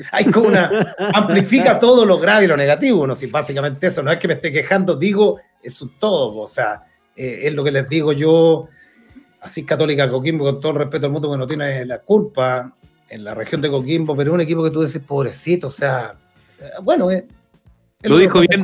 hay 0.12 0.24
como 0.26 0.48
una, 0.48 0.94
amplifica 1.14 1.78
todo 1.78 2.04
lo 2.04 2.18
grave 2.18 2.44
y 2.44 2.48
lo 2.48 2.56
negativo, 2.56 3.06
no 3.06 3.14
si 3.14 3.26
básicamente 3.26 3.86
eso, 3.86 4.02
no 4.02 4.10
es 4.10 4.18
que 4.18 4.28
me 4.28 4.34
esté 4.34 4.50
quejando, 4.50 4.96
digo, 4.96 5.38
es 5.62 5.80
un 5.80 5.96
todo, 5.96 6.36
o 6.36 6.46
sea, 6.46 6.82
es 7.14 7.52
lo 7.54 7.62
que 7.62 7.70
les 7.70 7.88
digo 7.88 8.12
yo, 8.12 8.68
así 9.44 9.64
Católica 9.64 10.08
Coquimbo, 10.08 10.44
con 10.44 10.60
todo 10.60 10.72
el 10.72 10.78
respeto 10.78 11.06
al 11.06 11.12
mundo, 11.12 11.30
que 11.30 11.38
no 11.38 11.46
tiene 11.46 11.84
la 11.84 11.98
culpa 11.98 12.74
en 13.08 13.22
la 13.22 13.34
región 13.34 13.60
de 13.60 13.70
Coquimbo, 13.70 14.16
pero 14.16 14.30
es 14.30 14.34
un 14.34 14.40
equipo 14.40 14.64
que 14.64 14.70
tú 14.70 14.80
decís, 14.80 15.00
pobrecito, 15.06 15.66
o 15.66 15.70
sea, 15.70 16.14
eh, 16.58 16.70
bueno, 16.82 17.10
eh, 17.10 17.26
lo, 18.02 18.18
dijo 18.18 18.40
bien, 18.40 18.62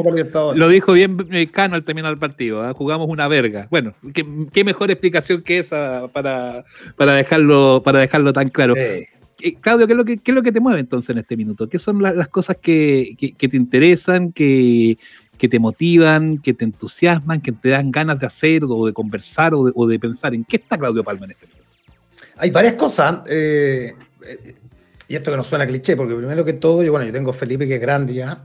lo 0.54 0.68
dijo 0.68 0.92
bien 0.92 1.16
Cano 1.50 1.74
al 1.74 1.84
terminar 1.84 2.12
el 2.12 2.18
partido. 2.18 2.68
¿eh? 2.68 2.74
Jugamos 2.74 3.08
una 3.08 3.26
verga. 3.26 3.68
Bueno, 3.70 3.94
¿qué, 4.12 4.64
mejor 4.64 4.90
explicación 4.90 5.42
que 5.42 5.58
esa 5.58 6.08
para, 6.12 6.64
para, 6.96 7.14
dejarlo, 7.14 7.80
para 7.82 8.00
dejarlo 8.00 8.32
tan 8.32 8.50
claro. 8.50 8.74
Claudio, 9.62 9.86
¿qué 9.86 9.92
es, 9.94 9.96
lo 9.96 10.04
que, 10.04 10.18
¿qué 10.18 10.30
es 10.30 10.34
lo 10.34 10.42
que 10.42 10.52
te 10.52 10.60
mueve 10.60 10.80
entonces 10.80 11.10
en 11.10 11.18
este 11.18 11.36
minuto? 11.36 11.68
¿Qué 11.68 11.78
son 11.78 12.02
las 12.02 12.28
cosas 12.28 12.58
que, 12.60 13.16
que, 13.38 13.48
te 13.48 13.56
interesan, 13.56 14.32
que, 14.32 14.98
que 15.40 15.48
te 15.48 15.58
motivan, 15.58 16.36
que 16.36 16.52
te 16.52 16.66
entusiasman, 16.66 17.40
que 17.40 17.50
te 17.50 17.70
dan 17.70 17.90
ganas 17.90 18.18
de 18.18 18.26
hacer 18.26 18.62
o 18.68 18.84
de 18.84 18.92
conversar 18.92 19.54
o 19.54 19.86
de, 19.86 19.98
pensar. 19.98 20.34
¿En 20.34 20.44
qué 20.44 20.56
está 20.56 20.76
Claudio 20.76 21.02
Palma 21.02 21.24
en 21.24 21.30
este 21.30 21.46
momento? 21.46 21.66
Hay 22.36 22.50
varias 22.50 22.74
cosas. 22.74 23.20
Eh, 23.26 23.94
y 25.08 25.16
esto 25.16 25.30
que 25.30 25.38
no 25.38 25.42
suena 25.42 25.66
cliché, 25.66 25.96
porque 25.96 26.14
primero 26.14 26.44
que 26.44 26.52
todo, 26.52 26.82
yo, 26.82 26.92
bueno, 26.92 27.06
yo 27.06 27.12
tengo 27.14 27.30
a 27.30 27.32
Felipe 27.32 27.66
que 27.66 27.76
es 27.76 27.80
grande 27.80 28.12
ya, 28.12 28.44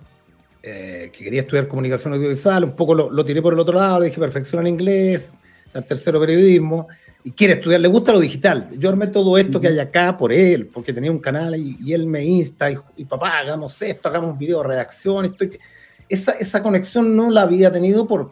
eh, 0.64 1.12
que 1.12 1.26
quería 1.26 1.42
estudiar 1.42 1.68
comunicación 1.68 2.14
audiovisual, 2.14 2.64
un 2.64 2.78
poco 2.78 2.96
lo, 2.96 3.26
tiré 3.26 3.42
por 3.42 3.52
el 3.52 3.60
otro 3.60 3.78
lado, 3.78 4.00
le 4.00 4.06
dije 4.06 4.22
perfección 4.22 4.66
en 4.66 4.68
inglés, 4.68 5.34
el 5.74 5.84
tercero 5.84 6.18
periodismo, 6.18 6.88
y 7.26 7.32
quiere 7.32 7.56
estudiar, 7.56 7.82
le 7.82 7.90
gusta 7.90 8.14
lo 8.14 8.22
digital. 8.22 8.70
Yo 8.78 8.88
armé 8.88 9.08
todo 9.08 9.38
esto 9.38 9.60
que 9.60 9.68
hay 9.68 9.80
acá 9.80 10.16
por 10.16 10.32
él, 10.32 10.68
porque 10.68 10.94
tenía 10.94 11.12
un 11.12 11.20
canal 11.20 11.58
y, 11.58 11.92
él 11.92 12.08
me 12.08 12.24
insta, 12.24 12.72
y, 12.72 12.78
y, 12.96 13.04
papá, 13.04 13.40
hagamos 13.40 13.82
esto, 13.82 14.08
hagamos 14.08 14.32
un 14.32 14.38
video 14.38 14.62
de 14.62 14.70
reacción, 14.70 15.26
estoy 15.26 15.60
esa, 16.10 16.34
esa 16.34 16.62
conexión 16.62 17.16
no 17.16 17.30
la 17.30 17.42
había 17.42 17.72
tenido 17.72 18.08
por, 18.08 18.32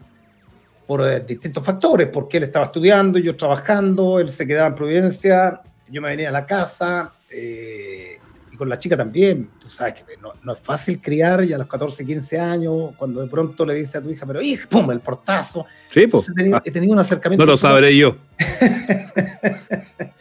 por 0.85 1.07
eh, 1.07 1.19
distintos 1.21 1.63
factores, 1.63 2.07
porque 2.07 2.37
él 2.37 2.43
estaba 2.43 2.65
estudiando, 2.65 3.19
yo 3.19 3.35
trabajando, 3.35 4.19
él 4.19 4.29
se 4.29 4.45
quedaba 4.45 4.67
en 4.67 4.75
Providencia, 4.75 5.61
yo 5.89 6.01
me 6.01 6.09
venía 6.09 6.29
a 6.29 6.31
la 6.31 6.45
casa, 6.45 7.13
eh, 7.29 8.17
y 8.51 8.55
con 8.55 8.69
la 8.69 8.77
chica 8.77 8.95
también, 8.95 9.49
tú 9.59 9.67
sabes 9.69 9.95
que 9.95 10.03
no, 10.21 10.53
es 10.53 10.59
fácil 10.59 11.01
criar 11.01 11.43
y 11.43 11.53
a 11.53 11.57
los 11.57 11.67
14, 11.67 12.05
15 12.05 12.39
años, 12.39 12.91
cuando 12.97 13.21
de 13.21 13.27
pronto 13.27 13.65
le 13.65 13.73
dice 13.73 13.97
a 13.97 14.01
tu 14.01 14.11
hija, 14.11 14.25
pero 14.27 14.41
hija, 14.41 14.69
pum, 14.69 14.91
el 14.91 14.99
portazo. 14.99 15.65
Sí, 15.89 16.05
pues. 16.05 16.29
He, 16.63 16.71
tenido 16.71 16.93
un 16.93 16.99
acercamiento. 16.99 17.43
No 17.43 17.51
lo 17.51 17.57
sabré 17.57 17.95
yo. 17.97 18.17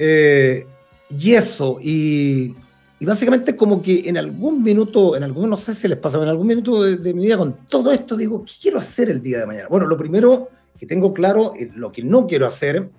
Eh, 0.00 0.64
y 1.10 1.34
eso, 1.34 1.78
y, 1.82 2.54
básicamente 3.06 3.54
como 3.54 3.80
que 3.80 4.08
en 4.08 4.16
algún 4.16 4.62
minuto, 4.62 5.16
en 5.16 5.22
algún, 5.22 5.50
no 5.50 5.56
sé 5.56 5.74
si 5.74 5.86
les 5.86 5.98
pasa, 5.98 6.20
en 6.20 6.28
algún 6.28 6.46
minuto 6.46 6.82
de, 6.82 7.14
mi 7.14 7.26
vida 7.26 7.36
con 7.36 7.54
todo 7.68 7.92
esto 7.92 8.16
digo, 8.16 8.44
¿qué 8.44 8.52
quiero 8.60 8.78
hacer 8.78 9.08
el 9.10 9.22
día 9.22 9.38
de 9.38 9.46
mañana? 9.46 9.68
Bueno, 9.68 9.86
lo 9.86 9.96
primero 9.96 10.48
que 10.78 10.86
tengo 10.86 11.12
claro, 11.12 11.52
lo 11.74 11.92
que 11.92 12.02
no 12.02 12.26
quiero 12.26 12.46
hacer 12.46 12.90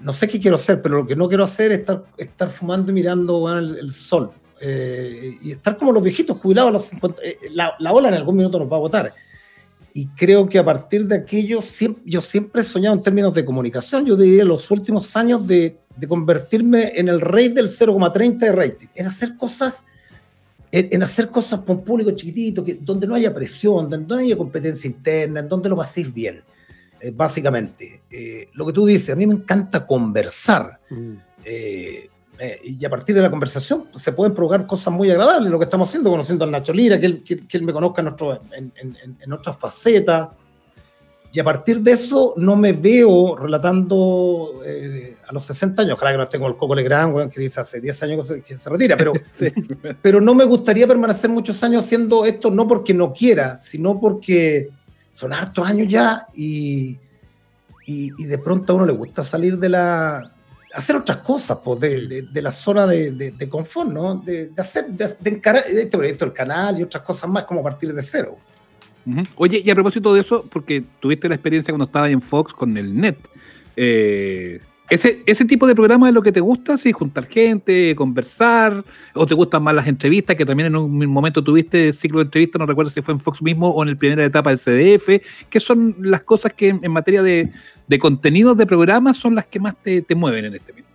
no 0.00 0.12
sé 0.12 0.28
qué 0.28 0.38
quiero 0.38 0.56
hacer, 0.56 0.82
pero 0.82 0.96
lo 0.96 1.06
que 1.06 1.16
no 1.16 1.28
quiero 1.28 1.44
hacer 1.44 1.72
es 1.72 1.80
estar, 1.80 2.04
estar 2.16 2.48
fumando 2.48 2.90
y 2.92 2.94
mirando 2.94 3.48
el, 3.58 3.92
sol. 3.92 4.30
Eh, 4.60 5.36
y 5.42 5.52
estar 5.52 5.76
como 5.76 5.92
los 5.92 6.02
viejitos 6.02 6.38
jubilados 6.38 6.68
a 6.68 6.72
los 6.72 6.84
50. 6.84 7.22
Eh, 7.22 7.38
la, 7.52 7.74
la, 7.78 7.92
ola 7.92 8.08
en 8.08 8.14
algún 8.14 8.36
minuto 8.36 8.58
nos 8.58 8.70
va 8.70 8.76
a 8.76 8.80
votar. 8.80 9.12
Y 9.94 10.08
creo 10.08 10.46
que 10.46 10.58
a 10.58 10.64
partir 10.64 11.06
de 11.06 11.16
aquello, 11.16 11.60
yo 12.04 12.20
siempre 12.20 12.60
he 12.60 12.64
soñado 12.64 12.94
en 12.94 13.00
términos 13.00 13.32
de 13.32 13.44
comunicación. 13.44 14.04
Yo 14.04 14.16
diría 14.16 14.44
los 14.44 14.70
últimos 14.70 15.16
años 15.16 15.46
de, 15.46 15.78
de 15.96 16.06
convertirme 16.06 16.92
en 16.94 17.08
el 17.08 17.20
rey 17.20 17.48
del 17.48 17.68
0,30 17.68 18.38
de 18.38 18.52
rating. 18.52 18.86
En 18.94 19.06
hacer 19.06 19.36
cosas, 19.36 19.86
en, 20.70 21.02
hacer 21.02 21.30
cosas 21.30 21.60
con 21.60 21.82
público 21.82 22.10
chiquitito, 22.10 22.64
que, 22.64 22.74
donde 22.74 23.06
no 23.06 23.14
haya 23.14 23.34
presión, 23.34 23.88
donde 23.88 24.14
no 24.14 24.20
haya 24.20 24.36
competencia 24.36 24.88
interna, 24.88 25.40
en 25.40 25.48
donde 25.48 25.68
lo 25.68 25.76
paséis 25.76 26.12
bien. 26.12 26.42
Eh, 27.00 27.12
básicamente. 27.14 28.02
Eh, 28.10 28.48
lo 28.54 28.66
que 28.66 28.72
tú 28.72 28.86
dices, 28.86 29.10
a 29.10 29.16
mí 29.16 29.26
me 29.26 29.34
encanta 29.34 29.86
conversar. 29.86 30.80
Mm. 30.90 31.12
Eh, 31.44 32.10
y 32.64 32.84
a 32.84 32.90
partir 32.90 33.14
de 33.14 33.22
la 33.22 33.30
conversación 33.30 33.88
pues, 33.90 34.04
se 34.04 34.12
pueden 34.12 34.34
provocar 34.34 34.66
cosas 34.66 34.92
muy 34.92 35.10
agradables, 35.10 35.50
lo 35.50 35.58
que 35.58 35.64
estamos 35.64 35.88
haciendo, 35.88 36.10
conociendo 36.10 36.44
a 36.44 36.50
Nacho 36.50 36.72
Lira, 36.72 37.00
que 37.00 37.06
él, 37.06 37.24
que, 37.24 37.56
él 37.56 37.62
me 37.62 37.72
conozca 37.72 38.02
en, 38.02 38.72
en, 38.76 39.16
en, 39.20 39.32
otras 39.32 39.56
facetas. 39.56 40.28
Y 41.32 41.40
a 41.40 41.44
partir 41.44 41.80
de 41.80 41.92
eso 41.92 42.34
no 42.36 42.56
me 42.56 42.72
veo 42.72 43.36
relatando 43.36 44.60
a 45.28 45.32
los 45.32 45.44
60 45.44 45.82
años, 45.82 45.94
ojalá 45.94 46.12
que 46.12 46.16
no 46.18 46.24
esté 46.24 46.38
como 46.38 46.50
el 46.50 46.56
Coco 46.56 46.74
Legrand, 46.74 47.30
que 47.30 47.40
dice 47.40 47.60
hace 47.60 47.80
10 47.80 48.02
años 48.04 48.32
que 48.44 48.56
se, 48.56 48.70
retira, 48.70 48.96
pero, 48.96 49.12
pero 50.02 50.20
no 50.20 50.34
me 50.34 50.44
gustaría 50.44 50.86
permanecer 50.86 51.30
muchos 51.30 51.62
años 51.64 51.84
haciendo 51.84 52.24
esto, 52.24 52.50
no 52.50 52.66
porque 52.68 52.94
no 52.94 53.12
quiera, 53.12 53.58
sino 53.58 53.98
porque 54.00 54.68
son 55.12 55.32
hartos 55.32 55.66
años 55.66 55.88
ya 55.88 56.26
y, 56.34 56.98
y, 57.86 58.10
de 58.24 58.38
pronto 58.38 58.72
a 58.72 58.76
uno 58.76 58.86
le 58.86 58.92
gusta 58.92 59.24
salir 59.24 59.58
de 59.58 59.68
la... 59.68 60.32
hacer 60.74 60.96
otras 60.96 61.18
cosas, 61.18 61.58
pues, 61.64 61.80
de, 61.80 62.28
de, 62.30 62.42
la 62.42 62.52
zona 62.52 62.86
de, 62.86 63.10
de, 63.12 63.48
confort, 63.48 63.90
¿no? 63.90 64.16
De, 64.16 64.52
hacer, 64.56 64.86
de, 64.88 65.30
encarar 65.30 65.64
este 65.66 65.96
proyecto 65.96 66.24
del 66.24 66.34
canal 66.34 66.78
y 66.78 66.82
otras 66.82 67.02
cosas 67.02 67.28
más 67.28 67.44
como 67.44 67.62
partir 67.62 67.92
de 67.92 68.02
cero. 68.02 68.36
Oye, 69.36 69.62
y 69.64 69.70
a 69.70 69.74
propósito 69.74 70.12
de 70.14 70.20
eso, 70.20 70.44
porque 70.50 70.84
tuviste 71.00 71.28
la 71.28 71.36
experiencia 71.36 71.72
cuando 71.72 71.84
estabas 71.84 72.10
en 72.10 72.20
Fox 72.20 72.52
con 72.52 72.76
el 72.76 72.94
NET, 73.00 73.16
eh, 73.76 74.60
ese, 74.88 75.22
ese 75.26 75.44
tipo 75.44 75.66
de 75.66 75.74
programa 75.74 76.08
es 76.08 76.14
lo 76.14 76.22
que 76.22 76.30
te 76.30 76.40
gusta, 76.40 76.76
sí, 76.76 76.92
juntar 76.92 77.26
gente, 77.26 77.94
conversar, 77.96 78.84
o 79.14 79.26
te 79.26 79.34
gustan 79.34 79.62
más 79.62 79.74
las 79.74 79.86
entrevistas, 79.86 80.36
que 80.36 80.46
también 80.46 80.68
en 80.68 80.76
un 80.76 81.06
momento 81.06 81.42
tuviste 81.42 81.92
ciclo 81.92 82.18
de 82.18 82.24
entrevistas, 82.24 82.60
no 82.60 82.66
recuerdo 82.66 82.90
si 82.90 83.02
fue 83.02 83.14
en 83.14 83.20
Fox 83.20 83.42
mismo 83.42 83.68
o 83.68 83.82
en 83.82 83.90
la 83.90 83.96
primera 83.96 84.24
etapa 84.24 84.50
del 84.50 84.58
CDF, 84.58 85.22
que 85.50 85.60
son 85.60 85.96
las 86.00 86.22
cosas 86.22 86.52
que 86.52 86.68
en, 86.68 86.92
materia 86.92 87.22
de, 87.22 87.50
de, 87.86 87.98
contenidos 87.98 88.56
de 88.56 88.66
programas 88.66 89.16
son 89.16 89.34
las 89.34 89.46
que 89.46 89.58
más 89.58 89.74
te, 89.82 90.02
te 90.02 90.14
mueven 90.14 90.44
en 90.44 90.54
este 90.54 90.72
minuto. 90.72 90.86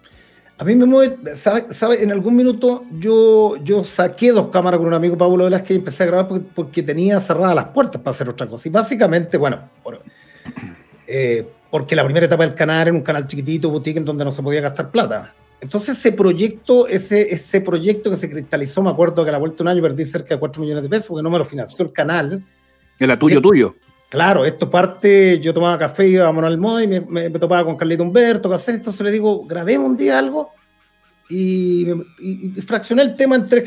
A 0.57 0.63
mí 0.63 0.75
me 0.75 0.85
mueve, 0.85 1.35
¿sabes? 1.35 1.75
Sabe, 1.75 2.03
en 2.03 2.11
algún 2.11 2.35
minuto 2.35 2.85
yo, 2.91 3.55
yo 3.63 3.83
saqué 3.83 4.31
dos 4.31 4.49
cámaras 4.49 4.77
con 4.77 4.87
un 4.87 4.93
amigo 4.93 5.17
Pablo 5.17 5.45
Velázquez 5.45 5.71
y 5.71 5.79
empecé 5.79 6.03
a 6.03 6.05
grabar 6.05 6.27
porque, 6.53 6.83
tenía 6.83 7.19
cerradas 7.19 7.55
las 7.55 7.65
puertas 7.69 7.99
para 7.99 8.13
hacer 8.13 8.29
otra 8.29 8.45
cosa. 8.45 8.69
Y 8.69 8.71
básicamente, 8.71 9.37
bueno, 9.37 9.59
eh, 11.07 11.47
porque 11.71 11.95
la 11.95 12.03
primera 12.03 12.25
etapa 12.25 12.45
del 12.45 12.53
canal 12.53 12.89
era 12.89 12.95
un 12.95 13.01
canal 13.01 13.25
chiquitito, 13.25 13.69
boutique, 13.69 13.97
en 13.97 14.05
donde 14.05 14.25
no 14.25 14.31
se 14.31 14.43
podía 14.43 14.61
gastar 14.61 14.91
plata. 14.91 15.33
Entonces 15.61 15.97
ese 15.97 16.11
proyecto, 16.11 16.87
ese, 16.87 17.33
ese 17.33 17.61
proyecto 17.61 18.09
que 18.09 18.17
se 18.17 18.29
cristalizó, 18.29 18.83
me 18.83 18.89
acuerdo 18.89 19.23
que 19.23 19.29
a 19.29 19.31
la 19.31 19.37
vuelta 19.37 19.57
de 19.57 19.63
un 19.63 19.67
año 19.69 19.81
perdí 19.81 20.03
cerca 20.03 20.35
de 20.35 20.39
4 20.39 20.61
millones 20.61 20.83
de 20.83 20.89
pesos 20.89 21.07
porque 21.07 21.23
no 21.23 21.29
me 21.29 21.37
lo 21.37 21.45
financió 21.45 21.85
el 21.85 21.93
canal. 21.93 22.43
Era 22.99 23.17
tuyo, 23.17 23.41
tuyo. 23.41 23.75
Claro, 24.09 24.43
esto 24.43 24.69
parte, 24.69 25.39
yo 25.39 25.53
tomaba 25.53 25.77
café, 25.77 26.07
iba 26.07 26.27
a 26.27 26.31
Manuel 26.33 26.57
Moy, 26.57 26.87
me, 26.87 26.99
me, 26.99 27.29
topaba 27.29 27.63
con 27.63 27.77
Carlito 27.77 28.03
Humberto, 28.03 28.49
¿qué 28.49 28.55
hacer? 28.55 28.75
Entonces 28.75 29.01
le 29.01 29.11
digo, 29.11 29.45
grabemos 29.45 29.91
un 29.91 29.95
día 29.95 30.19
algo 30.19 30.51
y, 31.29 31.89
y, 32.19 32.53
y 32.57 32.61
fraccioné 32.61 33.03
el 33.03 33.15
tema 33.15 33.37
en 33.37 33.45
tres 33.45 33.63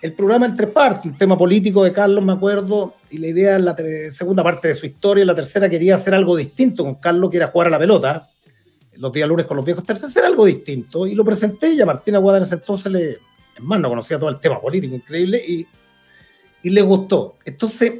el 0.00 0.12
programa 0.12 0.46
en 0.46 0.54
tres 0.54 0.70
partes, 0.70 1.10
un 1.10 1.16
tema 1.16 1.36
político 1.36 1.82
de 1.82 1.92
Carlos, 1.92 2.24
me 2.24 2.32
acuerdo, 2.32 2.94
y 3.10 3.18
la 3.18 3.26
idea 3.26 3.56
en 3.56 3.64
la 3.64 3.74
segunda 4.10 4.42
parte 4.42 4.68
de 4.68 4.74
su 4.74 4.86
historia, 4.86 5.24
la 5.24 5.34
tercera 5.34 5.68
quería 5.68 5.96
hacer 5.96 6.14
algo 6.14 6.36
distinto 6.36 6.84
con 6.84 6.96
Carlos, 6.96 7.30
que 7.30 7.38
era 7.38 7.48
jugar 7.48 7.68
a 7.68 7.70
la 7.70 7.78
pelota, 7.78 8.28
los 8.94 9.12
días 9.12 9.28
lunes 9.28 9.46
con 9.46 9.56
los 9.56 9.66
viejos 9.66 9.84
terceros, 9.84 10.10
hacer 10.10 10.24
algo 10.24 10.44
distinto, 10.44 11.06
y 11.06 11.14
lo 11.14 11.24
presenté, 11.24 11.72
y 11.72 11.80
a 11.80 11.86
Martina 11.86 12.18
Guadalajara 12.18 12.46
ese 12.46 12.62
entonces, 12.62 12.92
le, 12.92 13.18
en 13.56 13.64
más, 13.64 13.80
no 13.80 13.88
conocía 13.88 14.18
todo 14.18 14.30
el 14.30 14.38
tema 14.38 14.60
político, 14.60 14.94
increíble, 14.94 15.42
y, 15.46 15.66
y 16.62 16.70
le 16.70 16.82
gustó. 16.82 17.34
Entonces, 17.44 17.92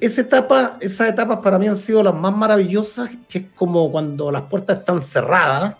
esa 0.00 0.20
etapa, 0.20 0.78
esas 0.80 1.10
etapas 1.10 1.38
para 1.38 1.58
mí 1.58 1.68
han 1.68 1.76
sido 1.76 2.02
las 2.02 2.14
más 2.14 2.36
maravillosas, 2.36 3.10
que 3.28 3.38
es 3.38 3.44
como 3.54 3.90
cuando 3.90 4.30
las 4.30 4.42
puertas 4.42 4.78
están 4.78 5.00
cerradas, 5.00 5.78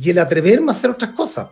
y 0.00 0.08
el 0.08 0.18
atreverme 0.18 0.72
a 0.72 0.74
hacer 0.74 0.90
otras 0.90 1.10
cosas. 1.12 1.48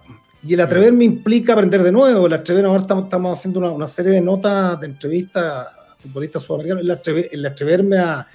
Y 0.48 0.54
el 0.54 0.60
atreverme 0.60 1.04
implica 1.04 1.52
aprender 1.52 1.82
de 1.82 1.92
nuevo. 1.92 2.26
El 2.26 2.32
atreverme, 2.32 2.70
ahora 2.70 2.80
estamos, 2.80 3.38
haciendo 3.38 3.70
una, 3.70 3.86
serie 3.86 4.12
de 4.12 4.22
notas 4.22 4.80
de 4.80 4.86
entrevistas 4.86 5.44
a 5.44 5.94
futbolistas 5.98 6.42
sudamericanos. 6.42 6.84
El, 7.30 7.44
atreverme 7.44 7.98
a, 7.98 8.26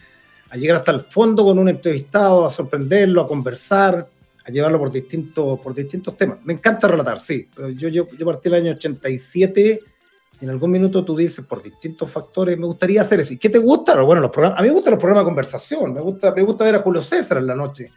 llegar 0.54 0.76
hasta 0.76 0.92
el 0.92 1.00
fondo 1.00 1.44
con 1.44 1.58
un 1.58 1.70
entrevistado, 1.70 2.46
a 2.46 2.50
sorprenderlo, 2.50 3.22
a 3.22 3.28
conversar, 3.28 4.08
a 4.46 4.52
llevarlo 4.52 4.78
por 4.78 4.92
distintos, 4.92 5.60
por 5.60 5.74
distintos 5.74 6.16
temas. 6.16 6.38
Me 6.44 6.54
encanta 6.54 6.88
relatar, 6.88 7.18
sí. 7.18 7.50
Pero 7.56 7.70
yo, 7.72 7.90
yo, 7.90 8.08
yo 8.16 8.26
partí 8.28 8.48
el 8.48 8.54
año 8.54 8.74
87 8.74 9.80
y 10.40 10.44
en 10.46 10.52
algún 10.52 10.70
minuto 10.70 11.04
tú 11.04 11.18
dices, 11.18 11.44
por 11.44 11.64
distintos 11.64 12.12
factores, 12.12 12.56
me 12.60 12.68
gustaría 12.68 13.02
hacer 13.02 13.22
eso. 13.22 13.34
¿Y 13.34 13.38
qué 13.38 13.50
te 13.50 13.58
gusta? 13.58 14.00
Bueno, 14.02 14.22
los 14.22 14.30
programas, 14.30 14.60
a 14.60 14.62
mí 14.62 14.68
me 14.68 14.76
gustan 14.76 14.92
los 14.92 15.00
programas 15.00 15.24
de 15.24 15.30
conversación. 15.30 15.92
Me 15.92 16.02
gusta, 16.02 16.32
me 16.32 16.44
gusta 16.44 16.64
ver 16.64 16.76
a 16.76 16.80
Julio 16.80 17.02
César 17.02 17.40
en 17.40 17.48
la 17.48 17.56
noche 17.56 17.92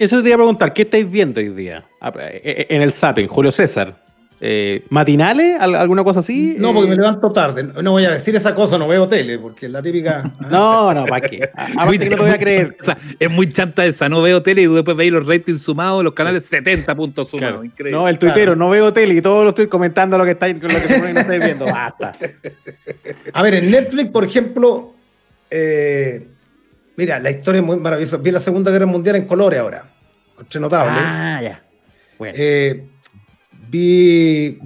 eso 0.00 0.22
te 0.22 0.28
iba 0.28 0.36
a 0.36 0.38
preguntar, 0.38 0.72
¿qué 0.72 0.82
estáis 0.82 1.10
viendo 1.10 1.40
hoy 1.40 1.50
día? 1.50 1.84
Ah, 2.00 2.10
eh, 2.16 2.40
eh, 2.42 2.66
en 2.70 2.80
el 2.80 2.90
Zapping, 2.90 3.28
Julio 3.28 3.52
César. 3.52 3.94
Eh, 4.40 4.86
¿Matinales? 4.88 5.60
¿Alguna 5.60 6.02
cosa 6.02 6.20
así? 6.20 6.56
No, 6.58 6.72
porque 6.72 6.88
me 6.88 6.96
levanto 6.96 7.30
tarde. 7.30 7.62
No 7.82 7.90
voy 7.90 8.06
a 8.06 8.12
decir 8.12 8.34
esa 8.34 8.54
cosa, 8.54 8.78
no 8.78 8.88
veo 8.88 9.06
tele, 9.06 9.38
porque 9.38 9.66
es 9.66 9.72
la 9.72 9.82
típica. 9.82 10.22
¿ah? 10.40 10.46
no, 10.50 10.94
no, 10.94 11.04
¿para 11.04 11.28
qué? 11.28 11.50
Aparte 11.54 11.98
que 11.98 12.08
no 12.08 12.16
te 12.16 12.22
voy 12.22 12.30
a 12.30 12.38
creer. 12.38 12.76
O 12.80 12.84
sea, 12.84 12.96
es 13.18 13.30
muy 13.30 13.52
chanta 13.52 13.84
esa, 13.84 14.08
no 14.08 14.22
veo 14.22 14.42
tele 14.42 14.62
y 14.62 14.66
después 14.66 14.96
veis 14.96 15.12
los 15.12 15.26
ratings 15.26 15.62
sumados, 15.62 16.02
los 16.02 16.14
canales 16.14 16.46
70 16.46 16.94
puntos 16.94 17.28
sumados. 17.28 17.62
Increíble. 17.62 17.98
No, 17.98 18.08
el 18.08 18.18
tuitero, 18.18 18.56
no 18.56 18.70
veo 18.70 18.90
tele 18.94 19.16
y 19.16 19.20
todos 19.20 19.44
lo 19.44 19.50
estoy 19.50 19.66
comentando 19.66 20.16
lo 20.16 20.24
que 20.24 20.30
estáis, 20.30 20.54
lo 20.54 20.68
que 20.68 21.12
no 21.12 21.20
estáis 21.20 21.44
viendo. 21.44 21.66
Basta. 21.66 22.12
A 23.34 23.42
ver, 23.42 23.56
en 23.56 23.70
Netflix, 23.70 24.10
por 24.10 24.24
ejemplo, 24.24 24.94
Mira, 27.00 27.18
la 27.18 27.30
historia 27.30 27.60
es 27.60 27.64
muy 27.64 27.78
maravillosa. 27.78 28.18
Vi 28.18 28.30
la 28.30 28.38
Segunda 28.38 28.70
Guerra 28.70 28.84
Mundial 28.84 29.16
en 29.16 29.26
colores 29.26 29.58
ahora. 29.58 29.84
Coche 30.36 30.60
notable. 30.60 31.00
Ah, 31.02 31.40
ya. 31.42 31.62
Bueno. 32.18 32.34
Eh, 32.38 32.84
vi, 33.70 34.58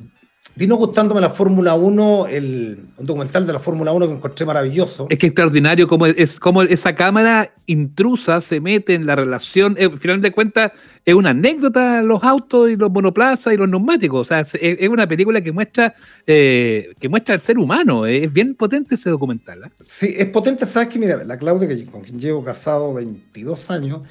vino 0.57 0.76
gustándome 0.76 1.20
la 1.20 1.30
Fórmula 1.30 1.74
1, 1.74 2.26
el, 2.28 2.86
un 2.96 3.07
documental 3.07 3.46
de 3.46 3.52
la 3.52 3.59
Fórmula 3.59 3.92
1 3.92 4.07
que 4.07 4.14
encontré 4.14 4.46
maravilloso. 4.46 5.07
Es 5.11 5.18
que 5.18 5.26
extraordinario 5.26 5.88
cómo, 5.88 6.07
es, 6.07 6.38
cómo 6.38 6.62
esa 6.62 6.94
cámara 6.94 7.52
intrusa 7.66 8.40
se 8.40 8.61
mete 8.61 8.94
en 8.94 9.07
la 9.07 9.16
relación. 9.16 9.76
Eh, 9.78 9.86
al 9.86 9.98
final 9.98 10.20
de 10.20 10.30
cuentas, 10.30 10.72
es 11.05 11.14
una 11.14 11.30
anécdota 11.30 12.02
los 12.02 12.22
autos 12.22 12.70
y 12.70 12.76
los 12.76 12.90
monoplazas 12.90 13.52
y 13.52 13.57
los 13.57 13.68
neumáticos. 13.68 14.20
O 14.20 14.24
sea, 14.24 14.40
es, 14.40 14.88
una 14.88 15.09
película 15.09 15.40
que 15.40 15.50
muestra, 15.50 15.94
eh, 16.26 16.94
que 17.00 17.09
muestra 17.09 17.34
el 17.34 17.40
ser 17.40 17.59
humano. 17.59 18.07
Es 18.07 18.32
bien 18.32 18.55
potente 18.55 18.94
ese 18.94 19.11
documental. 19.11 19.64
¿eh? 19.64 19.70
Sí, 19.82 20.14
es 20.16 20.26
potente. 20.26 20.66
Sabes 20.66 20.88
que, 20.88 20.98
mira, 20.98 21.24
la 21.24 21.36
Claudia, 21.36 21.66
que, 21.66 21.84
con 21.86 22.02
quien 22.02 22.20
llevo 22.20 22.44
casado 22.44 22.94
22 22.94 23.70
años, 23.70 24.02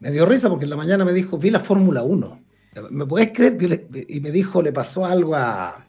me 0.00 0.10
dio 0.10 0.24
risa 0.24 0.48
porque 0.48 0.64
en 0.64 0.70
la 0.70 0.76
mañana 0.76 1.04
me 1.04 1.12
dijo, 1.12 1.38
vi 1.38 1.50
la 1.50 1.60
Fórmula 1.60 2.02
1 2.02 2.51
¿Me 2.90 3.06
puedes 3.06 3.32
creer? 3.32 3.58
Y 4.08 4.20
me 4.20 4.30
dijo, 4.30 4.62
le 4.62 4.72
pasó 4.72 5.04
algo 5.04 5.34
a. 5.34 5.86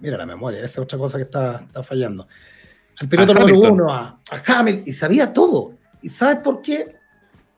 mira 0.00 0.16
la 0.16 0.26
memoria, 0.26 0.60
esa 0.60 0.66
es 0.66 0.78
otra 0.78 0.98
cosa 0.98 1.18
que 1.18 1.24
está, 1.24 1.58
está 1.58 1.82
fallando. 1.82 2.26
Al 2.98 3.08
piloto 3.08 3.34
número 3.34 3.58
uno, 3.58 3.92
a, 3.92 4.20
a 4.30 4.58
Hamilton, 4.58 4.84
y 4.86 4.92
sabía 4.92 5.32
todo. 5.32 5.74
¿Y 6.00 6.08
sabes 6.08 6.38
por 6.38 6.62
qué? 6.62 6.96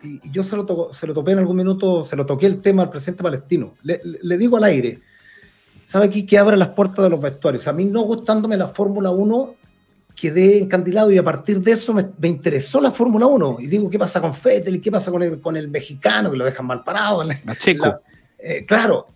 Y, 0.03 0.21
yo 0.31 0.43
se 0.43 0.57
lo, 0.57 0.93
se 0.93 1.07
lo 1.07 1.15
topé 1.15 1.33
en 1.33 1.39
algún 1.39 1.57
minuto, 1.57 2.03
se 2.03 2.17
lo 2.17 2.27
toqué 2.27 2.47
el 2.47 2.61
tema 2.61 2.83
al 2.83 2.91
presidente 2.91 3.23
palestino. 3.23 3.75
Le, 3.83 4.01
le 4.03 4.39
digo 4.39 4.57
al 4.57 4.65
aire, 4.65 5.01
¿sabe 5.85 6.07
aquí 6.07 6.27
que 6.27 6.39
abre 6.39 6.57
las 6.57 6.71
puertas 6.71 7.05
de 7.05 7.11
los 7.11 7.21
vestuarios? 7.21 7.69
A 7.69 7.73
mí 7.73 7.85
no 7.85 8.03
gustándome 8.03 8.57
la 8.57 8.69
Fórmula 8.69 9.11
1, 9.11 9.55
quedé 10.15 10.59
encandilado 10.59 11.11
y 11.11 11.19
a 11.19 11.25
partir 11.25 11.59
de 11.61 11.73
eso 11.73 11.93
me, 11.93 12.05
me 12.19 12.29
interesó 12.29 12.81
la 12.81 12.91
Fórmula 12.91 13.27
1. 13.27 13.57
Y 13.61 13.67
digo, 13.67 13.91
¿qué 13.91 13.99
pasa 13.99 14.21
con 14.21 14.33
Fettel? 14.35 14.77
¿Y 14.77 14.81
qué 14.81 14.91
pasa 14.91 15.11
con 15.11 15.23
el, 15.23 15.41
con 15.41 15.57
el 15.57 15.69
mexicano 15.69 16.31
que 16.31 16.37
lo 16.37 16.45
dejan 16.45 16.67
mal 16.67 16.83
parado? 16.85 17.25
La- 17.89 18.01
eh, 18.39 18.65
claro, 18.67 19.07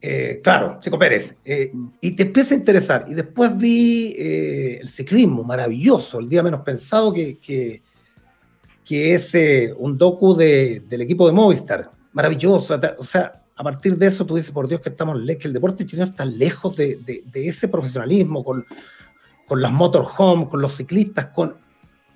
eh, 0.00 0.40
claro, 0.42 0.78
Checo 0.80 0.98
Pérez. 0.98 1.36
Eh, 1.44 1.72
y 2.00 2.10
te 2.16 2.24
empieza 2.24 2.54
a 2.54 2.58
interesar. 2.58 3.04
Y 3.08 3.14
después 3.14 3.56
vi 3.56 4.14
eh, 4.18 4.78
el 4.80 4.88
ciclismo, 4.88 5.44
maravilloso, 5.44 6.18
el 6.20 6.28
día 6.28 6.42
menos 6.42 6.62
pensado, 6.62 7.12
que, 7.12 7.38
que, 7.38 7.82
que 8.84 9.14
es 9.14 9.34
eh, 9.34 9.74
un 9.78 9.96
docu 9.98 10.34
de- 10.34 10.82
del 10.88 11.02
equipo 11.02 11.26
de 11.26 11.32
Movistar. 11.32 11.90
Maravilloso. 12.12 12.78
O 12.98 13.04
sea, 13.04 13.42
a 13.54 13.62
partir 13.62 13.96
de 13.96 14.06
eso 14.06 14.24
tú 14.24 14.36
dices, 14.36 14.50
por 14.52 14.68
Dios, 14.68 14.80
que 14.80 14.88
estamos 14.88 15.18
lejos, 15.18 15.42
que 15.42 15.48
el 15.48 15.54
deporte 15.54 15.84
chileno 15.86 16.08
está 16.10 16.24
lejos 16.24 16.76
de, 16.76 16.96
de- 16.96 17.22
de 17.30 17.48
ese 17.48 17.68
profesionalismo, 17.68 18.42
con, 18.44 18.64
con 19.46 19.62
las 19.62 19.72
motorhome, 19.72 20.48
con 20.48 20.60
los 20.60 20.74
ciclistas, 20.76 21.26
con, 21.26 21.56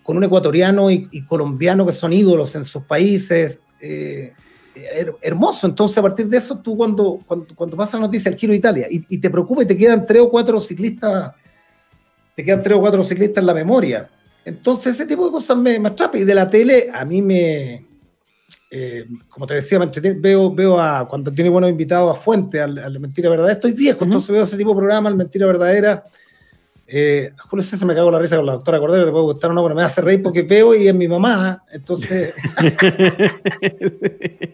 con 0.03 0.17
un 0.17 0.25
ecuatoriano 0.25 0.91
y, 0.91 1.09
y 1.13 1.25
colombiano 1.25 1.87
que 1.87 1.93
son 1.93 2.13
ídolos 2.13 2.55
en 2.57 2.65
sus 2.65 2.83
países. 2.85 3.61
eh, 3.81 4.33
her- 4.75 5.17
hermoso. 5.21 5.67
Entonces, 5.67 5.99
a 5.99 6.03
partir 6.03 6.27
de 6.27 6.37
eso, 6.39 6.59
tú 6.59 6.77
cuando, 6.77 7.21
cuando, 7.27 7.47
cuando 7.55 7.77
pasa 7.77 7.99
la 7.99 8.07
noticia 8.07 8.31
del 8.31 8.39
Giro 8.39 8.53
de 8.53 8.59
Italia 8.59 8.87
y, 8.91 9.05
y 9.09 9.19
te 9.19 9.31
preocupa 9.31 9.63
y 9.63 9.67
te 9.67 9.77
quedan 9.77 10.05
tres 10.05 10.23
o 10.23 10.31
cuatro 10.31 10.59
ciclistas, 10.61 11.33
te 12.35 12.45
quedan 12.45 12.63
tres 12.63 12.77
o 12.77 12.81
cuatro 12.81 13.03
ciclistas 13.03 13.43
en 13.43 13.47
la 13.47 13.55
memoria. 13.55 14.09
Entonces, 14.45 14.95
ese 14.95 15.07
tipo 15.07 15.27
de 15.27 15.33
cosas 15.33 15.57
me, 15.57 15.79
me 15.79 15.89
atrapa. 15.89 16.17
Y 16.19 16.25
de 16.25 16.35
la 16.35 16.47
tele, 16.47 16.89
a 16.93 17.05
mí 17.05 17.21
me, 17.21 17.87
eh, 18.71 19.07
como 19.29 19.47
te 19.47 19.55
decía, 19.55 19.79
veo, 20.17 20.55
veo 20.55 20.81
a, 20.81 21.07
cuando 21.07 21.31
tiene 21.33 21.51
buenos 21.51 21.71
invitados 21.71 22.17
a 22.17 22.21
Fuente, 22.21 22.61
al, 22.61 22.79
al 22.79 22.99
Mentira 22.99 23.29
Verdadera. 23.29 23.53
Estoy 23.55 23.73
viejo, 23.73 24.05
entonces 24.05 24.31
veo 24.31 24.43
ese 24.45 24.57
tipo 24.57 24.71
de 24.71 24.77
programa, 24.77 25.09
el 25.11 25.17
Mentira 25.17 25.47
Verdadera. 25.47 26.05
Eh, 26.93 27.31
Julio 27.39 27.65
César 27.65 27.87
me 27.87 27.95
cago 27.95 28.09
en 28.09 28.15
la 28.15 28.19
risa 28.19 28.37
con 28.37 28.47
la 28.47 28.53
doctora 28.55 28.81
Cordero, 28.81 29.05
te 29.05 29.13
puede 29.13 29.25
gustar 29.25 29.51
o 29.51 29.55
no, 29.55 29.63
pero 29.63 29.77
me 29.77 29.83
hace 29.83 30.01
reír 30.01 30.23
porque 30.23 30.43
veo 30.43 30.75
y 30.75 30.89
es 30.89 30.95
mi 30.95 31.07
mamá. 31.07 31.63
Entonces, 31.73 32.35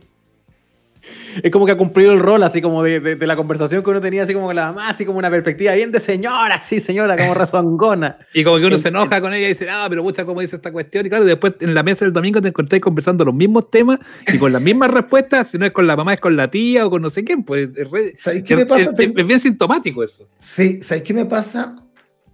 Es 1.42 1.50
como 1.52 1.66
que 1.66 1.72
ha 1.72 1.76
cumplido 1.76 2.12
el 2.14 2.18
rol, 2.20 2.42
así 2.44 2.62
como 2.62 2.82
de, 2.82 2.98
de- 2.98 3.14
de 3.14 3.26
la 3.26 3.36
conversación 3.36 3.82
que 3.82 3.90
uno 3.90 4.00
tenía, 4.00 4.22
así 4.22 4.32
como 4.32 4.46
con 4.46 4.56
la 4.56 4.68
mamá, 4.72 4.88
así 4.88 5.04
como 5.04 5.18
una 5.18 5.28
perspectiva 5.28 5.74
bien 5.74 5.92
de 5.92 6.00
señora, 6.00 6.58
sí, 6.62 6.80
señora, 6.80 7.14
como 7.18 7.34
razongona. 7.34 8.16
Y 8.32 8.42
como 8.42 8.58
que 8.58 8.64
uno 8.66 8.78
se 8.78 8.88
enoja 8.88 9.20
con 9.20 9.34
ella 9.34 9.44
y 9.44 9.48
dice, 9.50 9.68
ah, 9.68 9.84
pero 9.88 10.02
mucha 10.02 10.24
cómo 10.24 10.40
dice 10.40 10.56
esta 10.56 10.72
cuestión. 10.72 11.04
Y 11.04 11.10
claro, 11.10 11.26
después 11.26 11.52
en 11.60 11.74
la 11.74 11.82
mesa 11.82 12.06
del 12.06 12.14
domingo 12.14 12.40
te 12.40 12.48
encontráis 12.48 12.82
conversando 12.82 13.22
los 13.22 13.34
mismos 13.34 13.70
temas 13.70 14.00
y 14.32 14.38
con 14.38 14.50
las 14.50 14.62
mismas 14.62 14.90
respuestas. 14.90 15.50
Si 15.50 15.58
no 15.58 15.66
es 15.66 15.72
con 15.72 15.86
la 15.86 15.94
mamá, 15.94 16.14
es 16.14 16.20
con 16.20 16.36
la 16.36 16.50
tía 16.50 16.86
o 16.86 16.90
con 16.90 17.02
no 17.02 17.10
sé 17.10 17.22
quién. 17.22 17.44
Pues 17.44 17.68
es, 17.76 17.90
re- 17.90 18.14
¿sabes 18.18 18.42
qué 18.42 18.54
es- 18.54 18.58
me 18.60 18.64
pasa? 18.66 18.90
es- 18.98 18.98
es 19.14 19.26
bien 19.26 19.38
sintomático 19.40 20.02
eso. 20.02 20.26
Sí, 20.38 20.80
¿sabes 20.80 21.02
qué 21.02 21.12
me 21.12 21.26
pasa? 21.26 21.76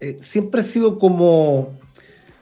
Eh, 0.05 0.19
siempre 0.21 0.63
he 0.63 0.65
sido 0.65 0.99
como, 0.99 1.79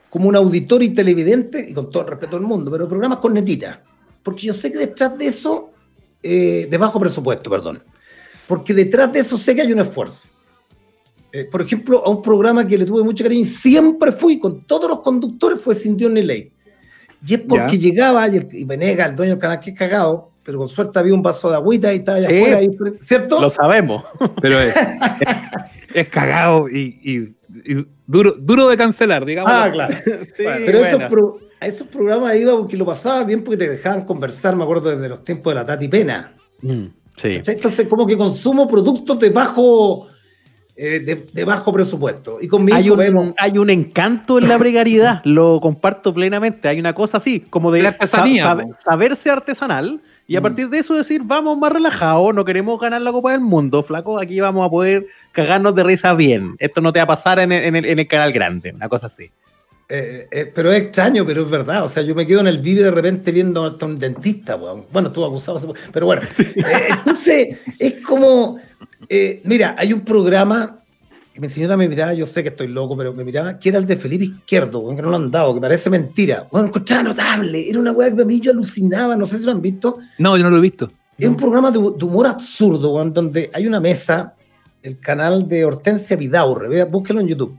como 0.09 0.29
un 0.31 0.35
auditor 0.37 0.83
y 0.83 0.89
televidente, 0.91 1.67
y 1.69 1.75
con 1.75 1.91
todo 1.91 2.05
el 2.05 2.09
respeto 2.09 2.39
del 2.39 2.47
mundo, 2.47 2.71
pero 2.71 2.89
programas 2.89 3.19
con 3.19 3.35
netita. 3.35 3.83
Porque 4.23 4.47
yo 4.47 4.55
sé 4.55 4.73
que 4.73 4.79
detrás 4.79 5.19
de 5.19 5.27
eso, 5.27 5.71
eh, 6.23 6.67
de 6.71 6.79
bajo 6.79 6.99
presupuesto, 6.99 7.51
perdón, 7.51 7.83
porque 8.49 8.73
detrás 8.73 9.13
de 9.13 9.19
eso 9.21 9.37
sé 9.37 9.55
que 9.55 9.61
hay 9.61 9.73
un 9.75 9.81
esfuerzo. 9.81 10.27
Eh, 11.33 11.45
por 11.45 11.61
ejemplo, 11.61 12.03
a 12.05 12.09
un 12.11 12.23
programa 12.23 12.67
que 12.67 12.79
le 12.79 12.87
tuve 12.87 13.05
mucho 13.05 13.23
cariño 13.23 13.45
siempre 13.45 14.11
fui 14.11 14.39
con 14.39 14.65
todos 14.65 14.89
los 14.89 15.01
conductores 15.01 15.61
fue 15.61 15.75
Sin 15.75 15.97
Dios 15.99 16.11
ni 16.11 16.23
Ley. 16.23 16.51
Y 17.27 17.35
es 17.35 17.41
porque 17.41 17.77
Ya. 17.79 17.89
llegaba 17.91 18.27
y, 18.29 18.37
el, 18.39 18.49
y 18.53 18.65
Venega, 18.65 19.05
el 19.05 19.15
dueño 19.17 19.33
del 19.35 19.39
canal, 19.39 19.61
que 19.61 19.71
es 19.71 19.77
cagado, 19.79 20.31
pero 20.43 20.57
con 20.59 20.69
suerte 20.69 20.99
había 20.99 21.13
un 21.15 21.23
vaso 21.23 21.51
de 21.51 21.57
agüita 21.57 21.93
y 21.93 21.99
estaba 21.99 22.17
allá 22.19 22.29
Sí. 22.31 22.37
afuera, 22.39 22.61
¿cierto? 23.03 23.39
Lo 23.41 23.51
sabemos. 23.51 24.03
Pero 24.41 24.59
es, 24.59 24.75
es- 24.75 24.77
es 25.95 26.09
cagado 26.09 26.69
y- 26.69 26.99
y 27.05 27.37
duro, 28.07 28.35
duro 28.39 28.69
de 28.69 28.77
cancelar, 28.77 29.25
digamos. 29.25 29.53
Ah, 29.55 29.71
claro. 29.73 29.97
Sí, 30.33 30.45
Pero 30.45 30.79
esos, 30.79 30.93
bueno. 30.95 31.09
pro- 31.09 31.39
a 31.61 31.67
esos 31.67 31.87
programas 31.89 32.35
iba 32.37 32.57
porque 32.57 32.77
lo 32.77 32.87
pasaba 32.87 33.25
bien 33.25 33.43
porque 33.45 33.59
te 33.59 33.69
dejaban 33.69 34.05
conversar, 34.05 34.57
me 34.57 34.63
acuerdo 34.65 34.91
desde 34.95 35.09
los 35.09 35.23
tiempos 35.25 35.51
de 35.53 35.55
la 35.61 35.67
Tati 35.67 35.89
Pena. 35.89 36.35
Mm, 36.63 36.85
sí. 37.17 37.37
¿cachai? 37.37 37.55
Entonces, 37.57 37.87
como 37.89 38.07
que 38.07 38.17
consumo 38.17 38.67
productos 38.67 39.19
de 39.21 39.31
bajo, 39.31 40.09
eh, 40.77 41.01
de, 41.01 41.27
de 41.33 41.45
bajo 41.45 41.73
presupuesto. 41.73 42.39
Y 42.41 42.49
con 42.49 42.65
mi 42.65 42.73
Hay 42.73 42.85
hijo 42.87 42.95
un, 42.95 42.99
vemos. 43.01 43.35
hay 43.37 43.59
un 43.59 43.69
encanto 43.69 44.39
en 44.39 44.49
la 44.49 44.59
precariedad, 44.59 45.21
lo 45.25 45.61
comparto 45.61 46.15
plenamente. 46.15 46.69
Hay 46.69 46.81
una 46.81 46.95
cosa 46.95 47.19
así, 47.19 47.41
como 47.41 47.71
de 47.73 47.83
La 47.83 47.89
artesanía, 47.91 48.57
saberse 48.79 49.29
artesanal 49.31 50.01
y 50.31 50.37
a 50.37 50.41
Mm. 50.41 50.43
partir 50.45 50.69
de 50.71 50.79
eso 50.79 50.95
decir, 50.95 51.23
vamos 51.25 51.59
más 51.59 51.73
relajados, 51.73 52.33
no 52.35 52.45
queremos 52.45 52.79
ganar 52.81 53.03
la 53.03 53.11
Copa 53.11 53.33
del 53.33 53.41
Mundo, 53.41 53.83
flaco, 53.83 54.19
aquí 54.21 54.39
vamos 54.39 54.65
a 54.65 54.71
poder 54.71 55.07
cagarnos 55.33 55.75
de 55.75 55.83
risa 55.83 56.15
bien. 56.15 56.55
Esto 56.61 56.81
no 56.81 56.93
te 56.93 57.01
va 57.01 57.05
a 57.05 57.07
pasar 57.09 57.41
en 57.41 57.51
el, 57.51 57.65
en 57.65 57.75
el- 57.77 57.85
en 57.87 57.99
el 57.99 58.07
canal 58.07 58.33
grande, 58.33 58.73
una 58.73 58.89
cosa 58.89 59.07
así. 59.07 59.31
eh, 59.93 60.29
eh, 60.31 60.53
pero 60.55 60.71
es 60.71 60.83
extraño, 60.83 61.27
pero 61.27 61.43
es 61.43 61.51
verdad. 61.51 61.83
O 61.83 61.89
sea, 61.89 62.05
yo 62.05 62.15
me 62.15 62.25
quedo 62.25 62.39
en 62.39 62.47
el 62.47 62.59
vídeo 62.59 62.85
de 62.85 62.93
repente 62.93 63.33
viendo 63.33 63.65
hasta 63.65 63.87
un 63.87 63.99
dentista, 63.99 64.55
weón. 64.55 64.85
Bueno, 64.93 65.09
estuvo 65.09 65.27
acusado, 65.27 65.75
pero 65.93 66.07
bueno. 66.07 66.23
Eh, 66.39 66.87
entonces, 66.91 67.59
es 67.77 67.95
como. 68.07 68.61
eh, 69.09 69.41
mira, 69.45 69.75
hay 69.77 69.93
un 69.93 70.03
programa 70.03 70.79
mi 71.41 71.49
señora 71.49 71.77
me 71.77 71.89
miraba, 71.89 72.13
yo 72.13 72.27
sé 72.27 72.43
que 72.43 72.51
estoy 72.51 72.69
loco, 72.69 72.97
pero 72.97 73.13
me 73.15 73.25
miraba, 73.25 73.59
que 73.59 73.71
era 73.71 73.79
el 73.79 73.87
de 73.87 73.97
Felipe 73.97 74.25
Izquierdo, 74.25 74.95
que 74.95 75.01
no 75.03 75.11
lo 75.11 75.17
han 75.17 75.31
dado, 75.31 75.55
que 75.55 75.61
parece 75.61 75.89
mentira. 75.89 76.47
Bueno, 76.51 76.69
encontraba 76.69 77.03
notable. 77.03 77.69
Era 77.69 77.79
una 77.81 77.93
weá 77.93 78.15
que 78.15 78.23
a 78.23 78.25
mí 78.25 78.41
yo 78.41 78.51
alucinaba, 78.53 79.17
no 79.17 79.25
sé 79.25 79.39
si 79.39 79.45
lo 79.47 79.53
han 79.53 79.63
visto. 79.63 79.99
No, 80.19 80.37
yo 80.37 80.45
no 80.45 80.51
lo 80.51 80.59
he 80.59 80.61
visto. 80.61 80.91
Es 81.17 81.27
un 81.27 81.37
programa 81.37 81.71
de, 81.71 81.79
de 81.79 82.05
humor 82.05 82.27
absurdo, 82.27 82.95
weón, 82.95 83.13
donde 83.13 83.51
hay 83.53 83.67
una 83.67 83.81
mesa, 83.81 84.35
el 84.83 84.99
canal 85.01 85.49
de 85.49 85.65
Hortensia 85.65 86.17
Vidaurre, 86.17 86.69
vea, 86.69 86.85
búsquelo 86.85 87.21
en 87.21 87.29
YouTube. 87.29 87.59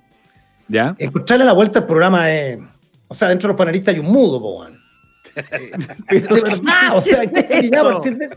¿Ya? 0.68 0.96
Encontrarle 0.98 1.46
la 1.46 1.54
vuelta 1.54 1.80
al 1.80 1.86
programa 1.86 2.32
es. 2.32 2.60
O 3.08 3.14
sea, 3.14 3.28
dentro 3.30 3.48
de 3.48 3.54
los 3.54 3.58
panelistas 3.58 3.94
hay 3.94 4.00
un 4.00 4.12
mudo, 4.12 4.38
weón. 4.40 4.80
Eh, 5.34 5.72
de 6.12 6.42
verdad, 6.42 6.96
o 6.96 7.00
sea, 7.02 7.22
a 7.22 7.84
partir 7.84 8.18
de- 8.18 8.30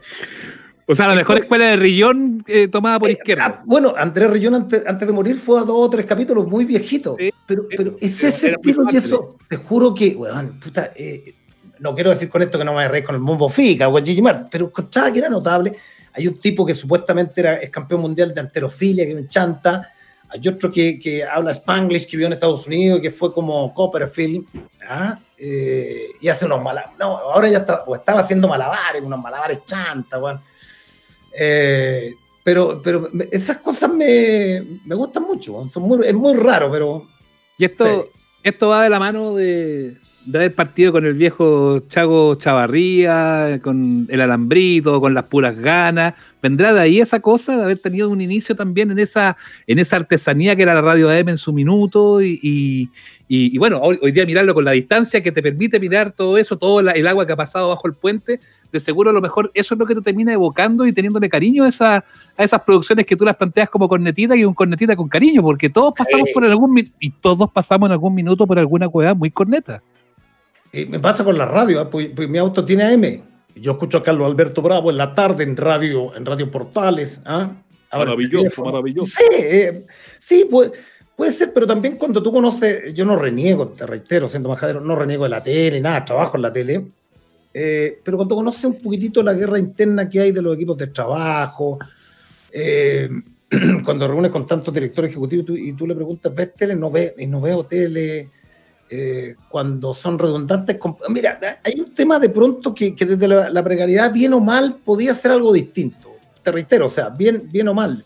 O 0.87 0.95
sea, 0.95 1.07
la 1.09 1.15
mejor 1.15 1.39
escuela 1.39 1.67
de 1.67 1.77
Rillón 1.77 2.45
eh, 2.47 2.69
tomada 2.69 2.99
por 2.99 3.09
Ah, 3.09 3.13
izquierda. 3.13 3.63
bueno, 3.65 3.95
Andrés 3.97 4.31
Rillón 4.31 4.55
antes, 4.55 4.83
antes 4.87 5.09
de 5.09 5.15
morir 5.15 5.37
fue 5.37 5.59
a 5.61 5.63
dos 5.63 5.77
o 5.79 5.89
tres 5.91 6.05
capítulos 6.05 6.47
muy 6.47 6.65
viejitos. 6.67 7.17
Sí, 7.19 7.31
pero, 7.47 7.65
pero 7.75 7.97
es 8.01 8.23
ese 8.23 8.51
estilo 8.51 8.85
y 8.91 8.97
eso, 8.97 9.31
te 9.49 9.57
juro 9.57 9.95
que, 9.95 10.09
weón, 10.15 10.59
puta, 10.61 10.93
eh, 10.95 11.35
no 11.79 11.95
quiero 11.95 12.11
decir 12.11 12.29
con 12.29 12.43
esto 12.43 12.59
que 12.59 12.65
no 12.65 12.75
me 12.75 12.87
reír 12.87 13.03
con 13.05 13.15
el 13.15 13.21
Mombo 13.21 13.49
Fica 13.49 13.89
o 13.89 13.97
el 13.97 14.05
Gigi 14.05 14.21
Mart, 14.23 14.49
pero 14.51 14.67
encontraba 14.67 15.11
que 15.13 15.19
era 15.21 15.29
notable. 15.29 15.73
Hay 16.13 16.29
un 16.29 16.39
tipo 16.39 16.65
que 16.67 16.75
supuestamente 16.75 17.41
era, 17.41 17.55
es 17.57 17.71
campeón 17.71 18.03
mundial 18.03 18.33
de 18.35 18.41
alterofilia, 18.43 19.05
que 19.07 19.15
un 19.15 19.29
chanta. 19.29 19.89
Hay 20.29 20.47
otro 20.49 20.71
que, 20.71 20.99
que 21.01 21.25
habla 21.25 21.51
spanglish, 21.53 22.05
que 22.05 22.13
vivió 22.13 22.27
en 22.27 22.35
Estados 22.35 22.67
Unidos, 22.67 23.01
que 23.01 23.11
fue 23.11 23.33
como 23.33 23.73
Copperfield. 23.75 24.45
¿ah? 24.89 25.19
Eh, 25.39 26.09
y 26.21 26.29
hace 26.29 26.45
unos 26.47 26.63
malabares. 26.63 26.97
No, 26.99 27.17
ahora 27.17 27.49
ya 27.49 27.59
está, 27.59 27.83
o 27.87 27.95
estaba 27.95 28.21
haciendo 28.21 28.47
malabares, 28.49 29.03
unos 29.03 29.21
malabares 29.21 29.65
chanta, 29.65 30.19
weón. 30.19 30.41
Eh, 31.37 32.15
pero, 32.43 32.81
pero 32.83 33.09
esas 33.31 33.59
cosas 33.59 33.91
me, 33.93 34.63
me 34.85 34.95
gustan 34.95 35.23
mucho. 35.25 35.55
weón. 35.55 35.69
Son 35.69 35.83
muy, 35.83 36.07
es 36.07 36.15
muy 36.15 36.35
raro, 36.35 36.71
pero 36.71 37.07
Y 37.59 37.65
esto, 37.65 37.85
Sí. 37.85 38.11
esto 38.43 38.69
va 38.69 38.83
de 38.83 38.91
la 38.91 38.99
mano 38.99 39.35
de, 39.35 39.97
de 40.27 40.39
haber 40.39 40.55
partido 40.55 40.91
con 40.93 41.05
el 41.05 41.15
viejo 41.15 41.81
Chago 41.89 42.35
Chavarría, 42.37 43.61
con 43.63 44.07
el 44.09 44.21
alambrito, 44.21 45.01
con 45.01 45.13
las 45.13 45.25
puras 45.25 45.57
ganas. 45.57 46.15
¿Vendrá 46.43 46.73
de 46.73 46.81
ahí 46.81 47.01
esa 47.01 47.21
cosa 47.21 47.57
de 47.57 47.63
haber 47.65 47.79
tenido 47.79 48.09
un 48.09 48.21
inicio 48.21 48.57
también 48.57 48.91
en 48.91 48.99
esa, 48.99 49.37
en 49.67 49.79
esa 49.79 49.97
artesanía 49.97 50.57
que 50.57 50.63
era 50.63 50.75
la 50.75 50.81
radio 50.83 51.11
AM 51.11 51.29
en 51.31 51.39
su 51.39 51.53
minuto? 51.53 52.23
Y, 52.23 52.39
y- 52.43 52.89
y- 53.29 53.55
y 53.55 53.59
bueno, 53.59 53.79
hoy, 53.83 53.99
hoy 54.03 54.13
día 54.13 54.25
mirarlo 54.27 54.55
con 54.55 54.65
la 54.65 54.71
distancia 54.73 55.23
que 55.23 55.33
te 55.33 55.43
permite 55.43 55.79
mirar 55.81 56.13
todo 56.13 56.39
eso, 56.39 56.57
todo 56.57 56.81
la- 56.83 56.93
el 56.93 57.07
agua 57.07 57.27
que 57.27 57.33
ha 57.33 57.37
pasado 57.37 57.69
bajo 57.71 57.87
el 57.87 57.95
puente, 57.95 58.41
de 58.73 58.81
seguro 58.81 59.11
a 59.11 59.13
lo 59.13 59.21
mejor 59.21 59.51
eso 59.55 59.75
es 59.75 59.79
lo 59.79 59.87
que 59.87 59.95
te 59.95 60.01
termina 60.03 60.33
evocando 60.33 60.87
y 60.87 60.93
teniéndole 60.93 61.29
cariño 61.29 61.65
a, 61.65 61.69
esa- 61.69 61.97
a 62.37 62.43
esas 62.45 62.63
producciones 62.63 63.05
que 63.07 63.15
tú 63.17 63.25
las 63.25 63.37
planteas 63.37 63.69
como 63.69 63.89
cornetita 63.89 64.35
y 64.37 64.45
un 64.45 64.55
cornetita 64.55 64.97
con 64.97 65.09
cariño, 65.09 65.43
porque 65.43 65.69
todos 65.71 65.93
pasamos 65.97 66.29
Sí. 66.29 66.35
por 66.35 66.45
algún 66.45 66.83
y 66.99 67.11
todos 67.11 67.51
pasamos 67.51 67.89
en 67.89 67.93
algún 67.93 68.15
minuto 68.15 68.47
por 68.47 68.59
alguna 68.59 68.89
cueva 68.89 69.13
muy 69.15 69.31
corneta. 69.31 69.83
Eh, 70.75 70.87
me 70.87 70.99
pasa 70.99 71.25
con 71.25 71.39
la 71.39 71.47
radio. 71.47 71.83
¿eh? 71.83 71.87
Pues, 71.91 72.11
pues 72.15 72.29
mi 72.29 72.39
auto 72.39 72.65
tiene 72.65 72.85
AM. 72.85 73.23
Yo 73.57 73.73
escucho 73.73 73.99
a 73.99 74.03
Carlos 74.03 74.27
Alberto 74.27 74.61
Bravo 74.61 74.91
en 74.91 74.97
la 74.97 75.15
tarde 75.15 75.45
en 75.45 75.57
radio, 75.57 76.15
en 76.17 76.27
radio 76.27 76.51
Portales. 76.51 77.23
¿ah? 77.25 77.53
Maravilloso, 77.93 78.65
maravilloso. 78.65 79.17
Sí, 79.17 79.25
eh, 79.39 79.87
sí, 80.19 80.47
puede, 80.51 80.73
puede 81.17 81.31
ser, 81.31 81.53
pero 81.55 81.65
también 81.67 81.97
cuando 81.97 82.21
tú 82.21 82.33
conoces, 82.33 82.93
yo 82.93 83.05
no 83.05 83.15
reniego, 83.17 83.69
te 83.69 83.87
reitero, 83.87 84.29
siendo 84.29 84.49
majadero, 84.49 84.81
no 84.81 84.97
reniego 84.97 85.23
de 85.23 85.31
la 85.31 85.41
tele, 85.41 85.81
nada, 85.81 86.05
trabajo 86.05 86.37
en 86.37 86.43
la 86.43 86.53
tele. 86.53 86.87
eh, 87.53 88.01
pero 88.03 88.17
cuando 88.17 88.35
conoces 88.35 88.65
un 88.65 88.81
poquitito 88.81 89.23
la 89.23 89.33
guerra 89.33 89.61
interna 89.61 90.09
que 90.09 90.19
hay 90.19 90.33
de 90.33 90.43
los 90.43 90.57
equipos 90.57 90.77
de 90.77 90.89
trabajo, 90.89 91.79
eh, 92.51 93.09
cuando 93.85 94.09
reúnes 94.09 94.33
con 94.33 94.45
tantos 94.45 94.75
directores 94.75 95.13
ejecutivos 95.13 95.45
y 95.45 95.47
tú, 95.47 95.57
y 95.57 95.73
tú 95.75 95.87
le 95.87 95.95
preguntas, 95.95 96.35
¿ves 96.35 96.55
tele? 96.55 96.75
No, 96.75 96.91
ve, 96.91 97.15
y 97.17 97.27
no 97.29 97.41
veo 97.41 97.65
tele. 97.65 98.29
Eh, 98.91 99.37
cuando 99.49 99.95
son 99.95 100.19
redundantes. 100.19 100.79
Mira, 101.09 101.39
hay 101.63 101.81
un 101.81 101.93
tema 101.93 102.19
de 102.19 102.29
pronto 102.29 102.75
que, 102.75 102.95
que 102.95 103.07
desde 103.07 103.29
la, 103.29 103.51
la 103.51 103.63
precariedad, 103.63 104.13
bien 104.13 104.33
o 104.33 104.41
mal, 104.41 104.77
podía 104.85 105.15
ser 105.15 105.33
algo 105.33 105.53
distinto. 105.53 106.13
Te 106.43 106.53
reitero, 106.53 106.87
o 106.87 106.91
sea, 106.91 107.09
bien, 107.09 107.49
bien 107.51 107.69
o 107.69 107.75
mal. 107.75 108.05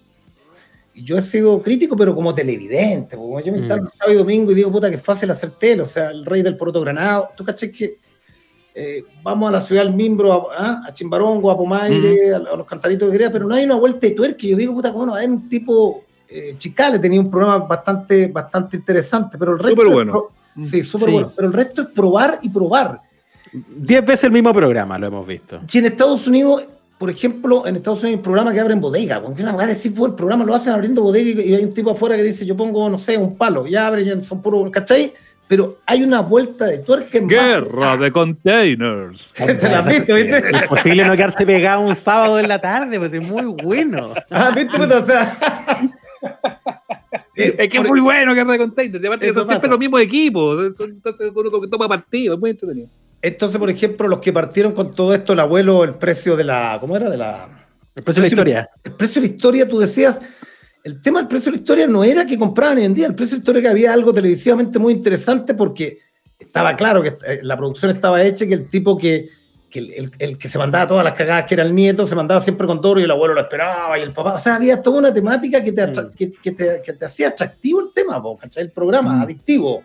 yo 0.95 1.17
he 1.17 1.23
sido 1.23 1.61
crítico, 1.61 1.97
pero 1.97 2.15
como 2.15 2.35
televidente. 2.35 3.17
Porque 3.17 3.47
yo 3.47 3.53
me 3.53 3.59
instalo 3.59 3.83
el 3.83 3.89
sábado 3.89 4.13
y 4.13 4.19
domingo 4.19 4.53
y 4.53 4.55
digo, 4.55 4.71
puta, 4.71 4.89
que 4.89 4.97
es 4.97 5.03
fácil 5.03 5.31
hacer 5.31 5.51
tele. 5.51 5.83
O 5.83 5.87
sea, 5.87 6.11
el 6.11 6.25
rey 6.25 6.43
del 6.43 6.57
poroto 6.57 6.81
granado. 6.81 7.29
¿Tú 7.37 7.45
caché 7.45 7.73
que 7.73 7.99
eh, 8.81 9.05
vamos 9.25 9.49
a 9.49 9.53
la 9.53 9.61
ciudad 9.61 9.85
del 9.85 9.93
Mimbro, 9.93 10.53
a, 10.53 10.85
a 10.87 10.95
Chimbarongo, 10.95 11.51
a 11.51 11.57
Pomaire, 11.57 12.33
a, 12.33 12.39
los 12.39 12.65
cantaritos 12.65 13.11
de 13.11 13.15
Grecia, 13.15 13.33
pero 13.33 13.45
no 13.45 13.57
hay 13.57 13.65
una 13.65 13.75
vuelta 13.75 14.07
de 14.07 14.13
tuerca. 14.13 14.47
Yo 14.47 14.57
digo, 14.57 14.73
puta, 14.73 14.93
cómo 14.93 15.07
no 15.07 15.15
hay 15.17 15.27
un 15.27 15.49
tipo 15.49 16.05
eh, 16.29 16.55
Chicale, 16.57 17.01
tenía 17.01 17.21
un 17.21 17.29
programa 17.29 17.59
bastante, 17.67 18.29
bastante 18.29 18.77
interesante, 18.77 19.37
pero 19.37 19.55
el 19.55 19.59
resto. 19.59 19.93
Bueno. 19.93 20.29
Sí, 20.63 20.83
súper 20.83 21.11
bueno. 21.11 21.33
Pero 21.35 21.49
el 21.49 21.55
resto 21.55 21.83
es 21.83 21.89
probar 21.89 22.39
y 22.43 22.49
probar. 22.49 23.01
Diez 23.53 24.05
veces 24.05 24.25
el 24.25 24.33
mismo 24.33 24.53
programa 24.53 24.99
lo 24.99 25.07
hemos 25.07 25.27
visto. 25.27 25.59
Si 25.67 25.79
en 25.79 25.87
Estados 25.87 26.27
Unidos, 26.27 26.65
por 26.99 27.11
ejemplo, 27.11 27.67
en 27.67 27.77
Estados 27.77 28.01
Unidos 28.01 28.11
hay 28.11 28.17
un 28.17 28.23
programa 28.23 28.53
que 28.53 28.61
abren 28.61 28.81
bodega, 28.81 29.23
porque 29.23 29.43
una 29.43 29.53
a 29.53 29.67
decir, 29.67 29.93
el 30.05 30.15
programa 30.15 30.45
lo 30.45 30.55
hacen 30.55 30.73
abriendo 30.73 31.03
bodega 31.03 31.43
y 31.43 31.55
hay 31.55 31.65
un 31.65 31.73
tipo 31.73 31.91
afuera 31.91 32.17
que 32.17 32.23
dice, 32.23 32.45
yo 32.45 32.57
pongo, 32.57 32.89
no 32.89 32.99
sé, 32.99 33.17
un 33.17 33.37
palo, 33.37 33.67
ya 33.67 33.87
abren, 33.87 34.21
son 34.21 34.43
puros, 34.43 34.71
¿cachai? 34.71 35.13
Pero 35.47 35.79
hay 35.87 36.03
una 36.03 36.21
vuelta 36.21 36.67
de 36.67 36.79
tuerca 36.79 37.17
en 37.17 37.27
Guerra 37.27 37.97
de 37.97 38.13
containers. 38.13 39.33
Te 39.33 39.69
la 39.69 39.79
has 39.79 39.87
visto, 39.87 40.15
¿viste? 40.15 40.39
Es 40.39 40.69
posible 40.69 41.07
no 41.07 41.17
quedarse 41.17 41.47
pegado 41.47 41.81
un 41.81 41.95
sábado 41.95 42.39
en 42.39 42.49
la 42.49 42.61
tarde, 42.61 42.99
pues 42.99 43.15
es 43.15 43.23
muy 43.23 43.47
bueno. 43.47 44.13
Ah, 44.31 44.53
¿viste? 44.55 44.77
O 44.77 45.07
sea... 45.07 45.39
es 47.39 47.69
que 47.69 47.79
es 47.79 47.89
muy 47.89 48.01
bueno 48.01 48.35
Guerra 48.35 48.53
de 48.53 48.59
containers. 48.59 49.05
Aparte 49.05 49.27
que 49.27 49.35
son 49.35 49.47
siempre 49.47 49.69
los 49.69 49.79
mismos 49.79 50.01
equipos. 50.01 50.67
Entonces 50.81 51.33
uno 51.35 51.61
que 51.61 51.69
toma 51.69 51.89
partido, 51.89 52.35
es 52.35 52.41
muy 52.41 52.51
entretenido. 52.51 52.89
Entonces, 53.21 53.59
por 53.59 53.71
ejemplo, 53.71 54.09
los 54.09 54.21
que 54.21 54.33
partieron 54.33 54.73
con 54.73 54.95
todo 54.95 55.15
esto, 55.15 55.33
el 55.33 55.41
abuelo, 55.41 55.85
el 55.85 55.95
precio 55.95 56.37
de 56.37 56.45
la. 56.45 56.79
¿Cómo 56.81 56.97
era? 56.97 57.11
De 57.11 57.17
la. 57.17 57.67
El 57.95 58.03
precio 58.03 58.23
de 58.23 58.29
la 58.29 58.33
historia. 58.33 58.71
El 58.85 58.93
precio 58.93 59.21
de 59.21 59.29
la 59.29 59.35
historia, 59.35 59.69
tú 59.69 59.79
decías. 59.79 60.21
El 60.85 61.01
tema 61.01 61.19
del 61.19 61.29
precio 61.29 61.51
de 61.51 61.59
la 61.59 61.61
historia 61.61 61.87
no 61.87 62.05
era 62.05 62.25
que 62.25 62.39
compraban 62.39 62.79
hoy 62.79 62.85
en 62.85 62.95
día. 62.95 63.07
El 63.07 63.15
precio 63.15 63.37
de 63.37 63.39
la 63.39 63.43
historia 63.43 63.63
que 63.63 63.69
había 63.69 63.93
algo 63.93 64.13
televisivamente 64.15 64.79
muy 64.79 64.93
interesante 64.93 65.55
porque 65.55 65.99
estaba 66.39 66.77
claro 66.77 67.03
que 67.03 67.17
eh, 67.27 67.41
la 67.43 67.57
producción 67.57 67.91
estaba 67.91 68.23
hecha 68.23 68.45
y 68.45 68.49
que 68.49 68.55
el 68.55 68.69
tipo 68.69 68.97
que, 68.97 69.29
que 69.69 69.79
el, 69.79 70.11
el, 70.19 70.39
que 70.39 70.49
se 70.49 70.59
mandaba 70.59 70.87
todas 70.87 71.05
las 71.05 71.15
cagadas, 71.15 71.45
que 71.45 71.55
era 71.55 71.63
el 71.63 71.75
nieto, 71.75 72.07
se 72.07 72.15
mandaba 72.15 72.41
siempre 72.41 72.67
con 72.67 72.81
todo 72.81 72.99
y 72.99 73.05
el 73.05 73.11
abuelo 73.11 73.35
lo 73.35 73.41
esperaba 73.41 73.99
y 73.99 74.03
el 74.03 74.13
papá. 74.13 74.35
O 74.35 74.39
sea, 74.39 74.57
había 74.57 74.81
toda 74.81 74.99
una 74.99 75.13
temática 75.13 75.63
que 75.63 75.73
te, 75.73 75.87
mm. 75.87 76.11
que, 76.17 76.33
que, 76.33 76.53
te, 76.53 76.83
que 76.83 76.93
te, 76.93 77.05
hacía 77.05 77.29
atractivo 77.29 77.81
el 77.81 77.93
tema, 77.93 78.23
¿cachai? 78.41 78.65
El 78.65 78.71
programa, 78.71 79.15
mm. 79.15 79.23
adictivo. 79.23 79.83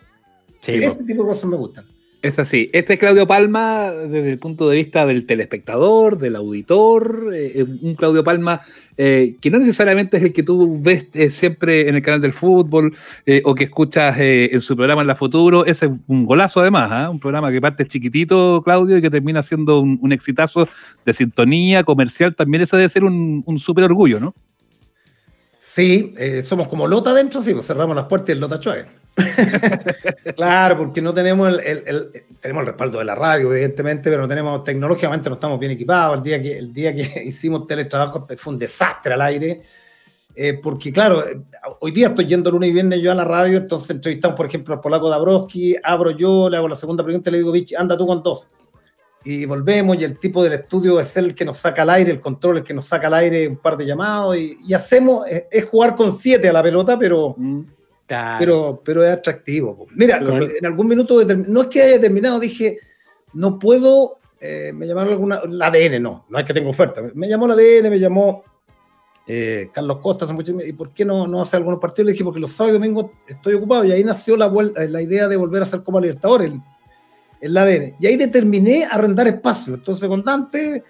Sí, 0.62 0.76
Ese 0.76 1.00
po. 1.00 1.06
tipo 1.06 1.24
de 1.24 1.30
cosas 1.30 1.46
me 1.46 1.58
gustan. 1.58 1.86
Es 2.24 2.40
así. 2.40 2.70
Este 2.72 2.94
es 2.94 3.00
Claudio 3.00 3.28
Palma 3.28 3.92
desde 3.92 4.30
el 4.30 4.40
punto 4.40 4.70
de 4.70 4.78
vista 4.78 5.06
del 5.06 5.26
telespectador, 5.26 6.18
del 6.18 6.38
auditor. 6.38 7.32
Eh, 7.34 7.66
un 7.82 7.96
Claudio 7.96 8.24
Palma 8.24 8.62
eh, 8.96 9.36
que 9.42 9.52
no 9.52 9.60
necesariamente 9.60 10.16
es 10.16 10.24
el 10.24 10.32
que 10.32 10.42
tú 10.42 10.82
ves 10.82 11.08
eh, 11.16 11.30
siempre 11.30 11.90
en 11.90 11.96
el 11.96 12.02
canal 12.02 12.22
del 12.22 12.32
fútbol 12.32 12.96
eh, 13.26 13.42
o 13.44 13.54
que 13.54 13.66
escuchas 13.66 14.16
en 14.18 14.62
su 14.62 14.78
programa 14.78 15.02
en 15.02 15.10
la 15.10 15.18
futuro. 15.18 15.66
Ese 15.66 15.88
es 15.88 15.92
un 16.08 16.26
golazo 16.26 16.62
además, 16.62 16.90
¿eh? 16.94 17.10
un 17.10 17.20
programa 17.20 17.52
que 17.52 17.60
parte 17.60 17.86
chiquitito, 17.86 18.62
Claudio, 18.64 18.98
y 18.98 19.02
que 19.02 19.10
termina 19.10 19.44
siendo 19.44 19.82
un, 19.82 20.14
exitazo 20.14 20.70
de 21.04 21.12
sintonía 21.12 21.84
comercial. 21.84 22.38
También 22.38 22.64
eso 22.64 22.78
debe 22.78 22.88
ser 22.88 23.04
un, 23.04 23.44
un 23.46 23.58
súper 23.58 23.84
orgullo, 23.84 24.22
¿no? 24.22 24.34
Sí, 25.60 26.14
somos 26.44 26.70
como 26.70 26.88
Lota 26.88 27.10
adentro, 27.10 27.42
sí, 27.42 27.54
pues 27.54 27.68
cerramos 27.68 27.98
las 27.98 28.06
puertas 28.06 28.30
y 28.30 28.32
el 28.32 28.40
Lota 28.40 28.62
Chávez. 28.62 29.03
claro, 30.36 30.78
porque 30.78 31.02
no 31.02 31.14
tenemos 31.14 31.48
el, 31.48 31.84
el, 31.86 32.26
tenemos 32.42 32.62
el 32.62 32.68
respaldo 32.68 33.00
de 33.00 33.06
la 33.06 33.16
radio, 33.16 33.52
evidentemente, 33.54 34.10
pero 34.10 34.24
no 34.24 34.28
tenemos 34.28 34.64
tecnológicamente 34.64 35.30
no 35.30 35.36
estamos 35.36 35.60
bien 35.60 35.74
equipados. 35.74 36.18
El 36.18 36.24
día 36.24 36.42
que, 36.42 36.58
el 36.58 36.74
día 36.74 36.94
que 36.94 37.24
hicimos 37.26 37.66
teletrabajo 37.68 38.28
fue 38.38 38.54
un 38.54 38.60
desastre 38.60 39.14
al 39.14 39.22
aire. 39.22 39.62
Eh, 40.36 40.60
porque, 40.62 40.92
claro, 40.92 41.24
hoy 41.80 41.92
día 41.92 42.08
estoy 42.08 42.26
yendo 42.26 42.50
lunes 42.50 42.72
y 42.72 42.74
viernes 42.74 43.02
yo 43.02 43.12
a 43.12 43.16
la 43.16 43.24
radio, 43.24 43.58
entonces 43.60 43.92
entrevistamos, 43.92 44.36
por 44.36 44.48
ejemplo, 44.48 44.74
al 44.74 44.82
polaco 44.82 45.08
Dabrowski, 45.08 45.76
abro 45.84 46.10
yo, 46.10 46.50
le 46.50 46.58
hago 46.58 46.68
la 46.68 46.74
segunda 46.74 47.04
pregunta 47.04 47.30
y 47.30 47.34
le 47.34 47.38
digo, 47.38 47.52
Vichy, 47.52 47.76
anda 47.76 47.96
tú 47.96 48.08
con 48.08 48.24
dos. 48.24 48.48
Y 49.24 49.46
volvemos, 49.46 49.96
y 50.02 50.04
el 50.04 50.18
tipo 50.18 50.44
del 50.44 50.54
estudio 50.54 51.00
es 51.00 51.16
el 51.18 51.36
que 51.36 51.46
nos 51.46 51.58
saca 51.58 51.84
al 51.84 51.92
aire, 51.92 52.12
el 52.12 52.20
control, 52.20 52.58
el 52.58 52.64
que 52.64 52.74
nos 52.74 52.86
saca 52.86 53.08
al 53.08 53.14
aire 53.14 53.48
un 53.48 53.58
par 53.58 53.78
de 53.78 53.86
llamados, 53.86 54.36
y, 54.36 54.74
hacemos, 54.74 55.28
es, 55.28 55.44
es, 55.52 55.66
jugar 55.66 55.96
con 55.96 56.12
siete 56.12 56.50
a 56.50 56.54
la 56.54 56.64
pelota, 56.64 56.98
pero. 56.98 57.36
Mm 57.38 57.62
Claro. 58.08 58.38
Pero, 58.40 58.82
pero 58.84 59.04
es 59.04 59.14
atractivo. 59.14 59.88
Mira, 59.96 60.20
pero, 60.20 60.46
en 60.46 60.66
algún 60.66 60.88
minuto, 60.88 61.24
no 61.48 61.62
es 61.62 61.68
que 61.68 61.82
haya 61.82 62.00
terminado, 62.00 62.40
dije, 62.40 62.80
no 63.34 63.58
puedo, 63.58 64.20
eh, 64.40 64.72
me 64.74 64.86
llamaron 64.86 65.14
alguna, 65.14 65.42
la 65.48 65.68
ADN, 65.68 66.02
no, 66.02 66.26
no 66.30 66.40
es 66.40 66.46
que 66.46 66.54
tengo 66.54 66.70
oferta. 66.70 67.02
Me 67.14 67.28
llamó 67.28 67.48
la 67.48 67.54
ADN, 67.54 67.90
me 67.90 68.00
llamó 68.00 68.44
eh, 69.26 69.70
Carlos 69.74 70.00
Costa, 70.00 70.28
¿y 70.66 70.74
por 70.74 70.94
qué 70.94 71.06
no, 71.06 71.28
no 71.28 71.42
hace 71.42 71.56
algunos 71.56 71.80
partidos? 71.80 72.08
Le 72.08 72.12
dije, 72.12 72.26
porque 72.26 72.42
los 72.42 72.52
sábados 72.52 72.76
y 72.76 72.80
domingos 72.80 73.12
estoy 73.28 73.54
ocupado, 73.54 73.86
y 73.86 73.92
ahí 73.94 74.04
nació 74.04 74.36
la, 74.36 74.52
la 74.76 75.02
idea 75.02 75.28
de 75.28 75.38
volver 75.38 75.62
a 75.62 75.64
hacer 75.64 75.82
como 75.82 76.00
Libertadores 76.00 76.52
en 77.42 77.54
la 77.54 77.64
ADN. 77.64 77.96
Y 78.00 78.08
ahí 78.08 78.18
determiné 78.18 78.86
arrendar 78.86 79.28
espacio. 79.28 79.76
Entonces, 79.76 80.10
con 80.10 80.24
Dante, 80.24 80.84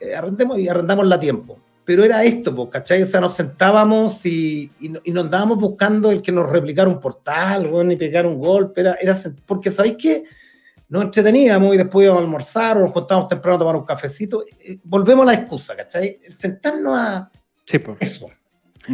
eh, 0.00 0.14
arrendemos 0.14 0.58
y 0.58 0.68
arrendamos 0.68 1.06
la 1.06 1.20
tiempo 1.20 1.60
pero 1.88 2.04
era 2.04 2.22
esto, 2.22 2.54
pues, 2.54 2.68
¿cachai? 2.68 3.02
O 3.02 3.06
sea, 3.06 3.18
nos 3.18 3.32
sentábamos 3.32 4.26
y, 4.26 4.70
y, 4.78 4.92
y, 5.04 5.10
nos 5.10 5.24
andábamos 5.24 5.58
buscando 5.58 6.10
el 6.10 6.20
que 6.20 6.30
nos 6.30 6.46
replicara 6.50 6.86
un 6.86 7.00
portal, 7.00 7.66
bueno, 7.66 7.90
y 7.90 7.96
pegar 7.96 8.26
un 8.26 8.38
golpe, 8.38 8.82
era, 8.82 8.98
era 9.00 9.16
porque 9.46 9.72
sabéis 9.72 9.96
que 9.96 10.24
nos 10.90 11.04
entreteníamos 11.04 11.74
y 11.74 11.78
después 11.78 12.04
íbamos 12.04 12.20
a 12.20 12.24
almorzar 12.26 12.76
o 12.76 12.80
nos 12.80 12.92
juntábamos 12.92 13.30
temprano 13.30 13.56
a 13.56 13.58
tomar 13.60 13.76
un 13.76 13.86
cafecito, 13.86 14.44
volvemos 14.84 15.22
a 15.22 15.32
la 15.32 15.38
excusa, 15.38 15.74
¿cachai? 15.74 16.20
Sentarnos 16.28 16.92
a 16.94 17.30
sí, 17.64 17.78
pues. 17.78 17.96
eso. 18.00 18.26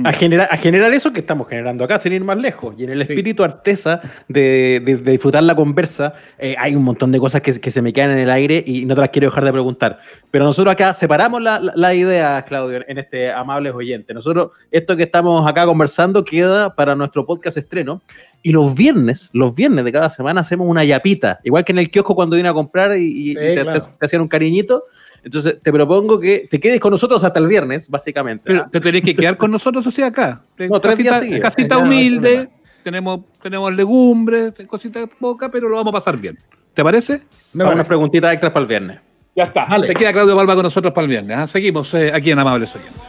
A 0.02 0.12
generar, 0.12 0.48
a 0.50 0.56
generar 0.56 0.92
eso 0.92 1.12
que 1.12 1.20
estamos 1.20 1.46
generando 1.46 1.84
acá, 1.84 2.00
sin 2.00 2.12
ir 2.12 2.24
más 2.24 2.36
lejos. 2.36 2.74
Y 2.76 2.84
en 2.84 2.90
el 2.90 3.02
espíritu 3.02 3.42
sí. 3.42 3.50
artesa 3.50 4.00
de, 4.28 4.82
de, 4.84 4.96
de, 4.96 5.12
disfrutar 5.12 5.42
la 5.44 5.54
conversa, 5.54 6.14
eh, 6.38 6.56
hay 6.58 6.74
un 6.74 6.82
montón 6.82 7.12
de 7.12 7.20
cosas 7.20 7.42
que, 7.42 7.52
que, 7.60 7.70
se 7.70 7.80
me 7.80 7.92
quedan 7.92 8.10
en 8.10 8.18
el 8.18 8.30
aire 8.30 8.62
y 8.66 8.86
no 8.86 8.94
te 8.94 9.02
las 9.02 9.10
quiero 9.10 9.28
dejar 9.28 9.44
de 9.44 9.52
preguntar. 9.52 9.98
Pero 10.30 10.44
nosotros 10.44 10.72
acá 10.72 10.92
separamos 10.94 11.40
la, 11.42 11.60
la, 11.60 11.72
la 11.76 11.94
idea, 11.94 12.44
Claudio, 12.46 12.80
en 12.86 12.98
este 12.98 13.30
amables 13.30 13.72
oyente. 13.74 14.14
Nosotros, 14.14 14.50
esto 14.70 14.96
que 14.96 15.04
estamos 15.04 15.46
acá 15.46 15.64
conversando 15.64 16.24
queda 16.24 16.74
para 16.74 16.96
nuestro 16.96 17.24
podcast 17.24 17.56
estreno. 17.56 18.02
Y 18.42 18.52
los 18.52 18.74
viernes, 18.74 19.30
los 19.32 19.54
viernes 19.54 19.86
de 19.86 19.92
cada 19.92 20.10
semana 20.10 20.42
hacemos 20.42 20.68
una 20.68 20.84
yapita. 20.84 21.40
Igual 21.44 21.64
que 21.64 21.72
en 21.72 21.78
el 21.78 21.90
kiosco 21.90 22.14
cuando 22.14 22.36
vine 22.36 22.48
a 22.48 22.52
comprar 22.52 22.94
y, 22.96 23.04
y 23.04 23.28
sí, 23.28 23.34
te, 23.36 23.54
claro. 23.54 23.80
te, 23.80 23.90
te 23.98 24.06
hacían 24.06 24.20
un 24.20 24.28
cariñito. 24.28 24.84
Entonces, 25.24 25.56
te 25.62 25.72
propongo 25.72 26.20
que 26.20 26.46
te 26.50 26.60
quedes 26.60 26.78
con 26.78 26.90
nosotros 26.90 27.24
hasta 27.24 27.40
el 27.40 27.46
viernes, 27.46 27.88
básicamente. 27.88 28.44
Pero 28.44 28.68
te 28.70 28.80
tenés 28.80 29.02
que 29.02 29.14
quedar 29.14 29.36
con 29.38 29.50
nosotros, 29.50 29.86
o 29.86 29.90
sea, 29.90 30.06
acá. 30.08 30.42
No, 30.58 30.80
tres 30.80 30.96
casita, 30.96 31.20
días 31.20 31.40
casita 31.40 31.78
humilde, 31.78 32.48
tenemos, 32.82 33.20
tenemos 33.42 33.74
legumbres, 33.74 34.52
cositas 34.66 35.08
poca, 35.18 35.50
pero 35.50 35.68
lo 35.68 35.76
vamos 35.76 35.90
a 35.90 35.94
pasar 35.94 36.16
bien. 36.18 36.38
¿Te 36.74 36.82
parece? 36.82 37.22
Me 37.52 37.64
unas 37.64 37.86
preguntitas 37.86 38.32
extras 38.32 38.52
para 38.52 38.62
el 38.62 38.68
viernes. 38.68 39.00
Ya 39.36 39.44
está. 39.44 39.64
Vale. 39.64 39.86
Se 39.86 39.94
queda 39.94 40.12
Claudio 40.12 40.36
Palma 40.36 40.54
con 40.54 40.64
nosotros 40.64 40.92
para 40.92 41.04
el 41.04 41.10
viernes. 41.10 41.36
¿ah? 41.36 41.46
Seguimos 41.46 41.92
eh, 41.94 42.12
aquí 42.12 42.30
en 42.30 42.38
Amables 42.38 42.74
Oyentes. 42.74 43.02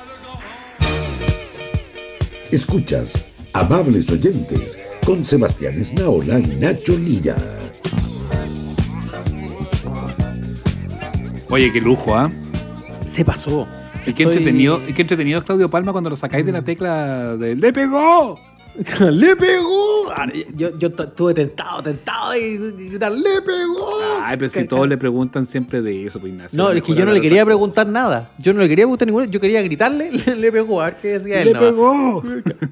Escuchas 2.51 3.33
Amables 3.53 4.11
Oyentes 4.11 4.79
con 5.05 5.25
Sebastián 5.25 5.79
Esnaola 5.79 6.39
y 6.39 6.55
Nacho 6.59 6.97
Lira. 6.97 7.35
Oye, 11.49 11.71
qué 11.71 11.81
lujo, 11.81 12.15
¿ah? 12.15 12.29
¿eh? 12.31 13.09
Se 13.09 13.23
pasó. 13.23 13.67
¿Y 14.05 14.13
qué, 14.13 14.23
Estoy... 14.23 14.37
entretenido, 14.37 14.81
qué 14.95 15.01
entretenido 15.01 15.39
es 15.39 15.45
Claudio 15.45 15.69
Palma 15.69 15.91
cuando 15.91 16.09
lo 16.09 16.15
sacáis 16.15 16.45
de 16.45 16.51
la 16.51 16.63
tecla 16.63 17.37
de 17.37 17.55
¡Le 17.55 17.73
pegó! 17.73 18.39
¡Le 18.99 19.35
pegó! 19.35 20.13
Yo, 20.55 20.77
yo 20.77 20.87
estuve 20.87 21.33
tentado, 21.33 21.81
tentado 21.81 22.35
y 22.35 22.73
gritar 22.89 23.11
¡Le 23.11 23.41
pegó! 23.41 23.87
Ay, 24.21 24.37
pero 24.37 24.49
si 24.49 24.65
todos 24.65 24.87
le 24.87 24.97
preguntan 24.97 25.45
siempre 25.45 25.81
de 25.81 26.05
eso, 26.05 26.19
pues 26.19 26.33
Ignacio. 26.33 26.57
No, 26.57 26.71
es 26.71 26.81
que 26.81 26.93
yo 26.93 27.05
no 27.05 27.13
le 27.13 27.21
quería 27.21 27.45
preguntar 27.45 27.87
nada. 27.87 28.29
Yo 28.37 28.53
no 28.53 28.61
le 28.61 28.67
quería 28.67 28.85
preguntar 28.85 29.07
ninguno. 29.07 29.25
Yo 29.25 29.39
quería 29.39 29.61
gritarle 29.61 30.11
¡Le 30.37 30.51
pegó! 30.51 30.81
A 30.81 30.85
ver 30.85 30.97
qué 31.01 31.19
decía 31.19 31.41
él. 31.41 31.53
¡Le 31.53 31.59
pegó! 31.59 32.23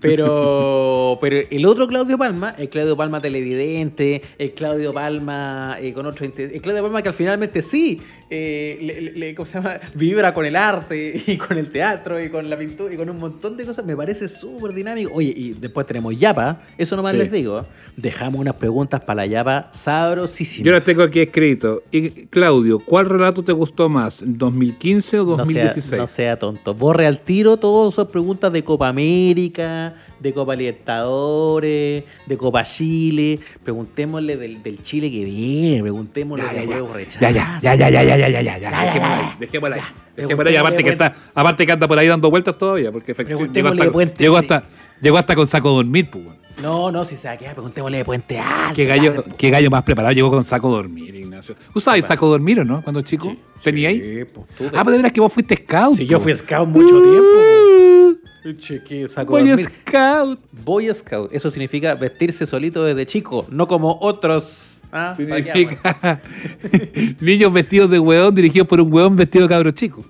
Pero, 0.02 1.18
pero 1.22 1.48
el 1.50 1.66
otro 1.66 1.88
Claudio 1.88 2.18
Palma, 2.18 2.56
el 2.58 2.70
Claudio 2.70 2.98
Palma 2.98 3.22
televidente, 3.22 4.22
el 4.38 4.54
Claudio 4.54 4.94
Palma 4.94 5.78
eh, 5.80 5.94
con 5.94 6.06
otro. 6.06 6.26
El 6.26 6.62
Claudio 6.62 6.82
Palma 6.84 7.02
que 7.02 7.10
al 7.10 7.16
finalmente 7.16 7.62
sí, 7.62 8.02
eh, 8.30 8.78
le, 8.82 9.02
le, 9.12 9.36
¿cómo 9.36 9.46
se 9.46 9.54
llama? 9.54 9.80
Vibra 9.94 10.34
con 10.34 10.46
el 10.46 10.56
arte 10.56 11.24
y 11.28 11.38
con 11.38 11.58
el 11.58 11.72
teatro 11.72 12.22
y 12.22 12.30
con 12.30 12.50
la 12.50 12.58
pintura 12.58 12.94
y 12.94 12.98
con 12.98 13.10
un 13.10 13.18
montón 13.18 13.56
de 13.56 13.66
cosas. 13.66 13.86
Me 13.86 13.96
parece 13.96 14.28
súper 14.28 14.74
dinámico. 14.74 15.12
Oye, 15.14 15.34
y 15.36 15.54
después 15.54 15.86
tenemos 15.94 16.18
Yapa, 16.20 16.58
eso 16.78 16.96
nomás 16.96 17.12
sí. 17.14 17.20
les 17.20 17.32
digo. 17.32 17.64
Dejamos 17.96 18.42
unas 18.42 18.56
preguntas 18.56 19.02
para 19.02 19.18
la 19.18 19.26
Yapa 19.28 19.68
sabrosísimas. 19.72 20.66
Yo 20.66 20.72
las 20.72 20.84
tengo 20.84 21.04
aquí 21.04 21.20
Escrito. 21.20 21.84
Y 21.92 22.10
Claudio, 22.26 22.80
¿cuál 22.80 23.08
relato 23.08 23.44
te 23.44 23.52
gustó 23.52 23.88
más? 23.88 24.24
¿2015 24.24 25.20
o 25.20 25.38
No 25.38 25.46
sea, 25.46 25.46
2016? 25.46 26.02
no 26.02 26.08
sea 26.08 26.40
tonto. 26.40 26.74
Borre 26.74 27.06
al 27.06 27.20
tiro 27.20 27.58
todas 27.58 27.94
esas 27.94 28.08
preguntas 28.08 28.52
de 28.52 28.64
Copa 28.64 28.88
América, 28.88 29.94
de 30.20 30.34
Copa 30.34 30.56
Libertadores, 30.56 32.04
de 32.26 32.38
Copa 32.38 32.64
Chile. 32.64 33.40
Preguntémosle 33.64 34.38
del, 34.38 34.64
del 34.64 34.82
Chile 34.82 35.12
que 35.12 35.24
viene. 35.24 35.82
Preguntémosle 35.84 36.46
Ya, 36.46 36.54
de 36.54 36.66
ya, 36.68 36.70
huevo 36.74 36.88
ya. 36.88 36.94
rechazo. 36.94 37.20
Ya, 37.20 37.32
ya, 37.32 37.60
ya, 37.62 37.76
ya, 37.76 37.90
ya, 37.90 38.04
ya, 38.04 38.18
ya, 38.18 38.28
ya, 38.30 38.42
ya, 38.42 38.58
ya. 38.58 38.70
ya, 38.72 38.82
Dejémosla 38.82 39.16
ahí, 39.18 39.36
dejémosla 39.40 39.76
ahí. 39.76 39.82
Dejémosla 40.18 40.50
ahí. 40.50 40.56
Aparte 40.58 40.84
que, 40.84 40.90
está, 40.90 41.14
aparte 41.36 41.66
que 41.66 41.72
anda 41.72 41.88
por 41.88 42.00
ahí 42.00 42.08
dando 42.08 42.30
vueltas 42.32 42.58
todavía, 42.58 42.92
porque 42.92 43.12
efectivamente 43.12 43.62
llegó 43.62 44.00
hasta, 44.00 44.24
llegó 44.24 44.38
hasta, 44.38 44.64
llegó 45.04 45.18
hasta 45.20 45.36
con 45.36 45.46
saco 45.46 45.70
de 45.70 45.76
dormir, 45.76 46.10
pues. 46.10 46.26
No, 46.62 46.92
no, 46.92 47.04
si 47.04 47.16
se 47.16 47.28
va 47.28 47.34
a 47.34 47.38
quedar, 47.38 47.54
preguntémosle 47.56 47.98
de 47.98 48.06
Puente 48.06 48.40
Alto. 48.40 48.76
¿Qué 48.76 48.86
gallo, 48.86 49.24
qué 49.38 49.50
gallo 49.50 49.70
más 49.72 49.84
preparado 49.84 50.14
llegó 50.14 50.30
con 50.30 50.46
saco 50.46 50.70
de 50.70 50.76
dormir, 50.76 51.14
Ignacio? 51.16 51.56
¿Usabas 51.74 52.06
saco 52.06 52.28
de 52.28 52.32
dormir 52.34 52.60
o 52.60 52.66
no? 52.66 52.82
Cuando 52.84 53.02
chico. 53.02 53.36
¿Tenía 53.64 53.90
ahí? 53.90 54.00
Sí, 54.00 54.26
pues, 54.34 54.48
tú 54.58 54.64
te- 54.66 54.78
Ah, 54.78 54.84
pero 54.84 54.92
de 54.92 54.98
veras 54.98 55.12
que 55.12 55.20
vos 55.20 55.34
fuiste 55.34 55.56
scout. 55.58 55.98
Si 55.98 56.06
yo 56.06 56.20
fui 56.20 56.34
scout 56.34 56.68
mucho 56.70 56.96
Uh, 56.98 57.02
tiempo. 57.02 58.84
Qué 58.88 59.08
saco 59.08 59.32
Boy 59.32 59.48
dormir. 59.50 59.66
Scout. 59.66 60.40
Boy 60.64 60.94
Scout. 60.94 61.34
Eso 61.34 61.50
significa 61.50 61.96
vestirse 61.96 62.46
solito 62.46 62.84
desde 62.84 63.06
chico, 63.06 63.46
no 63.50 63.68
como 63.68 63.98
otros. 64.02 64.82
Ah. 64.92 65.14
Significa 65.18 66.22
niños 67.20 67.52
vestidos 67.52 67.90
de 67.90 68.00
hueón 68.00 68.36
dirigidos 68.36 68.68
por 68.68 68.80
un 68.80 68.94
hueón 68.94 69.16
vestido 69.16 69.48
de 69.48 69.50
cabro 69.50 69.72
chico. 69.72 70.04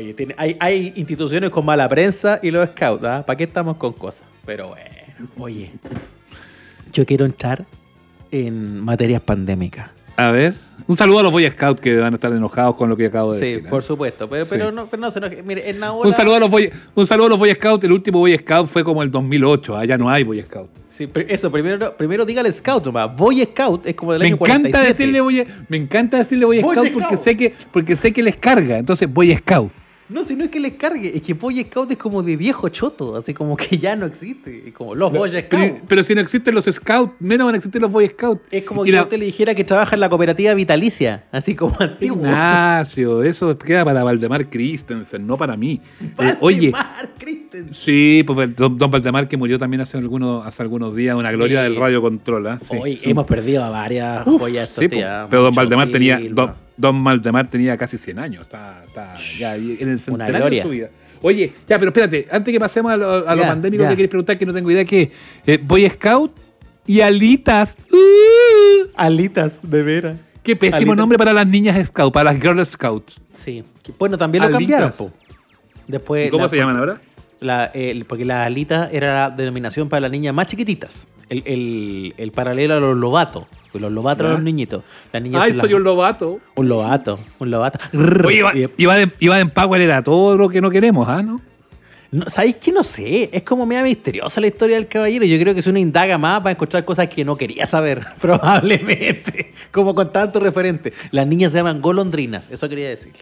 Oye, 0.00 0.14
tiene- 0.14 0.34
hay, 0.38 0.56
hay 0.60 0.92
instituciones 0.96 1.50
con 1.50 1.64
mala 1.64 1.88
prensa 1.88 2.40
y 2.42 2.50
los 2.50 2.68
scouts, 2.70 3.04
¿ah? 3.04 3.24
¿Para 3.26 3.36
qué 3.36 3.44
estamos 3.44 3.76
con 3.76 3.92
cosas? 3.92 4.26
Pero 4.46 4.68
bueno, 4.68 4.84
oye, 5.38 5.72
yo 6.92 7.04
quiero 7.06 7.24
entrar 7.24 7.66
en 8.30 8.80
materias 8.80 9.20
pandémicas. 9.20 9.90
A 10.16 10.30
ver. 10.30 10.54
Un 10.86 10.96
saludo 10.96 11.20
a 11.20 11.22
los 11.22 11.32
Boy 11.32 11.48
Scouts 11.48 11.80
que 11.80 11.96
van 11.96 12.12
a 12.12 12.16
estar 12.16 12.32
enojados 12.32 12.74
con 12.74 12.88
lo 12.88 12.96
que 12.96 13.06
acabo 13.06 13.32
de 13.32 13.38
Sí, 13.38 13.44
decir. 13.44 13.66
¿eh? 13.66 13.70
por 13.70 13.82
supuesto, 13.82 14.28
pero, 14.28 14.44
Sí. 14.44 14.50
pero 14.50 14.72
no, 14.72 14.86
pero 14.86 15.00
no 15.00 15.10
se 15.10 15.18
enoje. 15.18 15.42
Mire, 15.42 15.70
en 15.70 15.78
Naola, 15.78 16.08
Un 16.08 16.14
saludo, 16.14 16.34
a 16.34 16.40
los 16.40 16.50
Boy, 16.50 16.70
un 16.94 17.06
saludo 17.06 17.26
a 17.26 17.30
los 17.30 17.38
Boy 17.38 17.52
Scouts. 17.52 17.84
El 17.84 17.92
último 17.92 18.18
Boy 18.18 18.36
Scout 18.36 18.66
fue 18.66 18.82
como 18.84 19.02
el 19.02 19.10
2008. 19.10 19.76
Allá 19.76 19.96
no 19.96 20.10
hay 20.10 20.24
Boy 20.24 20.42
Scout. 20.42 20.68
Sí, 20.88 21.08
eso, 21.28 21.50
primero, 21.52 21.96
primero 21.96 22.24
dígale 22.26 22.50
scout, 22.50 22.84
nomás. 22.86 23.14
Boy 23.16 23.42
Scout 23.44 23.86
es 23.86 23.94
como 23.94 24.12
del 24.12 24.20
Me 24.22 24.26
año 24.26 24.34
encanta 24.36 24.52
47. 24.70 24.86
decirle 24.88 25.20
Boy, 25.20 25.46
me 25.68 25.76
encanta 25.76 26.16
decirle 26.18 26.44
Boy, 26.44 26.60
Boy 26.60 26.74
Scout, 26.74 26.88
Scout. 26.88 27.02
porque 27.02 27.16
sé 27.16 27.36
que 27.36 27.54
porque 27.72 27.96
sé 27.96 28.12
que 28.12 28.22
les 28.22 28.36
carga. 28.36 28.76
Entonces 28.78 29.10
Boy 29.10 29.34
Scout. 29.36 29.70
No, 30.10 30.24
si 30.24 30.34
no 30.34 30.44
es 30.44 30.50
que 30.50 30.58
les 30.60 30.74
cargue, 30.74 31.12
es 31.14 31.22
que 31.22 31.34
Boy 31.34 31.62
Scout 31.62 31.90
es 31.92 31.96
como 31.96 32.22
de 32.22 32.36
viejo 32.36 32.68
choto, 32.68 33.16
así 33.16 33.32
como 33.32 33.56
que 33.56 33.78
ya 33.78 33.94
no 33.96 34.06
existe. 34.06 34.64
Es 34.68 34.74
como 34.74 34.94
los 34.94 35.12
Boy 35.12 35.30
Scout. 35.30 35.44
Pero, 35.48 35.76
pero 35.86 36.02
si 36.02 36.14
no 36.14 36.20
existen 36.20 36.54
los 36.54 36.64
Scouts, 36.64 37.12
menos 37.20 37.46
van 37.46 37.54
a 37.54 37.58
existir 37.58 37.80
los 37.80 37.92
Boy 37.92 38.08
Scouts. 38.08 38.42
Es 38.50 38.64
como 38.64 38.82
que 38.84 38.90
la- 38.92 38.98
yo 38.98 39.08
te 39.08 39.18
le 39.18 39.26
dijera 39.26 39.54
que 39.54 39.62
trabaja 39.64 39.94
en 39.96 40.00
la 40.00 40.08
cooperativa 40.08 40.52
vitalicia, 40.54 41.24
así 41.32 41.54
como 41.54 41.74
antiguo. 41.80 42.18
Ignacio, 42.18 43.22
eso 43.22 43.56
queda 43.56 43.84
para 43.84 44.02
Valdemar 44.04 44.48
Christensen, 44.50 45.26
no 45.26 45.36
para 45.36 45.56
mí. 45.56 45.80
Eh, 46.18 46.34
oye, 46.40 46.70
Valdemar 46.70 47.08
Christensen. 47.18 47.74
sí, 47.74 48.24
pues 48.26 48.56
don, 48.56 48.76
don 48.76 48.90
Valdemar 48.90 49.28
que 49.28 49.36
murió 49.36 49.58
también 49.58 49.80
hace 49.80 49.96
algunos, 49.98 50.46
hace 50.46 50.62
algunos 50.62 50.94
días, 50.94 51.16
una 51.16 51.30
gloria 51.32 51.58
Sí. 51.60 51.64
del 51.64 51.76
radio 51.76 52.00
control. 52.02 52.46
¿ah? 52.48 52.58
Sí, 52.60 52.76
Hoy 52.80 52.96
sí. 52.96 53.10
hemos 53.10 53.26
perdido 53.26 53.62
a 53.64 53.70
varias 53.70 54.26
Uf, 54.26 54.40
joyas. 54.40 54.70
sí, 54.70 54.86
días. 54.88 55.26
pero 55.30 55.42
don 55.42 55.54
Valdemar 55.54 55.88
tenía 55.88 56.18
don, 56.30 56.54
don 56.80 57.02
Valdemar 57.04 57.48
tenía 57.48 57.76
casi 57.76 57.98
100 57.98 58.18
años, 58.18 58.42
está, 58.42 58.82
está 58.86 59.14
ya 59.38 59.54
en 59.56 59.88
el 59.88 59.98
centenario 59.98 60.48
de 60.50 60.62
su 60.62 60.68
vida. 60.70 60.88
Oye, 61.22 61.52
ya, 61.68 61.78
pero 61.78 61.90
espérate, 61.90 62.26
antes 62.30 62.50
que 62.50 62.58
pasemos 62.58 62.90
a 62.92 62.96
lo, 62.96 63.28
a 63.28 63.34
lo 63.34 63.42
Ya, 63.42 63.48
pandémico 63.48 63.82
ya. 63.82 63.90
que 63.90 63.96
queréis 63.96 64.08
preguntar, 64.10 64.38
que 64.38 64.46
no 64.46 64.54
tengo 64.54 64.70
idea 64.70 64.84
qué. 64.86 65.10
Eh, 65.46 65.58
Boy 65.62 65.88
Scout 65.90 66.32
y 66.86 67.02
alitas. 67.02 67.76
Uh, 67.92 68.88
Alitas, 68.96 69.60
de 69.62 69.82
veras. 69.82 70.18
qué 70.42 70.56
pésimo 70.56 70.92
Alitas. 70.92 70.96
nombre 70.96 71.18
para 71.18 71.32
las 71.32 71.46
niñas 71.46 71.86
Scout, 71.86 72.12
para 72.12 72.32
las 72.32 72.40
Girl 72.42 72.64
Scouts. 72.64 73.20
Sí. 73.34 73.62
Que, 73.82 73.92
Bueno, 73.98 74.16
también 74.16 74.42
lo 74.50 74.56
Alitas. 74.56 74.96
cambiaron. 74.96 75.10
po. 75.12 75.12
Después, 75.86 76.28
¿Y 76.28 76.30
¿Cómo 76.30 76.44
la- 76.44 76.48
se 76.48 76.56
llaman 76.56 76.76
ahora? 76.78 77.00
La, 77.40 77.64
el- 77.66 78.04
porque 78.04 78.24
la 78.24 78.44
alita 78.44 78.88
era 78.92 79.28
la 79.28 79.30
denominación 79.36 79.88
para 79.88 80.00
las 80.00 80.10
niñas 80.10 80.34
más 80.34 80.46
chiquititas. 80.46 81.06
El, 81.30 81.42
el- 81.46 82.14
el 82.18 82.32
paralelo 82.32 82.74
a 82.74 82.80
los 82.80 82.96
lobatos. 82.96 83.44
Los 83.72 83.90
lobatos 83.92 84.24
eran 84.24 84.34
los 84.34 84.42
niñitos. 84.42 84.82
Las 85.12 85.22
niñas 85.22 85.42
Ay, 85.44 85.52
son 85.52 85.60
soy 85.60 85.68
las- 85.70 85.76
un 85.78 85.84
lobato. 85.84 86.40
un 86.56 86.68
lobato. 86.68 87.18
Un 87.38 87.50
lobato. 87.50 87.78
Oye, 88.26 88.68
iba 88.76 88.96
de 88.96 89.40
Empower 89.40 89.80
era 89.80 90.02
todo 90.02 90.36
lo 90.36 90.48
que 90.48 90.60
no 90.60 90.70
queremos, 90.70 91.08
¿ah, 91.08 91.22
no? 91.22 91.40
No, 92.12 92.24
¿Sabéis 92.28 92.56
que 92.56 92.72
no 92.72 92.82
sé? 92.82 93.30
Es 93.32 93.44
como 93.44 93.64
media 93.64 93.84
misteriosa 93.84 94.40
la 94.40 94.48
historia 94.48 94.74
del 94.74 94.88
caballero. 94.88 95.24
Yo 95.24 95.38
creo 95.38 95.54
que 95.54 95.62
si 95.62 95.70
uno 95.70 95.78
indaga 95.78 96.18
más 96.18 96.44
va 96.44 96.48
a 96.48 96.52
encontrar 96.54 96.84
cosas 96.84 97.06
que 97.06 97.24
no 97.24 97.36
quería 97.36 97.64
saber, 97.66 98.04
probablemente. 98.20 99.52
Como 99.70 99.94
con 99.94 100.12
tanto 100.12 100.40
referente. 100.40 100.92
Las 101.12 101.28
niñas 101.28 101.52
se 101.52 101.58
llaman 101.58 101.80
golondrinas, 101.80 102.50
eso 102.50 102.68
quería 102.68 102.88
decir. 102.88 103.12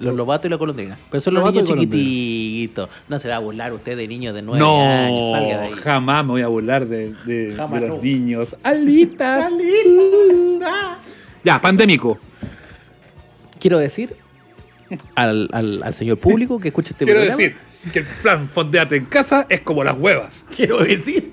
Los 0.00 0.14
lobatos 0.16 0.46
y 0.46 0.48
las 0.48 0.58
golondrinas. 0.58 0.98
Pero 1.10 1.20
son 1.20 1.34
los 1.34 1.40
Lobato 1.42 1.62
niños 1.62 1.78
chiquititos. 1.80 2.88
No 3.08 3.18
se 3.18 3.28
va 3.28 3.36
a 3.36 3.38
burlar 3.38 3.72
usted 3.72 3.96
de 3.96 4.08
niños 4.08 4.34
de 4.34 4.42
9 4.42 4.58
No, 4.58 4.82
años. 4.82 5.30
Salga 5.32 5.60
de 5.60 5.66
ahí. 5.68 5.72
jamás 5.74 6.24
me 6.24 6.30
voy 6.32 6.42
a 6.42 6.48
burlar 6.48 6.86
de, 6.86 7.14
de- 7.24 7.54
Jamás 7.56 7.80
de 7.80 7.88
los 7.88 8.02
niños. 8.02 8.56
Alitas. 8.64 9.52
Ya, 11.44 11.60
pandémico. 11.60 12.18
Quiero 13.60 13.78
decir 13.78 14.14
al, 15.14 15.48
al- 15.52 15.82
al 15.82 15.94
señor 15.94 16.18
público 16.18 16.58
que 16.58 16.68
escucha 16.68 16.90
este 16.90 17.04
Quiero 17.04 17.20
programa. 17.20 17.36
decir 17.36 17.56
que 17.92 17.98
el 18.00 18.04
plan 18.22 18.48
Fondeate 18.48 18.96
en 18.96 19.04
casa 19.06 19.46
es 19.48 19.60
como 19.60 19.84
las 19.84 19.96
huevas. 19.98 20.44
Quiero 20.54 20.78
decir 20.82 21.32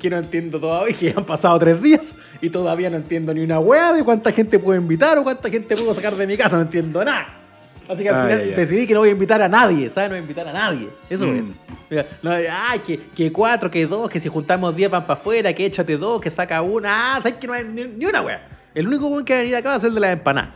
que 0.00 0.10
no 0.10 0.16
entiendo 0.18 0.58
todavía, 0.58 0.94
que 0.96 1.14
han 1.16 1.24
pasado 1.24 1.58
tres 1.58 1.80
días 1.82 2.14
y 2.40 2.50
todavía 2.50 2.90
no 2.90 2.96
entiendo 2.96 3.32
ni 3.34 3.40
una 3.40 3.60
hueá 3.60 3.92
de 3.92 4.02
cuánta 4.02 4.32
gente 4.32 4.58
puedo 4.58 4.80
invitar 4.80 5.16
o 5.18 5.22
cuánta 5.22 5.48
gente 5.50 5.76
puedo 5.76 5.92
sacar 5.94 6.16
de 6.16 6.26
mi 6.26 6.36
casa, 6.36 6.56
no 6.56 6.62
entiendo 6.62 7.04
nada. 7.04 7.40
Así 7.88 8.02
que 8.02 8.08
al 8.08 8.16
Ay, 8.30 8.36
final 8.38 8.56
decidí 8.56 8.86
que 8.86 8.94
no 8.94 9.00
voy 9.00 9.10
a 9.10 9.12
invitar 9.12 9.40
a 9.42 9.48
nadie, 9.48 9.90
¿sabes? 9.90 10.08
No 10.08 10.14
voy 10.14 10.18
a 10.18 10.22
invitar 10.22 10.48
a 10.48 10.52
nadie. 10.52 10.88
Eso 11.10 11.26
Mm. 11.26 11.36
es. 11.38 11.44
Mira, 11.90 12.06
no, 12.22 12.30
ay, 12.30 12.78
que, 12.80 12.98
que 13.14 13.30
cuatro, 13.30 13.70
que 13.70 13.86
dos, 13.86 14.08
que 14.08 14.18
si 14.18 14.28
juntamos 14.28 14.74
diez 14.74 14.90
van 14.90 15.02
para 15.06 15.20
afuera, 15.20 15.52
que 15.52 15.66
échate 15.66 15.96
dos, 15.98 16.20
que 16.20 16.30
saca 16.30 16.62
una. 16.62 17.14
Ah, 17.14 17.16
¿sabes 17.18 17.34
que 17.34 17.46
no 17.46 17.52
hay 17.52 17.64
ni, 17.64 17.84
ni 17.84 18.06
una 18.06 18.22
wea? 18.22 18.48
El 18.74 18.88
único 18.88 19.06
weón 19.08 19.24
que 19.24 19.34
va 19.34 19.38
a 19.38 19.42
venir 19.42 19.56
acá 19.56 19.68
va 19.70 19.74
a 19.76 19.80
ser 19.80 19.88
el 19.90 19.94
de 19.94 20.00
la 20.00 20.12
empanada. 20.12 20.54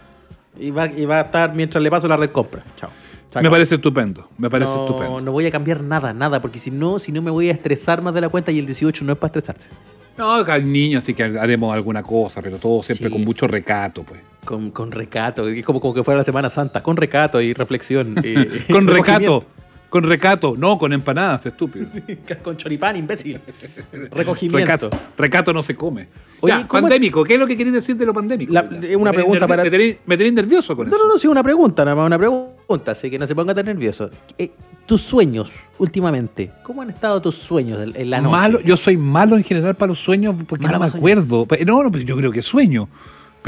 Y 0.59 0.71
va, 0.71 0.87
y 0.87 1.05
va 1.05 1.19
a 1.19 1.23
estar 1.23 1.55
mientras 1.55 1.81
le 1.83 1.91
paso 1.91 2.09
la 2.09 2.17
red 2.17 2.31
compra. 2.31 2.63
Chao. 2.81 2.91
Me 3.43 3.51
parece 3.51 3.75
estupendo. 3.77 4.29
Me 4.39 4.49
parece 4.49 4.73
no, 4.75 4.87
estupendo. 4.87 5.21
no 5.21 5.33
voy 5.33 5.47
a 5.47 5.51
cambiar 5.51 5.83
nada, 5.83 6.13
nada, 6.13 6.41
porque 6.41 6.59
si 6.59 6.71
no, 6.71 6.99
si 6.99 7.13
no 7.13 7.21
me 7.23 7.31
voy 7.31 7.49
a 7.49 7.53
estresar 7.53 8.01
más 8.03 8.15
de 8.15 8.21
la 8.23 8.29
cuenta 8.29 8.51
y 8.51 8.59
el 8.59 8.67
18 8.67 9.05
no 9.05 9.13
es 9.13 9.19
para 9.19 9.29
estresarse. 9.29 9.71
No, 10.17 10.33
acá 10.35 10.55
hay 10.55 10.65
niños, 10.65 11.05
así 11.05 11.15
que 11.15 11.23
haremos 11.23 11.73
alguna 11.73 12.03
cosa, 12.03 12.41
pero 12.43 12.59
todo 12.59 12.83
siempre 12.83 13.07
Sí. 13.09 13.13
con 13.13 13.25
mucho 13.25 13.47
recato, 13.47 14.03
pues. 14.03 14.21
Con, 14.45 14.71
con 14.71 14.91
recato, 14.91 15.47
es 15.49 15.65
como, 15.65 15.79
como 15.81 15.95
que 15.95 16.03
fuera 16.03 16.19
la 16.19 16.25
Semana 16.25 16.49
Santa, 16.51 16.83
con 16.83 16.97
recato 16.97 17.41
y 17.41 17.53
reflexión. 17.55 18.17
y- 18.25 18.73
Con 18.73 18.87
recato. 18.87 19.45
Con 19.89 20.05
recato, 20.05 20.55
no 20.57 20.77
con 20.77 20.93
empanadas, 20.93 21.47
estúpido. 21.47 21.87
con 22.43 22.57
choripán, 22.59 22.97
imbécil. 22.97 23.41
Recogimiento. 24.11 24.59
Recato, 24.59 24.91
recato 25.17 25.53
no 25.55 25.63
se 25.63 25.75
come. 25.75 26.09
Oye, 26.41 26.53
ya, 26.53 26.69
¿cómo- 26.69 26.83
pandémico, 26.83 27.25
¿qué 27.25 27.35
es 27.35 27.41
lo 27.41 27.47
que 27.47 27.57
queréis 27.57 27.75
decir 27.75 27.97
de 27.97 28.05
lo 28.05 28.13
pandémico? 28.13 28.53
La- 28.53 28.69
eh, 28.83 28.95
una 28.97 29.11
Me 29.11 29.15
pregunta 29.15 29.49
para- 29.49 29.65
Me 29.65 29.71
tenéis, 29.71 29.97
me 30.05 30.17
tenéis 30.17 30.35
nervioso 30.35 30.77
con 30.77 30.91
No, 30.91 30.95
eso. 30.97 31.07
no, 31.07 31.13
no, 31.15 31.19
sí, 31.19 31.27
una 31.27 31.43
pregunta, 31.43 31.85
nada 31.85 31.97
más, 31.97 32.07
una 32.07 32.19
pregunta, 32.19 32.93
así 32.93 33.11
que 33.11 33.19
no 33.19 33.27
se 33.27 33.35
ponga 33.35 33.55
tan 33.55 33.65
nervioso. 33.65 34.11
Eh, 34.37 34.51
tus 34.85 35.01
sueños, 35.01 35.53
últimamente, 35.79 36.51
¿cómo 36.63 36.83
han 36.83 36.91
estado 36.91 37.21
tus 37.23 37.35
sueños 37.35 37.81
en 37.95 38.11
la 38.11 38.21
noche? 38.21 38.31
Malo, 38.37 38.61
yo 38.61 38.77
soy 38.77 38.97
malo 38.97 39.37
en 39.37 39.45
general 39.45 39.75
para 39.75 39.89
los 39.89 39.99
sueños 39.99 40.35
porque 40.47 40.65
Malo 40.67 40.79
no 40.79 40.85
me 40.85 40.91
acuerdo. 40.91 41.47
No, 41.67 41.83
no, 41.83 41.91
pues 41.91 42.05
yo 42.05 42.17
creo 42.17 42.31
que 42.33 42.43
sueño. 42.43 42.89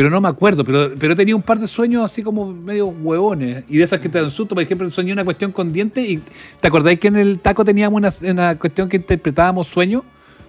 Pero 0.00 0.08
no 0.08 0.18
me 0.18 0.30
acuerdo. 0.30 0.64
Pero, 0.64 0.94
pero 0.98 1.14
tenido 1.14 1.36
un 1.36 1.42
par 1.42 1.58
de 1.58 1.68
sueños 1.68 2.02
así 2.02 2.22
como 2.22 2.50
medio 2.54 2.86
huevones. 2.86 3.64
Y 3.68 3.76
de 3.76 3.84
esas 3.84 4.00
que 4.00 4.08
te 4.08 4.18
dan 4.18 4.30
susto. 4.30 4.54
Por 4.54 4.64
ejemplo, 4.64 4.88
soñé 4.88 5.12
una 5.12 5.26
cuestión 5.26 5.52
con 5.52 5.74
dientes. 5.74 6.08
Y 6.08 6.22
¿te 6.58 6.68
acordáis 6.68 6.98
que 6.98 7.08
en 7.08 7.16
el 7.16 7.38
taco 7.38 7.66
teníamos 7.66 7.98
una, 7.98 8.32
una 8.32 8.58
cuestión 8.58 8.88
que 8.88 8.96
interpretábamos 8.96 9.66
sueños? 9.66 10.02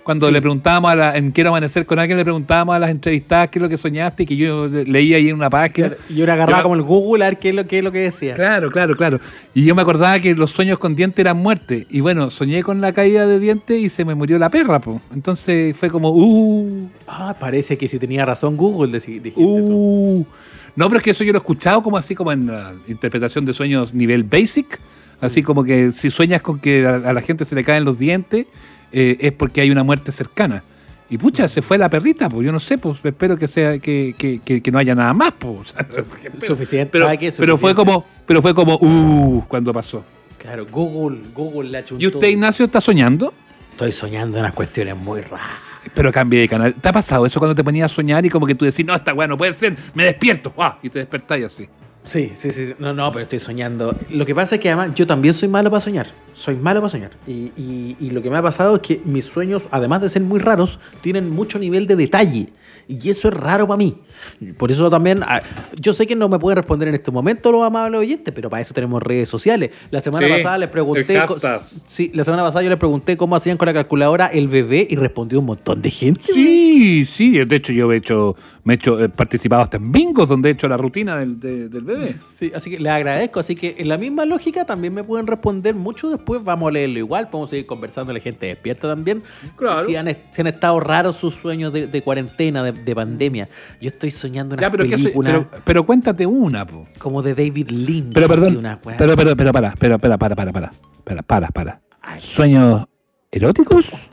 Cuando 0.03 0.27
Sí. 0.27 0.33
le 0.33 0.41
preguntábamos 0.41 0.91
a 0.91 0.95
la, 0.95 1.15
en 1.17 1.31
Quiero 1.31 1.49
Amanecer 1.51 1.85
con 1.85 1.99
alguien, 1.99 2.17
le 2.17 2.23
preguntábamos 2.23 2.75
a 2.75 2.79
las 2.79 2.89
entrevistadas 2.89 3.49
qué 3.49 3.59
es 3.59 3.63
lo 3.63 3.69
que 3.69 3.77
soñaste 3.77 4.23
y 4.23 4.25
que 4.25 4.35
yo 4.35 4.67
le- 4.67 4.83
leía 4.85 5.17
ahí 5.17 5.29
en 5.29 5.35
una 5.35 5.49
página. 5.49 5.89
Claro, 5.89 6.01
y 6.09 6.21
uno 6.23 6.31
agarraba 6.33 6.57
Yo- 6.59 6.63
como 6.63 6.75
el 6.75 6.81
Google 6.81 7.23
a 7.25 7.29
ver 7.29 7.37
qué 7.39 7.49
es 7.49 7.55
lo, 7.55 7.67
qué 7.67 7.77
es 7.77 7.83
lo 7.83 7.91
que 7.91 7.99
decía. 7.99 8.33
Claro, 8.33 8.71
claro, 8.71 8.95
claro. 8.95 9.19
Y 9.53 9.63
yo 9.63 9.75
me 9.75 9.83
acordaba 9.83 10.19
que 10.19 10.33
los 10.33 10.49
sueños 10.51 10.79
con 10.79 10.95
dientes 10.95 11.19
eran 11.19 11.37
muerte. 11.37 11.85
Y 11.89 11.99
bueno, 11.99 12.29
soñé 12.31 12.63
con 12.63 12.81
la 12.81 12.93
caída 12.93 13.27
de 13.27 13.39
dientes 13.39 13.79
y 13.79 13.89
se 13.89 14.03
me 14.03 14.15
murió 14.15 14.39
la 14.39 14.49
perra, 14.49 14.79
po. 14.79 15.01
Entonces 15.13 15.77
fue 15.77 15.89
como, 15.89 16.09
uh, 16.09 16.89
Ah, 17.07 17.35
parece 17.39 17.77
que 17.77 17.87
si 17.87 17.99
tenía 17.99 18.25
razón 18.25 18.57
Google, 18.57 18.93
dijiste 18.99 19.31
tú. 19.31 19.39
uh. 19.41 20.25
No, 20.75 20.87
pero 20.87 20.97
es 20.97 21.03
que 21.03 21.09
eso 21.11 21.23
yo 21.23 21.31
lo 21.33 21.37
he 21.37 21.41
escuchado 21.41 21.83
como 21.83 21.97
así, 21.97 22.15
como 22.15 22.31
en 22.31 22.47
la 22.47 22.73
interpretación 22.87 23.45
de 23.45 23.53
sueños 23.53 23.93
nivel 23.93 24.23
basic. 24.23 24.79
Así 25.19 25.43
como 25.43 25.63
que 25.63 25.91
si 25.91 26.09
sueñas 26.09 26.41
con 26.41 26.59
que 26.59 26.87
a 26.87 27.13
la 27.13 27.21
gente 27.21 27.45
se 27.45 27.53
le 27.53 27.63
caen 27.63 27.83
los 27.85 27.99
dientes, 27.99 28.47
eh, 28.91 29.17
es 29.19 29.31
porque 29.33 29.61
hay 29.61 29.71
una 29.71 29.83
muerte 29.83 30.11
cercana. 30.11 30.63
Y 31.09 31.17
pucha, 31.17 31.47
se 31.49 31.61
fue 31.61 31.77
la 31.77 31.89
perrita, 31.89 32.29
pues 32.29 32.45
yo 32.45 32.53
no 32.53 32.59
sé, 32.59 32.77
pues 32.77 32.99
espero 33.03 33.35
que 33.37 33.47
sea 33.47 33.79
que, 33.79 34.15
que- 34.17 34.39
que- 34.45 34.61
que 34.61 34.71
no 34.71 34.77
haya 34.79 34.95
nada 34.95 35.13
más, 35.13 35.33
pues. 35.37 35.73
O 35.75 35.83
sea, 35.83 36.47
Suficiente. 36.47 36.99
pero, 37.37 37.57
fue 37.57 37.75
como, 37.75 38.05
pero 38.25 38.41
fue 38.41 38.53
como, 38.53 38.75
uh, 38.81 39.43
cuando 39.47 39.73
pasó. 39.73 40.05
Claro, 40.37 40.65
Google, 40.71 41.19
Google 41.35 41.69
le 41.69 41.77
ha 41.79 41.81
¿Y 41.81 41.83
usted, 41.83 41.97
Ignacio? 42.07 42.29
Ignacio, 42.29 42.65
está 42.65 42.79
soñando? 42.81 43.33
Estoy 43.71 43.91
soñando 43.91 44.39
unas 44.39 44.53
cuestiones 44.53 44.95
muy 44.95 45.21
raras. 45.21 45.47
Pero 45.93 46.11
cambié 46.11 46.41
de 46.41 46.47
canal. 46.47 46.75
¿Te 46.75 46.89
ha 46.89 46.93
pasado 46.93 47.25
eso 47.25 47.39
cuando 47.39 47.55
te 47.55 47.63
ponías 47.63 47.91
a 47.91 47.93
soñar 47.95 48.25
y 48.25 48.29
como 48.29 48.45
que 48.45 48.55
tú 48.55 48.63
decís, 48.65 48.85
no, 48.85 48.95
esta 48.95 49.13
weá 49.13 49.27
no 49.27 49.35
puede 49.37 49.53
ser, 49.53 49.75
me 49.93 50.05
despierto, 50.05 50.53
¡ah! 50.59 50.77
y 50.81 50.89
te 50.89 50.99
despertáis 50.99 51.45
así? 51.45 51.67
Sí, 52.03 52.31
sí, 52.35 52.51
sí. 52.51 52.73
No, 52.79 52.93
no, 52.93 53.09
pero 53.11 53.21
estoy 53.21 53.37
soñando. 53.39 53.95
Lo 54.09 54.25
que 54.25 54.33
pasa 54.33 54.55
es 54.55 54.61
que 54.61 54.69
además 54.69 54.95
yo 54.95 55.05
también 55.05 55.33
soy 55.35 55.47
malo 55.49 55.69
para 55.69 55.81
soñar. 55.81 56.07
Soy 56.33 56.55
malo 56.55 56.79
para 56.81 56.89
soñar. 56.89 57.11
Y, 57.27 57.51
y- 57.55 57.95
y 57.99 58.09
lo 58.09 58.21
que 58.23 58.29
me 58.31 58.37
ha 58.37 58.41
pasado 58.41 58.75
es 58.77 58.81
que 58.81 59.01
mis 59.05 59.25
sueños, 59.25 59.63
además 59.69 60.01
de 60.01 60.09
ser 60.09 60.23
muy 60.23 60.39
raros, 60.39 60.79
tienen 61.01 61.29
mucho 61.29 61.59
nivel 61.59 61.85
de 61.85 61.95
detalle. 61.95 62.49
Y 62.87 63.09
eso 63.09 63.27
es 63.29 63.33
raro 63.33 63.67
para 63.67 63.77
mí. 63.77 63.95
Por 64.57 64.71
eso 64.71 64.89
también, 64.89 65.23
ah, 65.23 65.41
yo 65.79 65.93
sé 65.93 66.05
que 66.07 66.15
no 66.15 66.29
me 66.29 66.37
pueden 66.39 66.57
responder 66.57 66.87
en 66.87 66.95
este 66.95 67.09
momento 67.11 67.51
los 67.51 67.63
amables 67.63 67.99
oyentes, 68.01 68.33
pero 68.33 68.49
para 68.49 68.61
eso 68.61 68.73
tenemos 68.73 69.01
redes 69.01 69.29
sociales. 69.29 69.71
La 69.89 70.01
semana 70.01 70.27
Sí, 70.27 70.33
pasada 70.33 70.57
les 70.57 70.69
pregunté... 70.69 71.19
Sí, 71.85 72.11
la 72.13 72.23
semana 72.23 72.43
pasada 72.43 72.63
yo 72.63 72.69
les 72.69 72.77
pregunté 72.79 73.17
cómo 73.17 73.35
hacían 73.35 73.57
con 73.57 73.65
la 73.65 73.73
calculadora 73.73 74.27
el 74.27 74.47
bebé 74.47 74.85
y 74.89 74.95
respondió 74.95 75.39
un 75.39 75.45
montón 75.45 75.81
de 75.81 75.89
gente. 75.89 76.21
Sí, 76.33 77.05
sí. 77.05 77.31
De 77.43 77.55
hecho, 77.55 77.73
yo 77.73 77.91
he 77.91 77.97
hecho, 77.97 78.35
me 78.63 78.73
he 78.73 78.75
hecho, 78.75 78.99
he 79.03 79.09
participado 79.09 79.61
hasta 79.63 79.77
en 79.77 79.91
bingos 79.91 80.27
donde 80.29 80.49
he 80.49 80.51
hecho 80.53 80.67
la 80.67 80.77
rutina 80.77 81.17
del, 81.17 81.39
de- 81.39 81.69
del 81.69 81.83
bebé. 81.83 82.15
Sí, 82.33 82.51
así 82.53 82.69
que 82.69 82.79
les 82.79 82.91
agradezco. 82.91 83.39
Así 83.39 83.55
que 83.55 83.75
en 83.79 83.87
la 83.89 83.97
misma 83.97 84.25
lógica 84.25 84.65
también 84.65 84.93
me 84.93 85.03
pueden 85.03 85.27
responder 85.27 85.75
mucho 85.75 86.09
después. 86.09 86.43
Vamos 86.43 86.69
a 86.69 86.71
leerlo 86.71 86.99
igual. 86.99 87.29
Podemos 87.29 87.49
seguir 87.49 87.65
conversando. 87.65 88.13
La 88.13 88.19
gente 88.19 88.45
despierta 88.47 88.87
también. 88.87 89.23
Claro. 89.55 89.85
Si 89.85 89.95
han, 89.95 90.07
si 90.31 90.41
han 90.41 90.47
estado 90.47 90.79
raros 90.79 91.15
sus 91.15 91.33
sueños 91.35 91.71
de, 91.73 91.87
de 91.87 92.01
cuarentena, 92.01 92.63
de, 92.63 92.70
de 92.73 92.95
pandemia. 92.95 93.47
Yo 93.79 93.89
estoy 93.89 94.11
soñando 94.11 94.53
una 94.55 94.61
Ya, 94.61 94.69
pero, 94.71 94.83
¿qué 94.85 94.91
soy- 94.95 95.03
película 95.03 95.29
pero, 95.49 95.63
pero 95.63 95.85
cuéntate 95.85 96.25
una, 96.25 96.65
po. 96.65 96.85
como 96.97 97.21
de 97.21 97.33
David 97.35 97.69
Lynch. 97.71 98.13
Pero 98.13 98.27
perdón, 98.27 98.57
una 98.57 98.79
pero, 98.81 99.15
pero, 99.15 99.35
pero, 99.35 99.51
para, 99.51 99.73
pero, 99.77 99.99
para, 99.99 100.17
para, 100.17 100.35
para, 100.35 100.51
para, 101.03 101.21
para, 101.23 101.47
para. 101.49 101.81
¿Sueños 102.19 102.85
eróticos? 103.31 104.09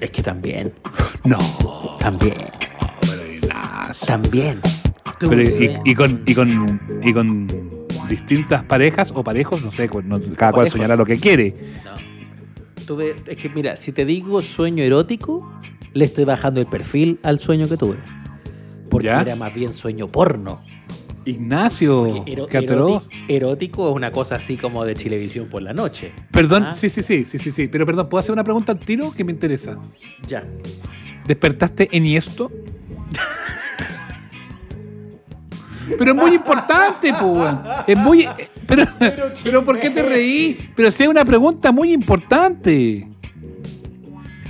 Es 0.00 0.10
que 0.10 0.22
también. 0.22 0.72
No. 1.24 1.38
También. 1.98 2.36
También. 4.06 4.60
Pero, 5.18 5.42
y, 5.84 5.94
con, 5.94 6.22
y, 6.26 6.34
con, 6.34 6.80
y 7.02 7.12
con 7.12 7.46
distintas 8.08 8.62
parejas 8.64 9.12
o 9.14 9.24
parejos, 9.24 9.62
no 9.64 9.72
sé, 9.72 9.88
no- 10.04 10.20
cada 10.36 10.52
cual 10.52 10.70
soñará 10.70 10.94
lo 10.96 11.04
que 11.06 11.16
quiere. 11.18 11.54
No. 11.84 11.92
Tuve, 12.86 13.16
es 13.26 13.36
que 13.36 13.48
mira, 13.48 13.74
si 13.76 13.90
te 13.92 14.04
digo 14.04 14.40
sueño 14.42 14.84
erótico, 14.84 15.50
le 15.96 16.04
estoy 16.04 16.24
bajando 16.24 16.60
el 16.60 16.66
perfil 16.66 17.18
al 17.22 17.38
sueño 17.38 17.68
que 17.68 17.76
tuve. 17.76 17.96
Porque 18.90 19.06
¿Ya? 19.08 19.22
era 19.22 19.34
más 19.36 19.54
bien 19.54 19.72
sueño 19.72 20.06
porno. 20.06 20.60
Ignacio, 21.24 22.22
ero- 22.26 22.46
erótico, 22.50 23.02
erótico 23.26 23.88
es 23.90 23.96
una 23.96 24.12
cosa 24.12 24.36
así 24.36 24.56
como 24.56 24.84
de 24.84 24.94
Chilevisión 24.94 25.46
por 25.48 25.60
la 25.62 25.72
noche. 25.72 26.12
Perdón, 26.30 26.66
Ah. 26.66 26.72
sí, 26.72 26.88
sí, 26.88 27.02
sí, 27.02 27.24
sí, 27.24 27.38
sí, 27.38 27.50
sí. 27.50 27.66
Pero 27.66 27.84
perdón, 27.84 28.08
¿puedo 28.08 28.20
hacer 28.20 28.32
una 28.32 28.44
pregunta 28.44 28.70
al 28.72 28.78
tiro 28.78 29.10
que 29.10 29.24
me 29.24 29.32
interesa? 29.32 29.76
Ya. 30.28 30.44
¿Despertaste 31.26 31.88
en 31.90 32.04
esto? 32.06 32.52
Pero 35.98 36.10
es 36.12 36.16
muy 36.16 36.34
importante, 36.34 37.12
pues. 37.20 37.54
Es 37.86 37.96
muy. 37.98 38.22
eh, 38.22 38.48
Pero, 38.66 38.84
pero, 39.44 39.64
¿por 39.64 39.78
qué 39.80 39.90
te 39.90 40.02
reí? 40.02 40.58
Pero 40.76 40.90
si 40.90 41.04
es 41.04 41.08
una 41.08 41.24
pregunta 41.24 41.72
muy 41.72 41.92
importante. 41.92 43.08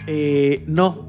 Eh, 0.07 0.63
no. 0.67 1.06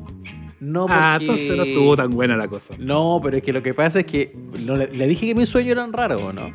No, 0.60 0.82
porque... 0.82 0.94
Ah, 0.96 1.18
entonces 1.20 1.56
no 1.56 1.64
estuvo 1.64 1.96
tan 1.96 2.10
buena 2.10 2.36
la 2.36 2.48
cosa. 2.48 2.76
No, 2.80 3.20
pero 3.24 3.38
es 3.38 3.44
que 3.44 3.54
lo 3.54 3.62
que 3.62 3.74
pasa 3.74 4.00
es 4.00 4.06
que 4.06 4.36
no 4.66 4.76
le, 4.76 4.88
dije 5.08 5.28
que 5.28 5.36
mis 5.36 5.50
sueños 5.50 5.72
eran 5.72 5.94
raros, 5.94 6.22
¿o 6.22 6.34
no? 6.34 6.54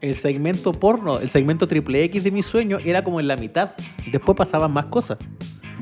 El 0.00 0.14
segmento 0.14 0.72
porno, 0.72 1.20
el 1.20 1.30
segmento 1.30 1.68
triple 1.68 2.02
X 2.04 2.24
de 2.24 2.30
mis 2.30 2.46
sueños 2.46 2.82
era 2.84 3.04
como 3.04 3.20
en 3.20 3.28
la 3.28 3.36
mitad. 3.36 3.72
Después 4.10 4.36
pasaban 4.36 4.72
más 4.72 4.86
cosas. 4.86 5.18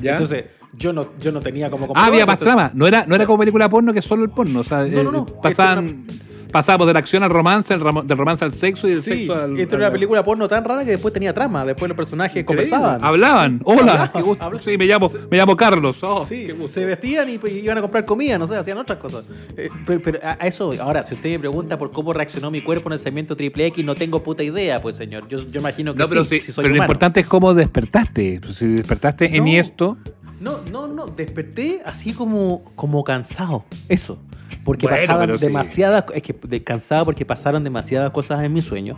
¿Ya? 0.00 0.12
Entonces, 0.12 0.46
yo 0.74 0.92
no, 0.92 1.16
yo 1.20 1.32
no 1.32 1.40
tenía 1.40 1.70
como... 1.70 1.86
Ah, 1.94 2.06
había 2.06 2.26
más 2.26 2.38
trama. 2.38 2.70
No 2.74 2.86
era, 2.86 3.06
no 3.06 3.14
era 3.14 3.26
como 3.26 3.38
película 3.38 3.68
porno 3.68 3.92
que 3.92 4.02
solo 4.02 4.24
el 4.24 4.30
porno. 4.30 4.60
O 4.60 4.64
sea, 4.64 4.84
No, 4.84 5.02
no, 5.02 5.10
eh, 5.10 5.12
no. 5.12 5.26
pasaban, 5.26 6.04
pasábamos 6.50 6.86
de 6.86 6.92
la 6.92 6.98
acción 6.98 7.22
al 7.22 7.30
romance, 7.30 7.74
del 7.74 7.82
rom- 7.82 8.04
del 8.04 8.16
romance 8.18 8.44
al 8.44 8.52
sexo 8.52 8.86
y 8.88 8.90
del 8.92 9.02
Sí, 9.02 9.10
sexo 9.26 9.34
al. 9.34 9.58
esto 9.58 9.76
era 9.76 9.86
una 9.86 9.92
película 9.92 10.22
porno 10.24 10.48
tan 10.48 10.64
rara 10.64 10.84
que 10.84 10.92
después 10.92 11.12
tenía 11.14 11.32
trama. 11.34 11.64
Después 11.64 11.88
los 11.88 11.96
personajes 11.96 12.42
Increíble. 12.42 12.68
conversaban. 12.70 13.04
Hablaban. 13.04 13.60
Hola, 13.64 14.10
qué 14.14 14.22
gusto. 14.22 14.58
Sí, 14.58 14.76
me 14.78 14.86
llamo, 14.86 15.10
me 15.30 15.36
llamo 15.36 15.56
Carlos. 15.56 15.98
Oh, 16.02 16.24
Sí, 16.24 16.48
se 16.66 16.84
vestían 16.84 17.28
y 17.30 17.38
pues, 17.38 17.52
iban 17.52 17.78
a 17.78 17.80
comprar 17.80 18.04
comida, 18.04 18.38
no 18.38 18.46
sé, 18.46 18.56
hacían 18.56 18.78
otras 18.78 18.98
cosas. 18.98 19.24
Eh, 19.56 19.68
pero 19.86 20.00
pero 20.02 20.18
a, 20.22 20.32
eso, 20.46 20.72
ahora, 20.80 21.02
si 21.02 21.14
usted 21.14 21.30
me 21.30 21.38
pregunta 21.38 21.78
por 21.78 21.90
cómo 21.90 22.12
reaccionó 22.12 22.50
mi 22.50 22.62
cuerpo 22.62 22.88
en 22.88 22.94
el 22.94 22.98
segmento 22.98 23.36
triple 23.36 23.66
X, 23.66 23.84
no 23.84 23.94
tengo 23.94 24.22
puta 24.22 24.42
idea, 24.42 24.80
pues 24.80 24.96
señor. 24.96 25.28
Yo, 25.28 25.42
yo 25.50 25.60
imagino 25.60 25.92
que 25.94 25.98
No, 26.00 26.08
pero, 26.08 26.24
sí, 26.24 26.40
si 26.40 26.52
soy 26.52 26.62
pero 26.64 26.74
lo 26.74 26.80
importante 26.82 27.20
es 27.20 27.26
cómo 27.26 27.52
despertaste. 27.54 28.40
Si 28.52 28.66
despertaste 28.66 29.36
en 29.36 29.48
esto. 29.48 29.96
No, 30.40 30.58
no, 30.70 30.86
no, 30.86 31.06
desperté 31.06 31.80
así 31.84 32.12
como, 32.12 32.62
como 32.76 33.02
cansado. 33.04 33.64
Eso. 33.88 34.18
Porque 34.64 34.86
Bueno, 34.86 35.00
pasaban 35.06 35.38
sí. 35.38 35.44
demasiadas, 35.46 36.04
es 36.14 36.22
que 36.22 36.32
de- 36.46 36.62
cansado 36.62 37.04
porque 37.04 37.24
pasaron 37.24 37.64
demasiadas 37.64 38.10
cosas 38.12 38.42
en 38.44 38.52
mi 38.52 38.62
sueño. 38.62 38.96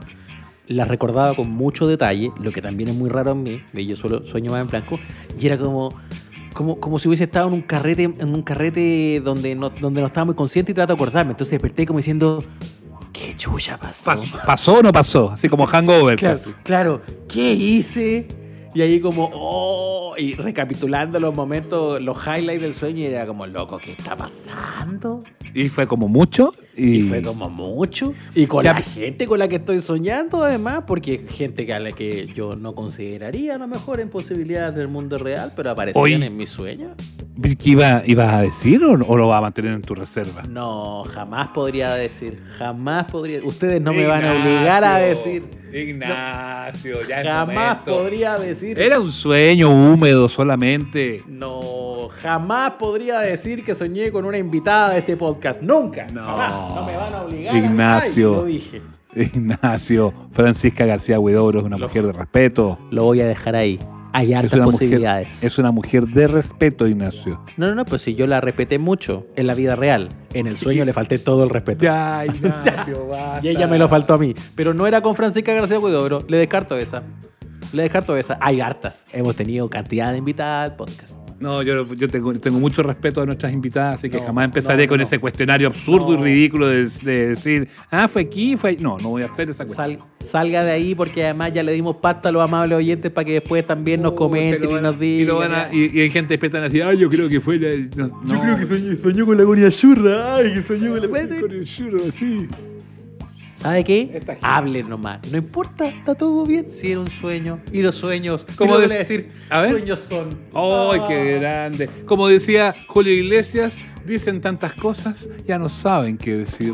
Las 0.67 0.87
recordaba 0.89 1.35
con 1.35 1.51
mucho 1.51 1.87
detalle, 1.89 2.31
lo 2.41 2.53
que 2.53 2.63
también 2.63 2.91
es 2.91 2.95
muy 2.97 3.09
raro 3.11 3.33
en 3.33 3.43
mí, 3.43 3.63
yo 3.75 3.97
solo 3.97 4.25
sueño 4.27 4.53
más 4.53 4.61
en 4.61 4.69
blanco, 4.69 5.01
y 5.39 5.47
era 5.47 5.59
como, 5.59 5.93
como, 6.53 6.79
como 6.79 6.99
si 7.01 7.09
hubiese 7.09 7.25
estado 7.25 7.49
en 7.49 7.55
un 7.55 7.63
carrete, 7.63 8.05
en 8.05 8.35
un 8.35 8.43
carrete 8.43 9.21
donde 9.25 9.55
no, 9.57 9.71
donde 9.71 10.01
no 10.01 10.07
estaba 10.07 10.27
muy 10.27 10.35
consciente 10.37 10.71
y 10.71 10.75
trato 10.75 10.93
de 10.93 10.95
acordarme. 10.95 11.33
Entonces 11.33 11.53
desperté 11.53 11.87
como 11.87 11.99
diciendo, 11.99 12.45
¿qué 13.13 13.35
chucha 13.35 13.79
pasó? 13.79 14.05
¿Pasó, 14.05 14.39
pasó 14.47 14.75
o 14.75 14.83
no 14.83 14.93
pasó? 14.93 15.31
Así 15.31 15.49
como 15.49 15.67
hangover. 15.73 16.17
Claro, 16.17 16.39
casi. 16.39 16.53
claro, 16.63 17.03
¿qué 17.29 17.53
hice? 17.53 18.29
Y 18.73 18.83
ahí 18.83 19.01
como, 19.01 19.29
oh, 19.35 19.90
y 20.21 20.35
recapitulando 20.35 21.19
los 21.19 21.35
momentos, 21.35 22.01
los 22.01 22.19
highlights 22.27 22.63
del 22.63 22.75
sueño, 22.75 23.01
y 23.01 23.07
era 23.07 23.27
como, 23.27 23.47
loco, 23.47 23.79
¿qué 23.79 23.93
está 23.93 24.17
pasando? 24.17 25.25
Y 25.55 25.69
fue 25.69 25.87
como 25.87 26.09
mucho. 26.09 26.55
Y, 26.77 26.99
Y 26.99 27.03
fue 27.03 27.23
como 27.23 27.49
mucho. 27.51 28.15
Y 28.35 28.47
con 28.47 28.65
la 28.65 28.75
gente 28.75 29.27
con 29.27 29.39
la 29.39 29.49
que 29.49 29.57
estoy 29.57 29.81
soñando, 29.81 30.43
además, 30.43 30.85
porque 30.87 31.27
gente 31.29 31.67
que 31.67 31.75
a 31.75 31.81
la 31.81 31.93
que 31.93 32.27
yo 32.29 32.55
no 32.55 32.75
consideraría 32.75 33.57
a 33.57 33.59
lo 33.59 33.67
mejor 33.67 34.01
en 34.01 34.09
posibilidades 34.11 34.77
del 34.77 34.89
mundo 34.89 35.19
real, 35.19 35.53
pero 35.57 35.71
aparecían 35.71 36.23
en 36.23 36.37
mis 36.37 36.51
sueños. 36.51 36.93
¿Qué 37.43 37.71
iba, 37.71 38.03
ibas 38.07 38.35
a 38.35 38.43
decir 38.43 38.85
o, 38.85 38.93
o 38.93 39.17
lo 39.17 39.29
vas 39.29 39.39
a 39.39 39.41
mantener 39.41 39.73
en 39.73 39.83
tu 39.83 39.95
reserva? 39.95 40.43
No, 40.43 41.05
jamás 41.05 41.49
podría 41.49 41.95
decir, 41.95 42.43
jamás 42.59 43.11
podría. 43.11 43.43
Ustedes 43.43 43.81
no 43.81 43.93
me 43.93 44.07
van 44.07 44.25
a 44.25 44.33
obligar 44.33 44.85
a 44.85 44.99
decir. 44.99 45.45
Ignacio, 45.73 47.07
ya 47.09 47.23
Jamás 47.23 47.79
podría 47.85 48.37
decir. 48.39 48.79
Era 48.79 48.99
un 49.01 49.11
sueño 49.11 49.71
húmedo 49.71 50.29
solamente. 50.29 51.23
No, 51.27 52.09
jamás 52.23 52.73
podría 52.73 53.21
decir 53.21 53.65
que 53.65 53.75
soñé 53.75 54.11
con 54.11 54.25
una 54.25 54.39
invitada 54.39 54.91
de 54.91 54.99
este 55.01 55.17
podcast. 55.17 55.61
Nunca. 55.63 56.07
No. 56.13 56.25
Jamás. 56.25 56.53
No 56.75 56.85
me 56.87 56.97
van 56.97 57.15
a 57.15 57.23
obligar. 57.23 57.55
a- 57.55 57.59
Ignacio. 57.59 58.31
Ay, 58.31 58.37
lo 58.37 58.45
dije. 58.45 58.83
Ignacio, 59.15 60.13
Francisca 60.33 60.87
García 60.87 61.19
Huidobro 61.19 61.61
es 61.61 61.67
una 61.67 61.77
mujer 61.77 62.07
de 62.07 62.13
respeto. 62.13 62.79
Lo 62.91 63.05
voy 63.05 63.21
a 63.21 63.27
dejar 63.27 63.57
ahí. 63.57 63.79
Hay 64.13 64.33
Es 64.33 64.39
hartas 64.39 64.61
mujer, 64.61 64.73
posibilidades. 64.73 65.45
es 65.45 65.59
una 65.59 65.71
mujer 65.71 66.07
de 66.07 66.27
respeto, 66.27 66.87
Ignacio. 66.87 67.43
No, 67.57 67.69
no, 67.69 67.75
no, 67.75 67.85
pues 67.85 68.03
si 68.03 68.15
yo 68.15 68.27
la 68.27 68.41
respeté 68.41 68.79
mucho 68.79 69.27
en 69.37 69.47
la 69.47 69.55
vida 69.55 69.77
real. 69.77 70.09
En 70.35 70.47
el 70.47 70.57
sueño 70.57 70.85
le 70.85 70.93
falté 70.93 71.19
todo 71.19 71.45
el 71.45 71.51
respeto. 71.51 71.85
Ya, 71.85 72.25
Ignacio, 72.27 73.07
basta. 73.09 73.47
Y 73.47 73.51
ella 73.51 73.67
me 73.67 73.79
lo 73.79 73.89
faltó 73.89 74.15
a 74.15 74.19
mí. 74.19 74.35
Pero 74.55 74.75
no 74.75 74.87
era 74.87 75.01
con 75.01 75.15
Francisca 75.15 75.53
García 75.53 75.79
Huidobro. 75.79 76.25
Le 76.29 76.39
descarto 76.39 76.77
esa. 76.77 77.03
Le 77.73 77.83
descarto 77.85 78.17
esa. 78.17 78.37
Hay 78.41 78.61
hartas. 78.61 79.05
Hemos 79.13 79.37
tenido 79.37 79.69
cantidad 79.71 80.11
de 80.13 80.19
invitadas 80.19 80.71
al 80.71 80.77
podcast. 80.77 81.17
No, 81.41 81.63
yo, 81.63 81.87
yo 81.95 82.07
tengo, 82.09 82.35
tengo 82.39 82.59
mucho 82.61 82.83
respeto 82.83 83.23
a 83.23 83.27
nuestras 83.27 83.51
invitadas, 83.53 83.95
así 83.95 84.11
que 84.11 84.19
No, 84.19 84.25
jamás 84.27 84.45
empezaré 84.45 84.85
no, 84.85 84.91
con 84.91 84.99
no. 84.99 85.05
ese 85.05 85.19
cuestionario 85.19 85.69
absurdo 85.69 86.13
y 86.13 86.17
ridículo 86.19 86.67
de, 86.69 86.85
de 87.03 87.29
decir, 87.29 87.67
ah, 87.91 88.09
fue 88.09 88.21
aquí, 88.23 88.59
fue 88.59 88.71
ahí. 88.71 88.77
No, 88.79 88.99
no 88.99 89.09
voy 89.09 89.23
a 89.23 89.25
hacer 89.25 89.49
esa 89.49 89.65
cuestión. 89.65 89.99
Sal- 89.99 90.05
salga 90.21 90.63
de 90.65 90.73
ahí 90.73 90.95
porque 90.95 91.25
además 91.25 91.53
ya 91.55 91.63
le 91.63 91.73
dimos 91.73 91.97
pasta 91.97 92.29
a 92.29 92.33
los 92.33 92.43
amables 92.43 92.77
oyentes 92.77 93.11
para 93.11 93.25
que 93.25 93.33
después 93.33 93.65
también 93.67 94.03
nos 94.03 94.13
comenten 94.13 94.69
y 94.71 94.75
nos 94.83 95.01
digan. 95.01 95.23
Y, 95.23 95.25
lo 95.25 95.39
van 95.39 95.53
a- 95.55 95.69
y- 95.73 95.91
y 95.95 96.01
hay 96.03 96.11
gente 96.11 96.35
despierta 96.35 96.59
y 96.59 96.63
decir, 96.63 96.83
ah, 96.83 96.93
yo 96.93 97.09
creo 97.09 97.27
que 97.31 97.41
fue 97.41 97.59
la. 97.59 97.69
no, 97.97 98.23
Yo 98.27 98.35
no. 98.35 98.41
creo 98.43 98.57
que 98.59 98.67
soñó, 98.67 98.95
soñó 98.97 99.25
con 99.27 99.37
la 99.39 99.43
agonía 99.43 99.71
churra. 99.71 100.37
Ay, 100.37 100.53
que 100.53 100.63
soñó 100.63 100.91
con 100.91 101.01
la 101.01 101.09
Con 101.41 101.51
el 101.53 101.65
churro, 101.65 102.01
sí. 102.13 102.49
¿Sabe 103.61 103.85
qué? 103.85 104.23
Hablen 104.41 104.89
nomás. 104.89 105.21
No 105.31 105.37
importa, 105.37 105.87
está 105.87 106.15
todo 106.15 106.47
bien. 106.47 106.71
Si 106.71 106.93
era 106.93 107.01
un 107.01 107.11
sueño. 107.11 107.61
Y 107.71 107.83
los 107.83 107.95
sueños. 107.95 108.47
¿Cómo 108.57 108.73
¿Cómo 108.73 108.79
des- 108.81 108.91
le 108.91 108.99
decir? 109.01 109.29
A 109.51 109.61
ver. 109.61 109.71
Sueños 109.73 110.01
son. 110.01 110.29
¡Ay, 110.55 111.01
Ah. 111.03 111.05
qué 111.07 111.35
grande! 111.39 111.91
Como 112.07 112.27
decía 112.29 112.75
Julio 112.89 113.13
Iglesias, 113.13 113.79
dicen 114.07 114.41
tantas 114.41 114.73
cosas, 114.73 115.29
ya 115.47 115.59
no 115.59 115.69
saben 115.69 116.17
qué 116.17 116.37
decir. 116.39 116.73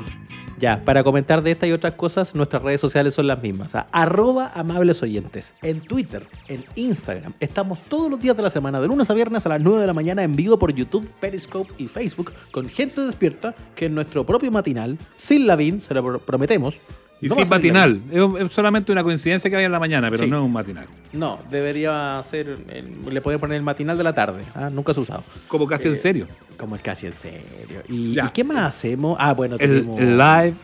Ya, 0.59 0.83
para 0.85 1.05
comentar 1.05 1.43
de 1.43 1.51
esta 1.51 1.67
y 1.67 1.73
otras 1.73 1.95
cosas, 1.95 2.35
nuestras 2.35 2.63
redes 2.63 2.81
sociales 2.81 3.13
son 3.15 3.27
las 3.27 3.43
mismas. 3.43 3.75
a 3.75 3.89
arroba 3.93 4.51
amables 4.55 5.03
oyentes. 5.03 5.53
En 5.63 5.83
Twitter, 5.83 6.27
en 6.49 6.65
Instagram. 6.77 7.35
Estamos 7.41 7.79
todos 7.89 8.11
los 8.11 8.19
días 8.21 8.37
de 8.37 8.43
la 8.43 8.49
semana, 8.51 8.81
de 8.81 8.87
lunes 8.89 9.11
a 9.11 9.15
viernes 9.15 9.45
a 9.45 9.51
las 9.51 9.61
9 9.61 9.81
de 9.81 9.87
la 9.87 9.93
mañana, 9.93 10.23
en 10.23 10.35
vivo 10.35 10.59
por 10.59 10.73
YouTube, 10.73 11.11
Periscope 11.21 11.73
y 11.77 11.89
Facebook, 11.89 12.33
con 12.53 12.69
gente 12.71 13.03
despierta 13.03 13.55
que 13.75 13.87
en 13.87 13.95
nuestro 13.95 14.25
propio 14.25 14.51
matinal, 14.51 14.97
sin 15.17 15.47
Lavín, 15.47 15.83
se 15.83 15.93
lo 15.93 16.03
pro- 16.03 16.19
prometemos, 16.21 16.77
Y 17.21 17.29
No 17.29 17.35
sin 17.35 17.45
a 17.45 17.49
matinal. 17.49 18.01
Es, 18.11 18.53
solamente 18.53 18.93
una 18.93 19.03
coincidencia 19.03 19.49
que 19.49 19.57
vaya 19.57 19.67
en 19.67 19.73
la 19.73 19.79
mañana, 19.81 20.11
pero 20.11 20.25
Sí. 20.25 20.31
no 20.31 20.39
es 20.39 20.45
un 20.45 20.53
matinal. 20.53 20.85
No, 21.15 21.39
debería 21.51 22.21
ser. 22.29 22.59
el- 22.69 23.15
le 23.15 23.21
pueden 23.23 23.41
poner 23.41 23.57
el 23.57 23.63
matinal 23.63 23.97
de 23.97 24.05
la 24.05 24.15
tarde. 24.15 24.43
Ah, 24.55 24.69
nunca 24.71 24.93
se 24.93 25.01
ha 25.01 25.03
usado. 25.03 25.25
Como 25.49 25.67
casi 25.67 25.89
en 25.89 25.97
serio. 25.97 26.27
Como 26.59 26.75
el 26.77 26.83
casi 26.83 27.07
en 27.07 27.15
serio. 27.15 27.83
¿Y, 27.89 28.13
Ya. 28.15 28.27
¿y 28.27 28.29
qué 28.31 28.45
más 28.45 28.59
hacemos? 28.77 29.17
Ah, 29.19 29.33
bueno, 29.33 29.55
El, 29.59 29.61
tenemos. 29.61 30.01
el 30.01 30.19
live. 30.19 30.55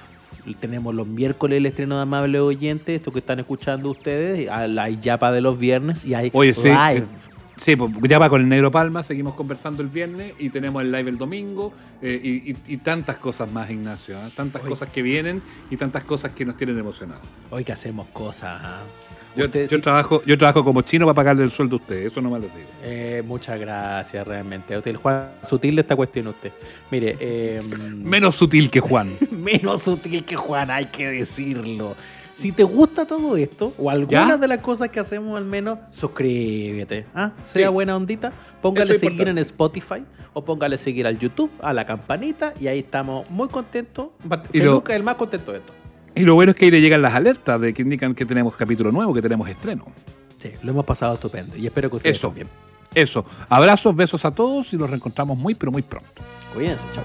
Tenemos 0.61 0.93
los 0.95 1.07
miércoles 1.07 1.57
el 1.59 1.67
estreno 1.67 1.97
de 1.97 2.03
Amables 2.03 2.41
Oyentes, 2.41 2.97
esto 2.97 3.13
que 3.13 3.21
están 3.21 3.39
escuchando 3.39 3.89
ustedes. 3.91 4.49
ah, 4.51 4.67
Hay 4.81 4.99
Yapa 5.01 5.31
de 5.33 5.41
los 5.41 5.59
viernes 5.59 6.05
y 6.05 6.15
hay 6.15 6.31
Oye, 6.35 6.53
sí. 6.53 6.69
live. 6.69 6.99
eh, 6.99 7.32
Sí, 7.57 7.77
pues 7.77 7.91
ya 8.09 8.19
va 8.19 8.29
con 8.29 8.41
el 8.41 8.49
Negro 8.49 8.71
Palma, 8.71 9.03
seguimos 9.03 9.35
conversando 9.35 9.83
el 9.83 9.89
viernes 9.89 10.33
y 10.39 10.49
tenemos 10.51 10.83
el 10.83 10.91
live 10.91 11.11
el 11.11 11.19
domingo 11.19 11.73
eh, 12.01 12.19
y, 12.23 12.51
y- 12.53 12.57
y 12.67 12.77
tantas 12.79 13.17
cosas 13.17 13.51
más, 13.53 13.71
Ignacio. 13.71 14.19
¿ah? 14.19 14.31
Tantas 14.35 14.63
cosas 14.63 14.89
que 14.89 15.03
vienen 15.03 15.43
y 15.71 15.77
tantas 15.77 16.05
cosas 16.05 16.33
que 16.33 16.45
nos 16.45 16.57
tienen 16.57 16.79
emocionados. 16.79 17.23
Hoy 17.51 17.63
que 17.65 17.73
hacemos 17.73 18.09
cosas. 18.09 18.61
ah. 18.65 18.81
Yo, 19.37 19.47
Ustedes 19.47 19.71
yo 19.71 19.79
sí- 19.79 19.83
trabajo, 19.83 20.23
yo 20.27 20.37
trabajo 20.37 20.63
como 20.63 20.83
chino 20.83 21.07
para 21.07 21.15
pagarle 21.15 21.43
el 21.45 21.51
sueldo 21.51 21.77
a 21.77 21.79
usted, 21.79 22.07
eso 22.07 22.21
no 22.21 22.31
me 22.31 22.39
lo 22.39 22.47
digo. 22.47 22.69
Eh, 22.83 23.23
muchas 23.27 23.59
gracias, 23.59 24.27
realmente. 24.27 24.77
Usted, 24.77 24.91
el 24.91 24.97
Juan, 24.99 25.29
sutil 25.43 25.75
de 25.77 25.81
esta 25.83 25.97
cuestión 25.97 26.27
usted. 26.29 26.53
Mire, 26.91 27.17
eh, 27.19 27.61
Menos 27.97 28.35
sutil 28.35 28.69
que 28.71 28.81
Juan. 28.81 29.17
menos 29.31 29.83
sutil 29.85 30.25
que 30.25 30.37
Juan, 30.37 30.71
hay 30.71 30.87
que 30.87 31.09
decirlo. 31.09 31.97
Si 32.33 32.51
te 32.51 32.62
gusta 32.64 33.07
todo 33.07 33.37
esto, 33.37 33.74
o 33.78 33.91
algunas 33.91 34.28
¿Ya? 34.28 34.37
de 34.39 34.49
las 34.49 34.59
cosas 34.59 34.89
que 34.89 34.99
hacemos 34.99 35.37
al 35.37 35.45
menos, 35.45 35.78
suscríbete. 35.91 37.07
¿ah? 37.14 37.33
Sea 37.43 37.68
Sí. 37.68 37.72
buena 37.72 37.95
ondita, 37.97 38.33
póngale 38.62 38.95
seguir 38.99 39.28
en. 39.28 39.39
Spotify 39.39 40.03
o 40.33 40.43
póngale 40.45 40.78
seguir 40.78 41.07
al 41.07 41.18
YouTube, 41.18 41.51
a 41.61 41.72
la 41.74 41.85
campanita, 41.85 42.55
y 42.59 42.68
ahí 42.68 42.78
estamos 42.80 43.28
muy 43.30 43.49
contentos. 43.49 44.09
Y 44.53 44.61
lo- 44.61 44.83
es 44.87 44.95
el 44.97 45.03
más 45.03 45.16
contento 45.16 45.53
de 45.53 45.59
esto. 45.59 45.72
Y 46.14 46.22
lo 46.22 46.35
bueno 46.35 46.53
es 46.53 46.57
que 46.57 46.64
ahí 46.66 46.70
le 46.70 46.80
llegan 46.80 47.03
las 47.03 47.14
alertas 47.14 47.61
de 47.61 47.72
que 47.74 47.83
indican 47.83 48.14
que 48.14 48.24
tenemos 48.24 48.57
capítulo 48.57 48.91
nuevo, 48.93 49.12
que 49.14 49.22
tenemos 49.22 49.49
estreno. 49.49 49.87
Sí, 50.41 50.53
lo 50.62 50.70
hemos 50.72 50.85
pasado 50.85 51.14
estupendo 51.14 51.57
y 51.57 51.66
espero 51.66 51.91
que 51.91 51.97
ustedes 51.97 52.16
Eso. 52.16 52.28
también. 52.28 52.49
Eso. 52.95 53.24
Abrazos, 53.49 53.95
besos 53.95 54.24
a 54.24 54.30
todos 54.30 54.72
y 54.72 54.76
nos 54.76 54.89
reencontramos 54.91 55.37
muy, 55.39 55.55
pero 55.55 55.70
muy 55.72 55.83
pronto. 55.83 56.11
Cuídense, 56.55 56.87
chao. 56.95 57.05